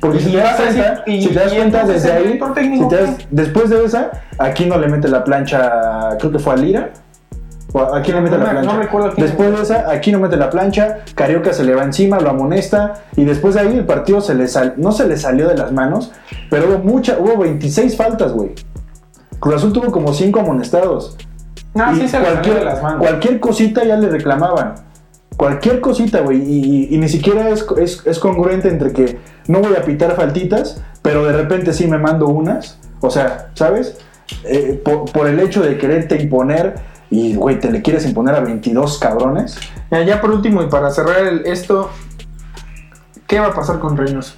Porque 0.00 0.20
si 0.20 0.30
te 0.30 0.36
das 0.38 0.56
cuenta, 0.56 1.04
si 1.06 1.28
te 1.28 1.34
das 1.34 1.52
cuenta 1.52 1.84
desde 1.84 2.12
ahí, 2.12 2.40
después 3.30 3.70
de 3.70 3.84
esa, 3.84 4.10
aquí 4.38 4.66
no 4.66 4.78
le 4.78 4.88
mete 4.88 5.08
la 5.08 5.24
plancha, 5.24 6.16
creo 6.18 6.30
que 6.32 6.38
fue 6.38 6.52
a 6.54 6.56
Lira. 6.56 6.90
O 7.74 7.80
¿A 7.82 8.00
quién 8.00 8.16
le 8.16 8.22
mete 8.22 8.38
No 8.38 8.44
la 8.44 8.52
me- 8.52 8.60
no 8.60 8.62
plancha? 8.62 8.82
recuerdo 8.82 9.12
después 9.16 9.50
de 9.54 9.62
esa, 9.62 9.90
aquí 9.90 10.10
no 10.10 10.20
mete 10.20 10.36
la 10.36 10.48
plancha, 10.48 11.00
Carioca 11.14 11.52
se 11.52 11.64
le 11.64 11.74
va 11.74 11.82
encima, 11.82 12.18
lo 12.18 12.30
amonesta 12.30 12.94
y 13.14 13.24
después 13.24 13.54
de 13.56 13.60
ahí 13.60 13.76
el 13.76 13.84
partido 13.84 14.22
se 14.22 14.34
le 14.34 14.48
sal- 14.48 14.74
no 14.78 14.90
se 14.92 15.06
le 15.06 15.18
salió 15.18 15.48
de 15.48 15.54
las 15.56 15.70
manos, 15.72 16.12
pero 16.48 16.68
hubo 16.68 16.78
mucha, 16.78 17.18
hubo 17.18 17.36
26 17.36 17.94
faltas, 17.96 18.32
güey. 18.32 18.54
Cruz 19.38 19.56
Azul 19.56 19.72
tuvo 19.74 19.92
como 19.92 20.14
5 20.14 20.40
amonestados. 20.40 21.16
No, 21.74 21.92
Y 21.92 21.96
sí 21.96 22.00
se 22.08 22.22
salió 22.22 22.54
de 22.54 22.64
las 22.64 22.82
manos. 22.82 23.00
cualquier 23.00 23.38
cosita 23.38 23.84
ya 23.84 23.96
le 23.96 24.08
reclamaban. 24.08 24.74
Cualquier 25.38 25.80
cosita, 25.80 26.20
güey. 26.20 26.42
Y, 26.90 26.98
ni 26.98 27.08
siquiera 27.08 27.48
es, 27.48 27.64
es- 27.78 28.02
es 28.06 28.18
congruente 28.18 28.68
entre 28.68 28.92
que 28.92 29.18
no 29.46 29.60
voy 29.60 29.74
a 29.76 29.82
pitar 29.82 30.14
faltitas, 30.16 30.82
pero 31.00 31.24
de 31.24 31.32
repente 31.32 31.72
sí 31.72 31.86
me 31.86 31.96
mando 31.96 32.26
unas. 32.28 32.78
O 33.00 33.08
sea, 33.08 33.48
¿sabes? 33.54 33.98
Eh, 34.44 34.78
por, 34.84 35.10
por 35.10 35.26
el 35.28 35.38
hecho 35.40 35.62
de 35.62 35.78
quererte 35.78 36.20
imponer 36.20 36.74
y, 37.08 37.34
güey, 37.36 37.58
te 37.58 37.70
le 37.70 37.80
quieres 37.80 38.04
imponer 38.04 38.34
a 38.34 38.40
22 38.40 38.98
cabrones. 38.98 39.58
Ya, 39.90 40.02
ya 40.02 40.20
por 40.20 40.30
último 40.32 40.62
y 40.62 40.66
para 40.66 40.90
cerrar 40.90 41.20
el- 41.26 41.46
esto, 41.46 41.88
¿qué 43.26 43.40
va 43.40 43.46
a 43.46 43.54
pasar 43.54 43.78
con 43.78 43.96
Reynoso? 43.96 44.34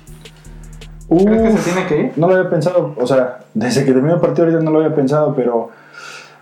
¿Crees 1.09 1.43
que 1.43 1.49
Uf, 1.49 1.61
se 1.65 1.71
tiene 1.73 1.87
que 1.89 1.99
ir? 2.03 2.13
No 2.17 2.29
lo 2.29 2.37
había 2.37 2.49
pensado, 2.51 2.95
o 3.01 3.07
sea, 3.07 3.39
desde 3.55 3.85
que 3.85 3.93
terminó 3.93 4.15
el 4.15 4.21
partido 4.21 4.45
ahorita 4.47 4.63
no 4.63 4.71
lo 4.71 4.79
había 4.79 4.95
pensado, 4.95 5.35
pero, 5.35 5.71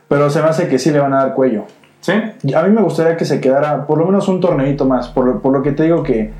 pero 0.08 0.28
se 0.28 0.42
me 0.42 0.48
hace 0.48 0.68
que 0.68 0.78
sí 0.78 0.90
le 0.90 0.98
van 0.98 1.14
a 1.14 1.18
dar 1.24 1.34
cuello. 1.34 1.64
¿Sí? 2.00 2.12
A 2.54 2.62
mí 2.62 2.70
me 2.70 2.82
gustaría 2.82 3.16
que 3.16 3.24
se 3.24 3.40
quedara 3.40 3.86
por 3.86 3.98
lo 3.98 4.06
menos 4.06 4.28
un 4.28 4.40
torneito 4.40 4.84
más, 4.84 5.08
por, 5.08 5.24
lo- 5.26 5.40
por 5.42 5.52
lo 5.52 5.62
que 5.62 5.72
te 5.72 5.82
digo 5.84 6.02
que 6.02 6.32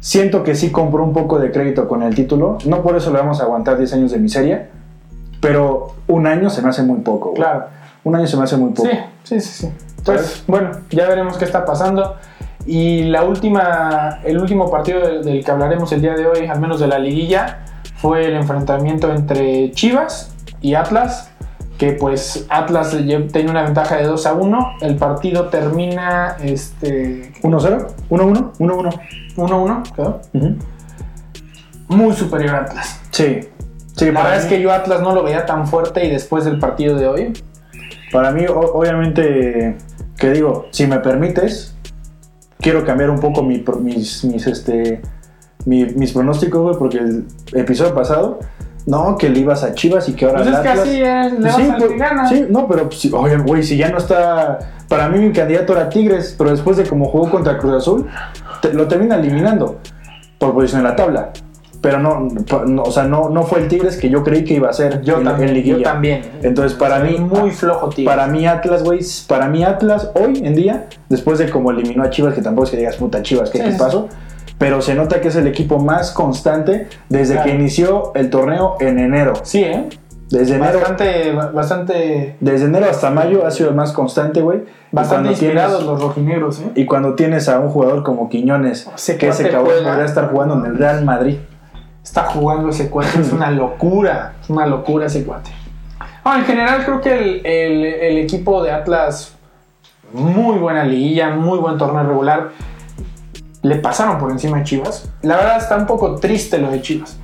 siento 0.00 0.42
que 0.42 0.54
sí 0.54 0.70
compró 0.70 1.02
un 1.04 1.12
poco 1.12 1.38
de 1.38 1.50
crédito 1.50 1.88
con 1.88 2.02
el 2.02 2.14
título, 2.14 2.58
no 2.66 2.82
por 2.82 2.96
eso 2.96 3.10
le 3.12 3.18
vamos 3.18 3.40
a 3.40 3.44
aguantar 3.44 3.78
10 3.78 3.92
años 3.94 4.10
de 4.12 4.18
miseria, 4.18 4.68
pero 5.40 5.94
un 6.08 6.26
año 6.26 6.50
se 6.50 6.62
me 6.62 6.68
hace 6.68 6.82
muy 6.82 7.00
poco. 7.00 7.30
güey. 7.30 7.36
Claro. 7.42 7.64
Un 8.04 8.14
año 8.16 8.26
se 8.26 8.36
me 8.36 8.44
hace 8.44 8.56
muy 8.56 8.70
poco. 8.72 8.88
Sí, 8.88 8.98
sí, 9.24 9.40
sí, 9.40 9.66
sí. 9.66 9.72
Pues 10.04 10.44
bueno, 10.46 10.70
ya 10.90 11.08
veremos 11.08 11.36
qué 11.38 11.44
está 11.44 11.64
pasando. 11.64 12.14
Y 12.66 13.04
la 13.04 13.24
última, 13.24 14.18
el 14.24 14.38
último 14.38 14.70
partido 14.70 15.00
del, 15.00 15.24
del 15.24 15.44
que 15.44 15.50
hablaremos 15.50 15.90
el 15.92 16.02
día 16.02 16.14
de 16.14 16.26
hoy, 16.26 16.46
al 16.46 16.60
menos 16.60 16.78
de 16.80 16.88
la 16.88 16.98
liguilla, 16.98 17.60
fue 17.96 18.26
el 18.26 18.34
enfrentamiento 18.36 19.12
entre 19.12 19.70
Chivas 19.72 20.34
y 20.60 20.74
Atlas, 20.74 21.30
que 21.78 21.92
pues 21.92 22.46
Atlas 22.48 22.90
tenía 22.90 23.50
una 23.50 23.62
ventaja 23.64 23.96
de 23.96 24.04
2 24.04 24.26
a 24.26 24.32
1. 24.34 24.58
El 24.80 24.96
partido 24.96 25.48
termina 25.48 26.36
este 26.42 27.32
1-0, 27.42 27.86
1-1, 28.10 28.52
1-1. 28.58 29.00
1-1, 29.36 29.82
quedó. 29.94 30.20
Ujú. 30.32 30.54
Muy 31.88 32.14
superior 32.14 32.54
a 32.54 32.58
Atlas. 32.62 33.00
Sí. 33.10 33.40
Sí, 33.94 34.06
La 34.10 34.22
verdad 34.22 34.36
es 34.38 34.44
mí- 34.44 34.50
que 34.50 34.60
yo 34.60 34.72
Atlas 34.72 35.00
no 35.00 35.14
lo 35.14 35.22
veía 35.22 35.46
tan 35.46 35.66
fuerte 35.66 36.04
y 36.04 36.10
después 36.10 36.44
del 36.44 36.58
partido 36.58 36.96
de 36.96 37.08
hoy, 37.08 37.32
Para 38.12 38.30
mí, 38.30 38.44
obviamente, 38.48 39.76
que 40.16 40.30
digo, 40.30 40.66
si 40.70 40.86
me 40.86 41.00
permites, 41.00 41.76
quiero 42.60 42.84
cambiar 42.84 43.10
un 43.10 43.18
poco 43.18 43.42
mi 43.42 43.64
mis, 43.82 44.24
mis, 44.24 44.46
este, 44.46 45.02
mi- 45.64 45.86
mis 45.86 46.12
pronósticos, 46.12 46.62
güey, 46.62 46.76
porque 46.78 46.98
el 46.98 47.26
episodio 47.54 47.94
pasado, 47.94 48.38
no, 48.86 49.16
que 49.18 49.28
le 49.28 49.40
ibas 49.40 49.62
a 49.64 49.74
Chivas 49.74 50.08
y 50.08 50.14
que 50.14 50.24
ahora 50.24 50.42
pues 50.42 50.54
es 50.54 50.60
que 50.60 50.68
así 50.68 51.02
es, 51.02 51.32
le 51.32 51.40
vas 51.40 51.56
sí, 51.56 51.62
al 51.70 51.76
pues, 51.76 51.90
que 51.90 51.98
gana. 51.98 52.28
sí, 52.28 52.46
no, 52.48 52.66
pero 52.68 52.84
pues, 52.84 53.00
sí, 53.00 53.10
oye, 53.14 53.36
güey, 53.38 53.62
si 53.62 53.76
ya 53.76 53.88
no 53.90 53.98
está. 53.98 54.58
Para 54.88 55.08
mí, 55.08 55.18
mi 55.18 55.32
candidato 55.32 55.72
era 55.72 55.88
Tigres, 55.88 56.34
pero 56.38 56.50
después 56.50 56.76
de 56.76 56.84
cómo 56.84 57.06
jugó 57.06 57.28
contra 57.30 57.58
Cruz 57.58 57.74
Azul, 57.74 58.06
te- 58.62 58.72
lo 58.72 58.86
termina 58.86 59.16
eliminando 59.16 59.78
por 60.38 60.54
posición 60.54 60.82
en 60.82 60.86
la 60.86 60.94
tabla. 60.96 61.30
Pero 61.80 61.98
no, 61.98 62.28
no, 62.66 62.82
o 62.84 62.90
sea, 62.90 63.04
no, 63.04 63.28
no 63.28 63.42
fue 63.42 63.60
el 63.60 63.68
Tigres 63.68 63.96
que 63.96 64.08
yo 64.08 64.24
creí 64.24 64.44
que 64.44 64.54
iba 64.54 64.68
a 64.68 64.72
ser 64.72 65.02
Yo 65.02 65.18
en, 65.18 65.24
también, 65.24 65.48
en 65.50 65.54
liguilla. 65.54 65.76
yo 65.76 65.82
también. 65.82 66.22
Entonces, 66.42 66.76
para 66.76 67.00
mí, 67.00 67.18
muy 67.18 67.50
flojo, 67.50 67.90
tío. 67.90 68.04
para 68.06 68.26
mí 68.28 68.46
Atlas, 68.46 68.82
güey, 68.82 69.00
para 69.28 69.46
mí 69.48 69.62
Atlas 69.62 70.10
hoy 70.14 70.40
en 70.44 70.54
día, 70.54 70.86
después 71.08 71.38
de 71.38 71.50
como 71.50 71.70
eliminó 71.70 72.02
a 72.02 72.10
Chivas, 72.10 72.34
que 72.34 72.40
tampoco 72.42 72.64
es 72.64 72.70
que 72.70 72.76
digas 72.78 72.96
puta 72.96 73.22
Chivas, 73.22 73.50
¿qué 73.50 73.58
Sí, 73.62 73.72
sí, 73.72 73.78
pasó? 73.78 74.08
Pero 74.58 74.80
se 74.80 74.94
nota 74.94 75.20
que 75.20 75.28
es 75.28 75.36
el 75.36 75.46
equipo 75.46 75.78
más 75.78 76.10
constante 76.12 76.88
desde 77.08 77.34
Claro. 77.34 77.50
que 77.50 77.54
inició 77.56 78.12
el 78.14 78.30
torneo 78.30 78.76
en 78.80 78.98
enero. 78.98 79.34
Sí, 79.42 79.62
¿eh? 79.62 79.88
Desde 80.30 80.56
enero, 80.56 80.80
Bastante, 80.80 81.32
bastante, 81.52 82.36
desde 82.40 82.64
enero 82.66 82.86
hasta 82.90 83.10
mayo 83.10 83.46
ha 83.46 83.50
sido 83.52 83.68
el 83.68 83.76
más 83.76 83.92
constante, 83.92 84.40
güey. 84.40 84.64
Bastante 84.90 85.30
inspirados 85.30 85.78
tienes- 85.78 85.86
los 85.86 86.02
rojinegros, 86.02 86.60
¿eh? 86.60 86.70
Y 86.74 86.84
cuando 86.84 87.14
tienes 87.14 87.48
a 87.48 87.60
un 87.60 87.68
jugador 87.68 88.02
como 88.02 88.28
Quiñones, 88.28 88.88
Ese 88.96 89.18
que 89.18 89.28
ese 89.28 89.48
cabrón 89.50 89.84
podría 89.84 90.04
estar 90.04 90.30
jugando 90.30 90.54
en 90.58 90.66
el 90.72 90.78
Real 90.78 91.04
Madrid. 91.04 91.36
Está 92.02 92.24
jugando 92.24 92.70
ese 92.70 92.88
cuate, 92.90 93.20
es 93.20 93.32
una 93.32 93.50
locura, 93.50 94.34
es 94.42 94.50
una 94.50 94.66
locura 94.66 95.06
ese 95.06 95.24
cuate. 95.24 95.50
Ah, 96.24 96.38
en 96.38 96.44
general 96.44 96.84
creo 96.84 97.00
que 97.00 97.12
el, 97.16 97.46
el- 97.46 97.84
el 97.84 98.18
equipo 98.18 98.62
de 98.64 98.72
Atlas, 98.72 99.32
muy 100.12 100.58
buena 100.58 100.82
liguilla, 100.84 101.30
muy 101.30 101.58
buen 101.58 101.78
torneo 101.78 102.02
regular, 102.02 102.48
le 103.66 103.76
pasaron 103.76 104.18
por 104.18 104.30
encima 104.30 104.58
a 104.58 104.62
Chivas. 104.62 105.08
La 105.22 105.36
verdad 105.36 105.56
está 105.58 105.76
un 105.76 105.86
poco 105.86 106.16
triste 106.16 106.58
lo 106.58 106.70
de 106.70 106.80
Chivas. 106.82 107.16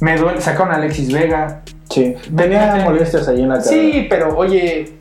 Me 0.00 0.16
duele, 0.16 0.40
sacaron 0.40 0.72
a 0.72 0.76
Alexis 0.76 1.12
Vega, 1.12 1.62
Sí, 1.90 2.14
Meten- 2.30 2.84
molestias 2.84 3.26
ahí 3.28 3.42
en 3.42 3.48
la 3.48 3.54
cara. 3.56 3.66
Sí, 3.68 4.06
pero 4.10 4.36
oye. 4.36 4.98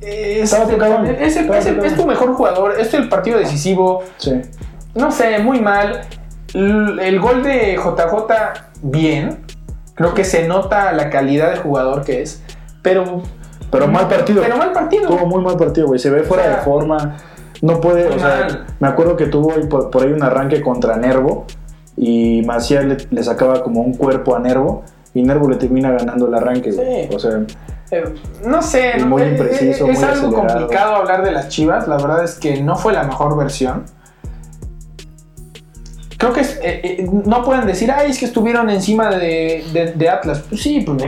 Es, 0.00 0.52
Estaba 0.52 0.70
tocado. 0.70 1.02
es 1.04 1.10
el- 1.10 1.24
es 1.24 1.36
el- 1.36 1.46
tocado. 1.76 1.84
es 1.86 1.96
tu 1.96 2.06
mejor 2.06 2.34
jugador. 2.34 2.72
Este 2.72 2.96
es 2.98 3.02
el 3.02 3.08
partido 3.08 3.38
decisivo. 3.38 4.02
Sí. 4.18 4.40
No 4.94 5.10
sé, 5.10 5.38
muy 5.40 5.60
mal. 5.60 6.02
El 6.54 7.18
gol 7.20 7.42
de 7.42 7.76
JJ, 7.76 8.52
bien. 8.82 9.40
Creo 9.94 10.14
que 10.14 10.24
se 10.24 10.46
nota 10.46 10.92
la 10.92 11.10
calidad 11.10 11.50
de 11.50 11.56
jugador 11.58 12.04
que 12.04 12.22
es. 12.22 12.42
Pero. 12.82 13.22
Pero 13.70 13.86
mal 13.88 14.08
partido. 14.08 14.42
Pero 14.42 14.56
mal 14.56 14.72
partido. 14.72 15.08
Tuvo 15.08 15.26
muy 15.26 15.42
mal 15.42 15.56
partido, 15.56 15.86
güey. 15.86 15.98
Se 15.98 16.10
ve 16.10 16.22
fuera 16.22 16.42
O 16.42 16.46
sea, 16.46 16.56
de 16.56 16.62
forma. 16.62 17.16
No 17.62 17.80
puede, 17.80 18.06
o 18.08 18.18
sea, 18.18 18.66
me 18.78 18.88
acuerdo 18.88 19.16
que 19.16 19.26
tuvo 19.26 19.52
por, 19.68 19.90
por 19.90 20.02
ahí 20.02 20.12
un 20.12 20.22
arranque 20.22 20.60
contra 20.62 20.96
Nervo 20.96 21.44
y 21.96 22.42
Maciel 22.46 22.88
le, 22.88 22.96
le 23.10 23.22
sacaba 23.22 23.62
como 23.62 23.80
un 23.82 23.94
cuerpo 23.94 24.34
a 24.34 24.38
Nervo 24.38 24.82
y 25.12 25.22
Nervo 25.22 25.48
le 25.48 25.56
termina 25.56 25.90
ganando 25.90 26.26
el 26.28 26.34
arranque. 26.34 26.72
Sí. 26.72 27.14
O 27.14 27.18
sea, 27.18 27.40
Eh, 27.90 28.04
no 28.46 28.62
sé, 28.62 29.04
muy 29.04 29.22
eh, 29.22 29.30
impreciso, 29.32 29.86
es 29.90 29.98
muy 29.98 30.04
algo 30.08 30.28
acelerado. 30.28 30.32
complicado 30.60 30.94
hablar 30.94 31.24
de 31.24 31.32
las 31.32 31.48
Chivas. 31.48 31.88
La 31.88 31.96
verdad 31.96 32.22
es 32.24 32.36
que 32.36 32.62
no 32.62 32.76
fue 32.76 32.92
la 32.92 33.02
mejor 33.02 33.36
versión. 33.36 33.84
Creo 36.16 36.32
que 36.32 36.40
es- 36.40 36.58
eh, 36.62 36.80
eh, 36.84 37.10
no 37.24 37.44
pueden 37.44 37.66
decir, 37.66 37.90
ay, 37.90 38.10
es 38.10 38.18
que 38.18 38.26
estuvieron 38.26 38.68
encima 38.70 39.10
de, 39.10 39.64
de- 39.72 39.92
de 39.94 40.08
Atlas. 40.08 40.44
Pues 40.48 40.62
sí, 40.62 40.82
pues 40.82 41.02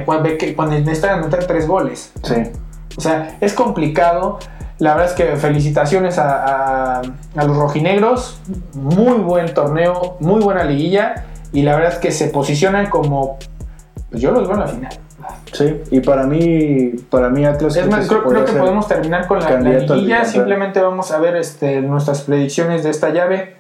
cuando 0.57 0.75
necesitan 0.79 1.21
meter 1.21 1.47
tres 1.47 1.67
goles. 1.67 2.13
sí. 2.25 2.35
O 2.97 3.01
sea, 3.01 3.39
es 3.41 3.55
complicado. 3.55 4.39
La 4.83 4.95
verdad 4.97 5.11
es 5.11 5.15
que 5.15 5.37
felicitaciones 5.37 6.19
a, 6.19 6.97
a- 6.97 7.03
a 7.37 7.45
los 7.45 7.57
rojinegros. 7.57 8.41
Muy 8.75 9.19
buen 9.19 9.55
torneo, 9.55 10.17
muy 10.19 10.41
buena 10.41 10.65
liguilla. 10.65 11.25
Y 11.53 11.63
la 11.63 11.77
verdad 11.77 11.93
es 11.93 11.99
que 11.99 12.11
se 12.11 12.27
posicionan 12.29 12.91
como. 12.91 13.39
Pues 14.11 14.21
yo 14.21 14.33
los 14.33 14.49
veo 14.49 14.55
en 14.57 14.61
la 14.61 14.67
final. 14.67 14.93
Sí, 15.53 15.81
y 15.93 16.01
para 16.01 16.25
mí, 16.25 16.95
para 17.11 17.29
mí 17.29 17.45
Atlas 17.45 17.77
Es 17.77 17.87
más, 17.87 18.09
creo, 18.09 18.45
que 18.45 18.53
podemos 18.55 18.89
terminar 18.89 19.29
con 19.29 19.39
la, 19.39 19.61
liguilla. 19.61 20.25
Simplemente 20.25 20.81
vamos 20.81 21.13
a 21.13 21.19
ver 21.19 21.37
este, 21.37 21.81
nuestras 21.81 22.23
predicciones 22.23 22.83
de 22.83 22.91
esta 22.91 23.11
llave. 23.11 23.55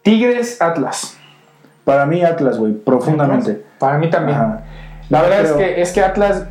Tigres, 0.00 0.62
Atlas. 0.62 1.18
Para 1.84 2.06
mí 2.06 2.22
Atlas, 2.22 2.56
güey, 2.56 2.72
profundamente. 2.72 3.62
Para 3.78 3.98
mí 3.98 4.08
también. 4.08 4.38
Ajá. 4.38 4.62
La 5.10 5.22
verdad 5.22 5.38
Creo- 5.40 5.50
es 5.50 5.56
que, 5.56 5.80
es 5.82 5.92
que 5.92 6.00
Atlas, 6.02 6.44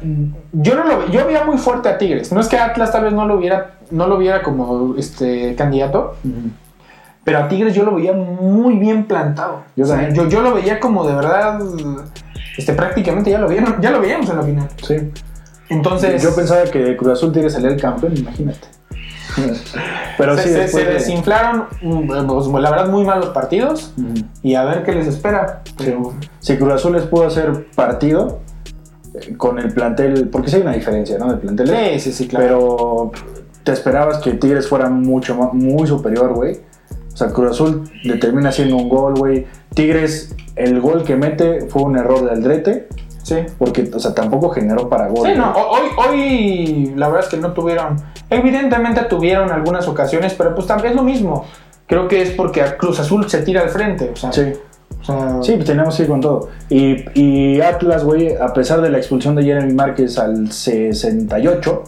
yo 0.52 0.76
no 0.76 0.84
lo 0.84 1.08
yo 1.10 1.26
veía 1.28 1.44
muy 1.44 1.58
fuerte 1.58 1.90
a 1.90 1.98
Tigres. 1.98 2.32
No 2.32 2.40
es 2.42 2.48
que 2.48 2.58
Atlas 2.58 2.92
tal 2.92 3.04
vez 3.04 3.14
no 3.14 3.26
lo 3.28 3.38
viera, 3.38 3.72
no 3.92 4.08
lo 4.08 4.18
viera 4.18 4.42
como 4.42 4.96
este 4.98 5.54
candidato, 5.56 6.16
pero 7.24 7.40
a 7.40 7.48
Tigres 7.48 7.76
yo 7.76 7.84
lo 7.84 7.94
veía 7.96 8.14
muy 8.14 8.78
bien 8.78 9.06
plantado. 9.06 9.62
Yo 9.76 9.84
O 9.84 9.88
sea, 9.88 9.98
también. 9.98 10.16
yo, 10.16 10.28
yo 10.30 10.42
lo 10.42 10.54
veía 10.56 10.80
como 10.80 11.08
de 11.08 11.14
verdad, 11.16 11.60
este, 12.58 12.74
prácticamente 12.74 13.30
ya 13.30 13.38
lo 13.40 13.48
vieron, 13.48 13.80
ya 13.82 13.92
lo 13.92 14.02
veíamos 14.02 14.30
en 14.30 14.38
la 14.38 14.44
final. 14.44 14.68
Sí. 14.82 14.96
Entonces, 15.70 16.24
Yo 16.24 16.34
pensaba 16.34 16.64
que 16.64 16.96
Cruz 16.98 17.12
Azul 17.14 17.32
tiene 17.34 17.50
que 17.50 17.54
salir 17.54 17.80
campeón, 17.80 18.16
imagínate. 18.18 18.68
Pero 20.18 20.36
se, 20.38 20.44
sí, 20.44 20.50
se- 20.50 20.68
se 20.70 20.86
de- 20.86 20.94
desinflaron, 20.94 21.66
pues, 22.08 22.48
la 22.62 22.70
verdad, 22.72 22.88
muy 22.88 23.04
malos 23.04 23.28
partidos 23.28 23.94
y 24.42 24.56
a 24.56 24.64
ver 24.64 24.84
qué 24.84 24.94
les 24.94 25.06
espera. 25.08 25.62
Pero, 25.78 26.14
Si 26.40 26.58
Cruz 26.58 26.74
Azul 26.74 26.94
les 26.94 27.04
pudo 27.04 27.28
hacer 27.28 27.68
partido 27.76 28.40
con 29.38 29.60
el 29.60 29.74
plantel, 29.74 30.30
porque 30.30 30.50
sí 30.50 30.58
hay 30.58 30.62
una 30.64 30.74
diferencia, 30.74 31.18
¿no? 31.18 31.32
De 31.32 31.38
plantel. 31.38 31.68
sí, 31.68 32.00
sí, 32.00 32.12
sí, 32.12 32.28
claro. 32.28 32.46
Pero 32.46 33.12
te 33.64 33.72
esperabas 33.72 34.20
que 34.20 34.32
Tigres 34.34 34.68
fuera 34.68 34.90
mucho 34.90 35.36
más, 35.36 35.54
muy 35.54 35.88
superior, 35.88 36.34
güey. 36.34 36.60
O 37.14 37.18
sea, 37.18 37.28
Cruz 37.30 37.52
Azul 37.52 37.84
le 38.04 38.18
termina 38.18 38.50
haciendo 38.50 38.78
un 38.78 38.90
gol, 38.90 39.16
güey. 39.16 39.48
Tigres, 39.74 40.36
el 40.56 40.80
gol 40.80 41.04
que 41.04 41.16
mete 41.16 41.68
fue 41.68 41.82
un 41.82 41.98
error 41.98 42.24
de 42.24 42.32
Aldrete, 42.32 42.88
sí. 43.24 43.38
porque, 43.58 43.90
o 43.94 44.00
sea, 44.00 44.14
tampoco 44.14 44.50
generó 44.50 44.88
para 44.88 45.08
gol. 45.08 45.28
Sí, 45.28 45.34
no, 45.36 45.52
hoy, 45.52 45.82
hoy 45.98 46.94
la 46.96 47.08
verdad 47.08 47.26
es 47.26 47.30
que 47.30 47.38
no 47.38 47.54
tuvieron, 47.54 47.98
evidentemente 48.30 49.02
tuvieron 49.04 49.52
algunas 49.52 49.88
ocasiones, 49.88 50.34
pero 50.36 50.54
pues 50.54 50.68
también 50.68 50.92
es 50.92 50.96
lo 50.96 51.04
mismo. 51.04 51.46
Creo 51.88 52.08
que 52.08 52.22
es 52.22 52.32
porque 52.32 52.62
a 52.62 52.78
Cruz 52.78 53.00
Azul 53.00 53.30
se 53.30 53.42
tira 53.42 53.62
al 53.62 53.70
frente, 53.70 54.12
o 54.14 54.16
sea, 54.16 54.32
Sí. 54.32 54.54
Sea, 55.08 55.40
Sí, 55.44 55.54
pues 55.54 55.66
teníamos 55.66 55.96
que 55.96 56.04
ir 56.04 56.10
con 56.10 56.22
todo. 56.22 56.50
Y, 56.70 57.06
y 57.20 57.62
Atlas, 57.62 58.04
güey, 58.04 58.36
a 58.36 58.54
pesar 58.54 58.82
de 58.82 58.90
la 58.90 58.98
expulsión 58.98 59.36
de 59.36 59.44
Jeremy 59.44 59.74
Márquez 59.74 60.18
al 60.20 60.52
68, 60.52 61.84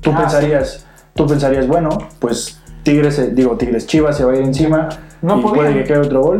tú 0.00 0.10
Ah, 0.14 0.18
pensarías, 0.20 0.86
tú 1.14 1.26
pensarías, 1.26 1.66
bueno, 1.68 1.90
pues 2.18 2.60
Tigres, 2.82 3.34
digo, 3.34 3.56
Tigres 3.56 3.86
Chivas 3.86 4.16
se 4.16 4.24
va 4.24 4.32
a 4.32 4.36
ir 4.36 4.42
encima 4.42 4.88
No 5.20 5.38
y 5.38 5.42
podían. 5.42 5.54
puede 5.56 5.74
que 5.74 5.84
quede 5.84 5.98
otro 5.98 6.22
gol. 6.22 6.38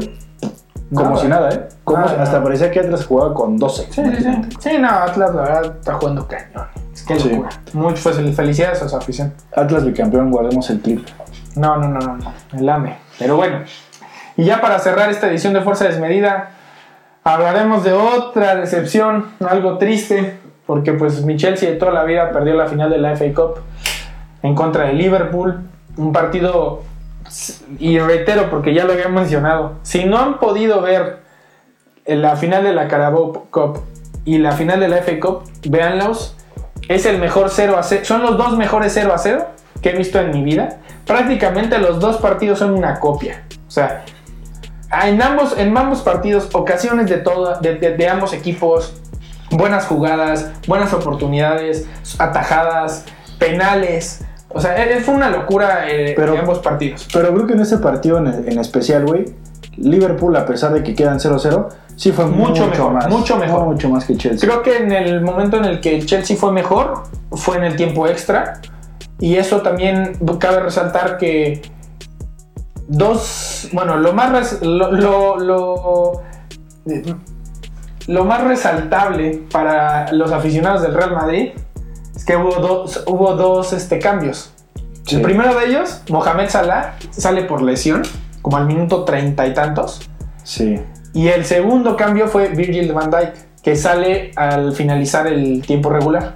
Como 0.93 1.11
Nada. 1.11 1.23
si 1.23 1.29
nada, 1.29 1.49
¿eh? 1.51 1.69
Como 1.85 1.99
Nada, 2.01 2.09
si- 2.11 2.21
hasta 2.21 2.33
nada. 2.33 2.45
parecía 2.45 2.71
que 2.71 2.81
Atlas 2.81 3.07
jugaba 3.07 3.33
con 3.33 3.57
12. 3.57 3.87
Sí, 3.91 4.03
sí, 4.05 4.23
sí. 4.25 4.31
Sí, 4.61 4.71
no, 4.79 4.89
Atlas 4.91 5.35
la 5.35 5.41
verdad 5.43 5.77
está 5.79 5.95
jugando 5.95 6.29
cañón. 6.29 6.67
Es 6.93 7.03
que 7.05 7.19
Sí. 7.19 7.41
Mucho 7.73 8.03
pues, 8.03 8.37
felicidades 8.37 8.83
a 8.83 8.89
su 8.91 8.97
afición. 8.97 9.33
Atlas 9.57 9.87
bicampeón, 9.87 10.31
guardemos 10.31 10.69
el 10.69 10.81
clip. 10.81 11.07
No, 11.57 11.79
no, 11.79 11.89
no, 11.89 11.99
no, 11.99 12.17
no. 12.19 12.33
El 12.53 12.69
AME. 12.69 12.99
Pero 13.19 13.37
bueno. 13.37 13.61
Y 14.37 14.45
ya 14.45 14.61
para 14.61 14.79
cerrar 14.79 15.11
esta 15.11 15.29
edición 15.29 15.53
de 15.53 15.61
Fuerza 15.61 15.85
Desmedida, 15.85 16.51
hablaremos 17.25 17.85
de 17.85 17.93
otra 17.93 18.55
decepción, 18.57 19.27
algo 19.41 19.79
triste, 19.79 20.39
porque 20.67 20.93
pues 20.93 21.25
mi 21.25 21.37
Chelsea 21.37 21.71
de 21.71 21.77
toda 21.77 21.93
la 21.93 22.05
vida 22.05 22.31
perdió 22.31 22.55
la 22.55 22.67
final 22.67 22.91
de 22.91 22.99
la 22.99 23.17
FA 23.17 23.33
Cup 23.35 23.61
en 24.43 24.55
contra 24.55 24.85
de 24.85 24.95
Liverpool. 24.95 25.61
Un 25.97 26.13
partido, 26.13 26.83
y 27.79 27.99
reitero 27.99 28.49
porque 28.49 28.73
ya 28.73 28.85
lo 28.85 28.95
había 28.95 29.09
mencionado, 29.09 29.75
si 29.83 30.05
no 30.05 30.19
han 30.19 30.39
podido 30.39 30.81
ver 30.81 31.21
la 32.07 32.37
final 32.37 32.65
de 32.65 32.73
la 32.73 32.89
Carabao 32.89 33.47
Cup 33.51 33.83
y 34.25 34.39
la 34.39 34.53
final 34.53 34.81
de 34.81 34.89
la 34.89 34.97
FA 34.99 35.21
Cup, 35.21 35.43
véanlos. 35.69 36.37
Es 36.89 37.07
el 37.07 37.19
mejor 37.19 37.49
0 37.49 37.77
a 37.79 37.83
0. 37.83 38.05
Son 38.05 38.23
los 38.23 38.37
dos 38.37 38.57
mejores 38.57 38.93
0 38.95 39.13
a 39.15 39.19
0 39.19 39.47
que 39.81 39.91
he 39.91 39.97
visto 39.97 40.19
en 40.21 40.31
mi 40.31 40.43
vida. 40.43 40.79
Prácticamente 41.07 41.79
los 41.79 42.01
dos 42.01 42.17
partidos 42.17 42.59
son 42.59 42.73
una 42.73 42.99
copia. 42.99 43.45
O 43.67 43.71
sea, 43.71 44.05
en 45.09 45.21
ambos, 45.23 45.57
en 45.57 45.77
ambos 45.77 46.01
partidos, 46.03 46.49
ocasiones 46.53 47.09
de, 47.09 47.19
todo, 47.19 47.59
de, 47.61 47.77
de- 47.77 47.97
de 47.97 48.09
ambos 48.09 48.33
equipos, 48.33 48.95
buenas 49.51 49.87
jugadas, 49.87 50.51
buenas 50.67 50.93
oportunidades, 50.93 51.87
atajadas, 52.19 53.05
penales. 53.39 54.25
O 54.49 54.61
sea, 54.61 54.83
e- 54.85 55.01
fue 55.01 55.15
una 55.15 55.31
locura 55.31 55.89
eh, 55.89 56.13
Pero- 56.17 56.33
de 56.33 56.39
ambos 56.39 56.59
partidos. 56.59 57.07
Pero 57.13 57.33
creo 57.35 57.47
que 57.47 57.53
en 57.55 57.61
ese 57.61 57.79
partido 57.79 58.19
en, 58.19 58.27
en 58.27 58.59
especial, 58.59 59.07
güey, 59.07 59.27
Liverpool, 59.77 60.37
a 60.37 60.45
pesar 60.45 60.73
de 60.75 60.83
que 60.83 60.95
quedan 60.95 61.19
0-0, 61.19 61.69
sí 61.97 62.13
fue 62.13 62.27
Mucho 62.27 62.49
mucho, 62.51 62.67
mejor, 62.67 62.93
más. 62.93 63.09
mucho 63.09 63.37
mejor. 63.39 63.65
Mucho 63.67 63.89
más 63.89 64.05
que 64.05 64.17
Chelsea. 64.17 64.47
Creo 64.49 64.63
que 64.63 64.77
en 64.77 64.93
el 64.93 65.23
momento 65.23 65.57
en 65.57 65.65
el 65.65 65.81
que 65.81 65.97
el 65.97 66.05
Chelsea 66.07 66.37
fue 66.37 66.53
mejor 66.53 67.05
fue 67.33 67.57
en 67.57 67.65
el 67.65 67.77
tiempo 67.77 68.07
extra. 68.07 68.61
Y 69.19 69.37
eso 69.37 69.63
también 69.63 70.19
cabe 70.39 70.61
resaltar 70.61 71.17
que 71.17 71.63
dos, 72.89 73.69
bueno, 73.73 73.97
lo 73.97 74.13
más, 74.13 74.61
lo, 74.63 74.93
lo, 74.93 75.39
lo, 75.39 76.23
lo 78.07 78.25
más 78.25 78.45
resaltable 78.45 79.45
para 79.51 80.13
los 80.13 80.33
aficionados 80.33 80.83
del 80.83 80.95
Real 80.95 81.13
Madrid 81.13 81.53
es 82.15 82.25
que 82.25 82.37
hubo 82.37 82.57
dos, 82.61 83.05
hubo 83.07 83.35
dos 83.35 83.73
este, 83.73 83.99
cambios. 83.99 84.53
Sí. 85.05 85.17
El 85.17 85.23
primero 85.23 85.59
de 85.59 85.67
ellos, 85.67 86.03
Mohamed 86.11 86.49
Salah, 86.49 86.95
sale 87.11 87.45
por 87.45 87.63
lesión, 87.63 88.03
como 88.41 88.57
al 88.57 88.67
minuto 88.67 89.05
treinta 89.05 89.47
y 89.47 89.55
tantos. 89.55 90.09
Sí. 90.45 90.81
Y 91.15 91.29
el 91.29 91.45
segundo 91.45 91.97
cambio 91.97 92.29
fue 92.29 92.49
Virgil 92.49 92.93
van 92.93 93.11
Dijk, 93.11 93.63
que 93.63 93.77
sale 93.77 94.33
al 94.37 94.73
finalizar 94.73 95.27
el 95.27 95.63
tiempo 95.63 95.91
regular. 95.91 96.35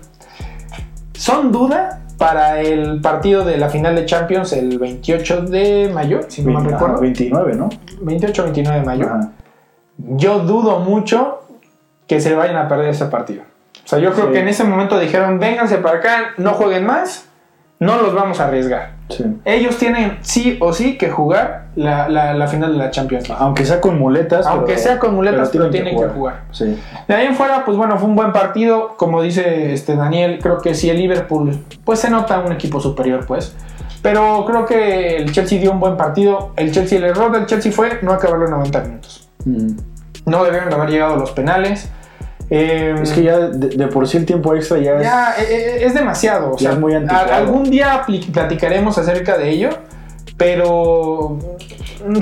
Son 1.12 1.50
duda 1.50 2.05
para 2.18 2.60
el 2.60 3.00
partido 3.00 3.44
de 3.44 3.58
la 3.58 3.68
final 3.68 3.94
de 3.94 4.06
Champions 4.06 4.52
el 4.52 4.78
28 4.78 5.42
de 5.42 5.90
mayo, 5.92 6.20
si 6.28 6.42
no 6.42 6.54
20, 6.54 6.70
recuerdo. 6.70 6.94
ajá, 6.94 7.00
29, 7.02 7.54
¿no? 7.56 7.68
28-29 8.02 8.72
de 8.72 8.82
mayo. 8.82 9.06
Ajá. 9.06 9.30
Yo 9.98 10.40
dudo 10.40 10.80
mucho 10.80 11.40
que 12.06 12.20
se 12.20 12.34
vayan 12.34 12.56
a 12.56 12.68
perder 12.68 12.88
ese 12.90 13.06
partido. 13.06 13.42
O 13.84 13.88
sea, 13.88 13.98
yo 13.98 14.12
creo 14.12 14.26
Sí. 14.26 14.32
que 14.32 14.38
en 14.40 14.48
ese 14.48 14.64
momento 14.64 14.98
dijeron, 14.98 15.38
vénganse 15.38 15.78
para 15.78 15.98
acá, 15.98 16.18
no 16.38 16.52
jueguen 16.54 16.86
más, 16.86 17.25
no 17.78 18.00
los 18.00 18.14
vamos 18.14 18.40
a 18.40 18.46
arriesgar. 18.46 18.96
Sí. 19.10 19.24
Ellos 19.44 19.76
tienen 19.76 20.18
sí 20.22 20.56
o 20.60 20.72
sí 20.72 20.96
que 20.98 21.10
jugar 21.10 21.66
la, 21.76 22.08
la- 22.08 22.34
la 22.34 22.48
final 22.48 22.72
de 22.72 22.78
la 22.78 22.90
Champions 22.90 23.28
League. 23.28 23.42
Aunque 23.42 23.64
sea 23.64 23.80
con 23.80 23.98
muletas. 23.98 24.46
Aunque 24.46 24.72
pero- 24.72 24.78
sea 24.78 24.98
con 24.98 25.14
muletas, 25.14 25.50
pero 25.52 25.70
tienen 25.70 25.96
que 25.96 26.06
jugar. 26.08 26.42
Sí. 26.50 26.76
De 27.06 27.14
ahí 27.14 27.26
en 27.26 27.34
fuera, 27.36 27.64
pues 27.64 27.76
bueno, 27.76 27.98
fue 27.98 28.08
un 28.08 28.16
buen 28.16 28.32
partido. 28.32 28.94
Como 28.96 29.22
dice 29.22 29.72
este 29.72 29.94
Daniel, 29.94 30.38
creo 30.42 30.58
que 30.60 30.74
sí 30.74 30.90
el 30.90 30.96
Liverpool, 30.96 31.56
pues 31.84 32.00
se 32.00 32.10
nota 32.10 32.40
un 32.40 32.52
equipo 32.52 32.80
superior, 32.80 33.24
pues. 33.26 33.54
Pero 34.02 34.44
creo 34.46 34.64
que 34.66 35.16
el 35.18 35.32
Chelsea 35.32 35.60
dio 35.60 35.72
un 35.72 35.80
buen 35.80 35.96
partido. 35.96 36.52
El 36.56 36.72
Chelsea, 36.72 36.98
el 36.98 37.04
error 37.04 37.30
del 37.32 37.46
Chelsea 37.46 37.70
fue 37.72 37.98
no 38.02 38.12
acabar 38.12 38.38
los 38.38 38.50
90 38.50 38.80
minutos. 38.80 39.28
Mm. 39.44 39.76
No 40.26 40.42
debieron 40.44 40.68
de 40.70 40.74
haber 40.74 40.90
llegado 40.90 41.14
a 41.14 41.16
los 41.16 41.30
penales. 41.32 41.90
Eh, 42.50 42.94
Es 43.02 43.12
que 43.12 43.22
ya 43.24 43.38
de, 43.38 43.68
de 43.70 43.86
por 43.88 44.06
sí 44.06 44.18
el 44.18 44.24
tiempo 44.26 44.54
extra 44.54 44.78
ya, 44.78 45.00
ya 45.02 45.34
es. 45.36 45.42
eh, 45.42 45.46
eh, 45.50 45.78
es 45.86 45.94
demasiado. 45.94 46.52
O 46.52 46.58
sea, 46.58 46.72
es 46.72 46.78
muy 46.78 46.94
anticuado. 46.94 47.32
algún 47.32 47.64
día 47.70 48.02
platicaremos 48.32 48.96
acerca 48.98 49.36
de 49.36 49.50
ello, 49.50 49.70
pero 50.36 51.38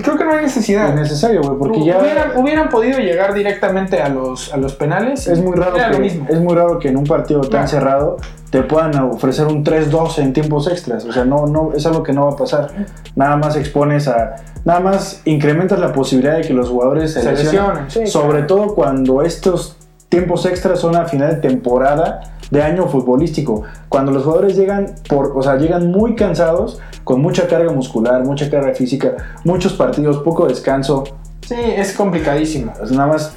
creo 0.03 0.16
que 0.16 0.25
no 0.25 0.33
hay 0.33 0.45
necesidad. 0.45 0.93
innecesario, 0.93 1.43
güey, 1.43 1.59
porque 1.59 1.85
ya. 1.85 1.99
hubieran, 1.99 2.37
hubieran 2.37 2.68
podido 2.68 2.99
llegar 3.01 3.35
directamente 3.35 4.01
a 4.01 4.09
los, 4.09 4.53
a 4.53 4.57
los 4.57 4.75
penales. 4.75 5.27
Es 5.27 5.41
muy 5.41 5.57
raro 5.57 5.75
que, 5.93 5.99
mismo. 5.99 6.27
es 6.29 6.41
muy 6.41 6.55
raro 6.55 6.79
que 6.79 6.89
en 6.89 6.97
un 6.97 7.05
partido 7.05 7.43
tan 7.43 7.68
cerrado 7.68 8.16
te 8.51 8.62
puedan 8.62 8.95
ofrecer 9.01 9.47
un 9.47 9.64
3-2 9.64 10.18
en 10.18 10.33
tiempos 10.33 10.68
extras. 10.68 11.05
O 11.05 11.12
sea, 11.12 11.25
no, 11.25 11.47
no, 11.47 11.72
es 11.75 11.85
algo 11.87 12.03
que 12.03 12.12
no 12.12 12.27
va 12.27 12.33
a 12.33 12.37
pasar. 12.37 12.70
Nada 13.16 13.37
más 13.37 13.57
expones 13.57 14.09
a. 14.09 14.37
Nada 14.64 14.81
más 14.81 15.20
incrementas 15.27 15.79
la 15.79 15.93
posibilidad 15.93 16.37
de 16.39 16.43
que 16.43 16.55
los 16.55 16.70
jugadores 16.70 17.12
se, 17.12 17.20
Se 17.20 17.33
lesionen. 17.33 17.85
lesionen, 17.85 17.91
sí, 17.91 18.07
sobre 18.07 18.39
claro. 18.39 18.47
todo 18.47 18.75
cuando 18.75 19.20
estos 19.22 19.77
tiempos 20.09 20.46
extras 20.46 20.78
son 20.78 20.96
a 20.96 21.07
final 21.07 21.40
temporada 21.40 22.20
de 22.50 22.62
año 22.62 22.86
futbolístico. 22.88 23.62
Cuando 23.88 24.12
los 24.12 24.24
jugadores 24.24 24.57
llegan 24.57 24.94
por, 25.09 25.36
o 25.36 25.42
sea, 25.42 25.57
llegan 25.57 25.90
muy 25.90 26.14
cansados, 26.14 26.80
con 27.05 27.20
mucha 27.20 27.48
carga 27.48 27.72
muscular, 27.72 28.24
mucha 28.24 28.50
carga 28.50 28.74
física, 28.74 29.16
muchos 29.44 29.74
partidos, 29.74 30.18
poco 30.18 30.46
descanso. 30.46 31.05
Sí, 31.47 31.55
es 31.59 31.92
complicadísimo. 31.92 32.72
pues 32.78 32.90
nada 32.92 33.07
más 33.12 33.34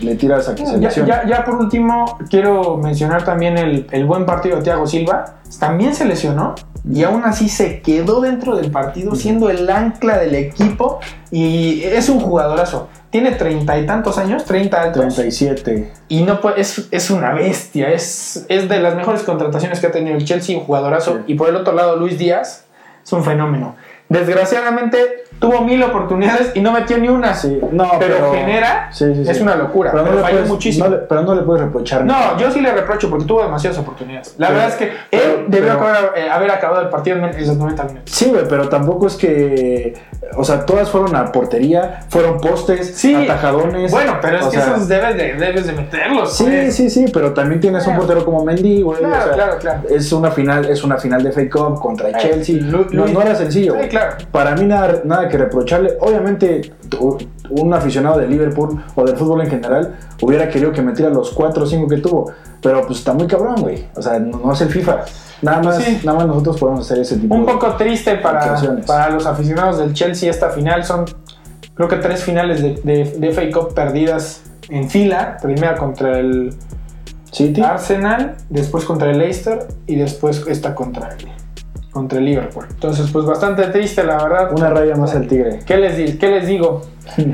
le 0.00 0.14
tiras 0.14 0.48
a 0.48 0.54
que 0.54 0.64
se 0.64 0.72
Ya, 0.72 0.78
lesione. 0.78 1.08
ya- 1.08 1.26
ya 1.26 1.44
por 1.44 1.56
último, 1.56 2.18
quiero 2.30 2.76
mencionar 2.76 3.24
también 3.24 3.58
el, 3.58 3.86
el 3.90 4.04
buen 4.06 4.26
partido 4.26 4.56
de 4.58 4.62
Thiago 4.62 4.86
Silva. 4.86 5.34
También 5.58 5.94
se 5.94 6.04
lesionó 6.04 6.54
y 6.88 7.02
aún 7.04 7.22
así 7.24 7.48
se 7.48 7.80
quedó 7.80 8.20
dentro 8.20 8.54
del 8.54 8.70
partido 8.70 9.14
siendo 9.16 9.50
el 9.50 9.68
ancla 9.70 10.18
del 10.18 10.34
equipo 10.34 11.00
y 11.30 11.82
es 11.82 12.08
un 12.08 12.20
jugadorazo. 12.20 12.88
Tiene 13.10 13.32
treinta 13.32 13.78
y 13.78 13.86
tantos 13.86 14.18
años, 14.18 14.44
30 14.44 14.80
altos. 14.82 15.14
37. 15.14 15.90
Y 16.08 16.22
no 16.24 16.40
puede- 16.40 16.60
es, 16.60 16.86
es 16.90 17.10
una 17.10 17.32
bestia, 17.32 17.88
es, 17.90 18.44
es 18.48 18.68
de 18.68 18.78
las 18.80 18.94
mejores 18.94 19.22
contrataciones 19.22 19.80
que 19.80 19.86
ha 19.86 19.90
tenido 19.90 20.16
el 20.16 20.24
Chelsea, 20.24 20.56
un 20.58 20.64
jugadorazo. 20.64 21.14
Sí. 21.26 21.32
Y 21.32 21.34
por 21.34 21.48
el 21.48 21.56
otro 21.56 21.72
lado, 21.72 21.96
Luis 21.96 22.18
Díaz 22.18 22.66
es 23.02 23.12
un 23.12 23.24
fenómeno. 23.24 23.74
Desgraciadamente 24.10 24.98
tuvo 25.38 25.60
mil 25.62 25.82
oportunidades 25.82 26.52
y 26.54 26.60
no 26.60 26.72
metió 26.72 26.98
ni 26.98 27.08
una. 27.08 27.34
Sí, 27.34 27.58
no, 27.72 27.90
pero, 27.98 28.16
pero, 28.16 28.32
genera, 28.32 28.88
Sí, 28.92 29.04
sí, 29.14 29.24
sí. 29.24 29.30
es 29.30 29.40
una 29.40 29.54
locura. 29.56 29.90
Pero 29.92 30.04
Pero, 30.04 30.14
no, 30.14 30.20
le 30.20 30.24
falló 30.24 30.36
puedes, 30.38 30.50
muchísimo. 30.50 30.84
no 30.86 30.90
le- 30.92 30.96
pero 31.02 31.22
no 31.22 31.34
le 31.34 31.42
puedes 31.42 31.62
reprochar 31.64 32.04
nada. 32.04 32.32
No, 32.34 32.38
yo 32.40 32.50
sí 32.50 32.60
le 32.60 32.72
reprocho 32.72 33.08
porque 33.10 33.24
tuvo 33.24 33.42
demasiadas 33.42 33.78
oportunidades. 33.78 34.34
La 34.38 34.48
Pero- 34.48 34.58
verdad 34.60 34.72
es 34.74 34.76
que 34.76 34.92
pero- 35.10 35.22
él 35.24 35.44
debió 35.48 35.68
pero- 35.78 35.80
acabar- 35.88 36.12
eh, 36.16 36.28
haber 36.30 36.50
acabado 36.50 36.82
el 36.82 36.88
partido 36.88 37.16
en 37.16 37.46
los 37.46 37.56
90 37.56 37.84
minutos. 37.84 38.14
Sí, 38.14 38.26
güey, 38.30 38.44
pero 38.48 38.68
tampoco 38.68 39.06
es 39.06 39.16
que. 39.16 39.94
O 40.36 40.44
sea, 40.44 40.66
todas 40.66 40.90
fueron 40.90 41.14
a 41.16 41.30
portería, 41.32 42.00
fueron 42.08 42.38
postes, 42.40 42.94
Sí. 42.96 43.14
atajadones. 43.14 43.90
Bueno, 43.90 44.16
pero 44.20 44.38
es 44.38 44.46
que 44.46 44.56
sea, 44.58 44.74
esos 44.74 44.88
debes 44.88 45.16
de, 45.16 45.34
debes 45.34 45.66
de 45.66 45.72
meterlos. 45.72 46.36
Sí, 46.36 46.44
pues. 46.44 46.74
sí, 46.76 46.90
sí, 46.90 47.06
pero 47.12 47.32
también 47.32 47.60
tienes 47.60 47.86
un 47.86 47.96
portero 47.96 48.24
como 48.24 48.44
Mendy, 48.44 48.82
güey. 48.82 48.98
Claro, 48.98 49.14
o 49.16 49.22
sea, 49.24 49.32
claro, 49.32 49.58
claro. 49.58 49.80
Es 49.88 50.12
una 50.12 50.30
final, 50.30 50.64
es 50.66 50.82
una 50.84 50.96
final 50.98 51.22
de 51.22 51.30
FA 51.32 51.48
Cup 51.50 51.80
contra 51.80 52.10
Eh, 52.10 52.14
Chelsea. 52.18 52.56
No, 52.60 53.20
era 53.22 53.34
sencillo. 53.34 53.76
Sí, 53.80 53.88
claro. 53.88 54.16
Para 54.30 54.54
mí 54.54 54.64
nada, 54.66 55.00
nada 55.04 55.27
que 55.28 55.38
reprocharle. 55.38 55.94
Obviamente, 56.00 56.72
un 57.50 57.72
aficionado 57.74 58.18
de 58.18 58.26
Liverpool 58.26 58.82
o 58.94 59.04
del 59.04 59.16
fútbol 59.16 59.40
en 59.42 59.50
general 59.50 59.96
hubiera 60.22 60.48
querido 60.48 60.72
que 60.72 60.82
metiera 60.82 61.10
los 61.10 61.30
4 61.30 61.62
o 61.62 61.66
5 61.66 61.88
que 61.88 61.96
tuvo. 61.98 62.32
Pero 62.60 62.84
pues 62.86 62.98
está 62.98 63.12
muy 63.12 63.26
cabrón, 63.26 63.56
güey. 63.60 63.86
O 63.94 64.02
sea, 64.02 64.18
no, 64.18 64.38
no 64.38 64.52
es 64.52 64.60
el 64.60 64.68
FIFA. 64.70 65.04
Nada 65.42 65.62
más, 65.62 65.76
Sí. 65.76 66.00
nada 66.04 66.18
más 66.18 66.26
nosotros 66.26 66.58
podemos 66.58 66.80
hacer 66.80 66.98
ese 66.98 67.16
tipo 67.16 67.34
Un 67.34 67.46
de- 67.46 67.52
poco 67.52 67.74
triste 67.76 68.16
para, 68.16 68.56
para 68.86 69.10
los 69.10 69.24
aficionados 69.26 69.78
del 69.78 69.92
Chelsea 69.94 70.28
esta 70.30 70.50
final. 70.50 70.84
Son 70.84 71.04
creo 71.74 71.88
que 71.88 71.96
tres 71.96 72.24
finales 72.24 72.60
de, 72.60 72.74
de, 72.82 73.04
de 73.18 73.28
FA 73.32 73.42
Cup 73.52 73.74
perdidas 73.74 74.42
en 74.68 74.90
fila. 74.90 75.36
Primera 75.40 75.76
contra 75.76 76.18
el 76.18 76.52
City. 77.30 77.60
Arsenal, 77.60 78.34
después 78.50 78.84
contra 78.84 79.10
el 79.10 79.18
Leicester 79.18 79.68
y 79.86 79.94
después 79.96 80.44
esta 80.48 80.74
contra 80.74 81.10
el, 81.10 81.28
contra 81.98 82.20
el 82.20 82.26
Liverpool. 82.26 82.66
Entonces, 82.70 83.10
pues 83.12 83.24
bastante 83.24 83.64
triste, 83.64 84.04
la 84.04 84.22
verdad. 84.22 84.52
Una 84.52 84.70
raya 84.70 84.94
más 84.94 85.16
al 85.16 85.26
tigre. 85.26 85.58
¿Qué 85.66 85.76
les, 85.76 86.16
qué 86.16 86.28
les 86.28 86.46
digo? 86.46 86.82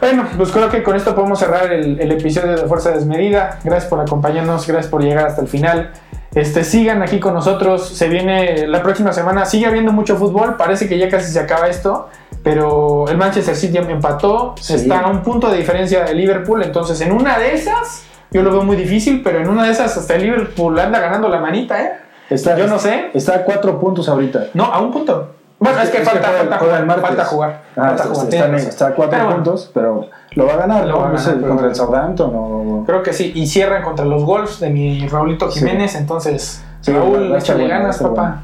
Bueno, 0.00 0.28
pues 0.36 0.52
creo 0.52 0.68
que 0.70 0.84
con 0.84 0.94
esto 0.94 1.12
podemos 1.12 1.40
cerrar 1.40 1.72
el, 1.72 1.98
el 1.98 2.12
episodio 2.12 2.52
de 2.52 2.68
Fuerza 2.68 2.92
Desmedida. 2.92 3.58
Gracias 3.64 3.90
por 3.90 3.98
acompañarnos, 3.98 4.64
gracias 4.64 4.88
por 4.88 5.02
llegar 5.02 5.26
hasta 5.26 5.42
el 5.42 5.48
final. 5.48 5.90
Este, 6.32 6.62
sigan 6.62 7.02
aquí 7.02 7.18
con 7.18 7.34
nosotros. 7.34 7.88
Se 7.88 8.08
viene 8.08 8.68
la 8.68 8.80
próxima 8.80 9.12
semana. 9.12 9.44
Sigue 9.44 9.66
habiendo 9.66 9.92
mucho 9.92 10.16
fútbol. 10.16 10.56
Parece 10.56 10.88
que 10.88 10.98
ya 10.98 11.08
casi 11.08 11.32
se 11.32 11.40
acaba 11.40 11.66
esto. 11.66 12.08
Pero 12.44 13.08
el 13.08 13.16
Manchester 13.16 13.56
City 13.56 13.78
empató. 13.78 14.54
Sí. 14.60 14.74
Está 14.74 15.00
a 15.00 15.08
un 15.08 15.22
punto 15.22 15.50
de 15.50 15.58
diferencia 15.58 16.04
de 16.04 16.14
Liverpool. 16.14 16.62
Entonces, 16.62 17.00
en 17.00 17.10
una 17.10 17.36
de 17.36 17.54
esas, 17.54 18.04
yo 18.30 18.42
lo 18.42 18.52
veo 18.52 18.62
muy 18.62 18.76
difícil. 18.76 19.20
Pero 19.24 19.40
en 19.40 19.48
una 19.48 19.64
de 19.64 19.72
esas, 19.72 19.96
hasta 19.96 20.14
el 20.14 20.22
Liverpool 20.22 20.78
anda 20.78 21.00
ganando 21.00 21.28
la 21.28 21.40
manita, 21.40 21.82
¿eh? 21.82 22.07
Está, 22.30 22.56
Yo 22.56 22.66
no 22.66 22.78
sé. 22.78 23.10
Está 23.14 23.36
a 23.36 23.44
cuatro 23.44 23.78
puntos 23.80 24.08
ahorita. 24.08 24.46
No, 24.54 24.64
a 24.64 24.80
un 24.80 24.92
punto. 24.92 25.34
Bueno, 25.60 25.80
es 25.80 25.90
que, 25.90 25.98
falta, 25.98 26.28
juega- 26.28 26.38
falta, 26.38 26.58
juega 26.58 26.74
jugar, 26.74 26.86
martes. 26.86 27.06
falta 27.06 27.24
jugar. 27.24 27.62
Ah, 27.70 27.74
falta 27.74 27.94
está, 28.04 28.04
jugar, 28.44 28.54
está- 28.54 28.86
a 28.86 28.94
cuatro 28.94 29.10
Pero 29.10 29.24
bueno, 29.24 29.36
puntos, 29.42 29.70
pero 29.74 30.08
lo 30.34 30.46
va 30.46 30.52
a 30.52 30.56
ganar, 30.56 30.86
Lo 30.86 30.98
va 31.00 31.08
a 31.08 31.12
ganar, 31.12 31.40
contra 31.48 31.66
el. 31.68 31.74
Southampton 31.74 32.30
o... 32.34 32.84
Creo 32.86 33.02
que 33.02 33.12
sí. 33.12 33.32
Y 33.34 33.46
cierran 33.46 33.82
contra 33.82 34.04
los 34.04 34.24
Wolves 34.24 34.60
de 34.60 34.70
mi 34.70 35.08
Raulito 35.08 35.50
Sí. 35.50 35.58
Jiménez. 35.60 35.96
Entonces, 35.96 36.62
Sí, 36.80 36.92
Raúl, 36.92 37.34
échale 37.34 37.64
bueno, 37.64 37.78
ganas, 37.80 37.98
papá. 37.98 38.14
bueno. 38.14 38.34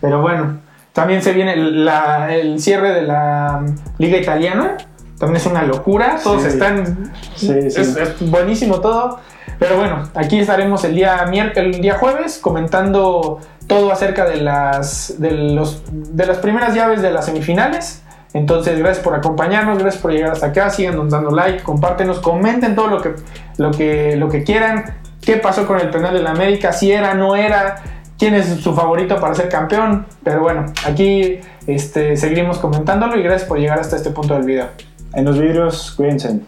Pero 0.00 0.20
bueno, 0.20 0.58
también 0.92 1.22
se 1.22 1.32
viene 1.32 1.52
el, 1.52 1.84
la- 1.84 2.34
el 2.34 2.58
cierre 2.58 2.92
de 2.92 3.02
la 3.02 3.60
um, 3.62 3.76
Liga 3.98 4.18
Italiana. 4.18 4.76
También 5.18 5.36
es 5.36 5.46
una 5.46 5.62
locura. 5.62 6.16
Todos 6.24 6.42
Sí. 6.42 6.48
están. 6.48 7.12
Sí, 7.36 7.70
sí. 7.70 7.80
Es, 7.80 7.96
es 7.96 8.30
buenísimo 8.30 8.80
todo. 8.80 9.20
Pero 9.64 9.78
bueno, 9.78 10.02
aquí 10.14 10.40
estaremos 10.40 10.84
el 10.84 10.94
día 10.94 11.24
miércoles, 11.24 11.76
el 11.76 11.80
día 11.80 11.94
jueves 11.94 12.38
comentando 12.38 13.40
todo 13.66 13.90
acerca 13.90 14.26
de 14.26 14.36
las 14.36 15.14
de 15.18 15.30
los 15.30 15.82
de 15.90 16.26
las 16.26 16.36
primeras 16.36 16.74
llaves 16.74 17.00
de 17.00 17.10
las 17.10 17.24
semifinales. 17.24 18.02
Entonces, 18.34 18.78
gracias 18.78 19.02
por 19.02 19.14
acompañarnos, 19.14 19.78
gracias 19.78 20.02
por 20.02 20.12
llegar 20.12 20.32
hasta 20.32 20.48
acá, 20.48 20.68
síganos 20.68 21.10
dando 21.10 21.30
like, 21.30 21.62
compártenos, 21.62 22.18
comenten 22.18 22.74
todo 22.74 22.88
lo 22.88 23.00
que 23.00 23.14
lo 23.56 23.70
que 23.70 24.16
lo 24.16 24.28
que 24.28 24.44
quieran. 24.44 24.96
¿Qué 25.22 25.38
pasó 25.38 25.66
con 25.66 25.80
el 25.80 25.88
penal 25.88 26.12
de 26.12 26.20
la 26.20 26.32
América? 26.32 26.70
Si 26.74 26.92
era, 26.92 27.14
no 27.14 27.34
era, 27.34 27.76
quién 28.18 28.34
es 28.34 28.46
su 28.60 28.74
favorito 28.74 29.18
para 29.18 29.34
ser 29.34 29.48
campeón. 29.48 30.04
Pero 30.22 30.42
bueno, 30.42 30.66
aquí 30.84 31.40
este, 31.66 32.18
seguiremos 32.18 32.58
comentándolo 32.58 33.16
y 33.18 33.22
gracias 33.22 33.48
por 33.48 33.58
llegar 33.58 33.80
hasta 33.80 33.96
este 33.96 34.10
punto 34.10 34.34
del 34.34 34.44
video. 34.44 34.66
En 35.14 35.24
los 35.24 35.38
vidrios, 35.38 35.94
cuídense. 35.96 36.40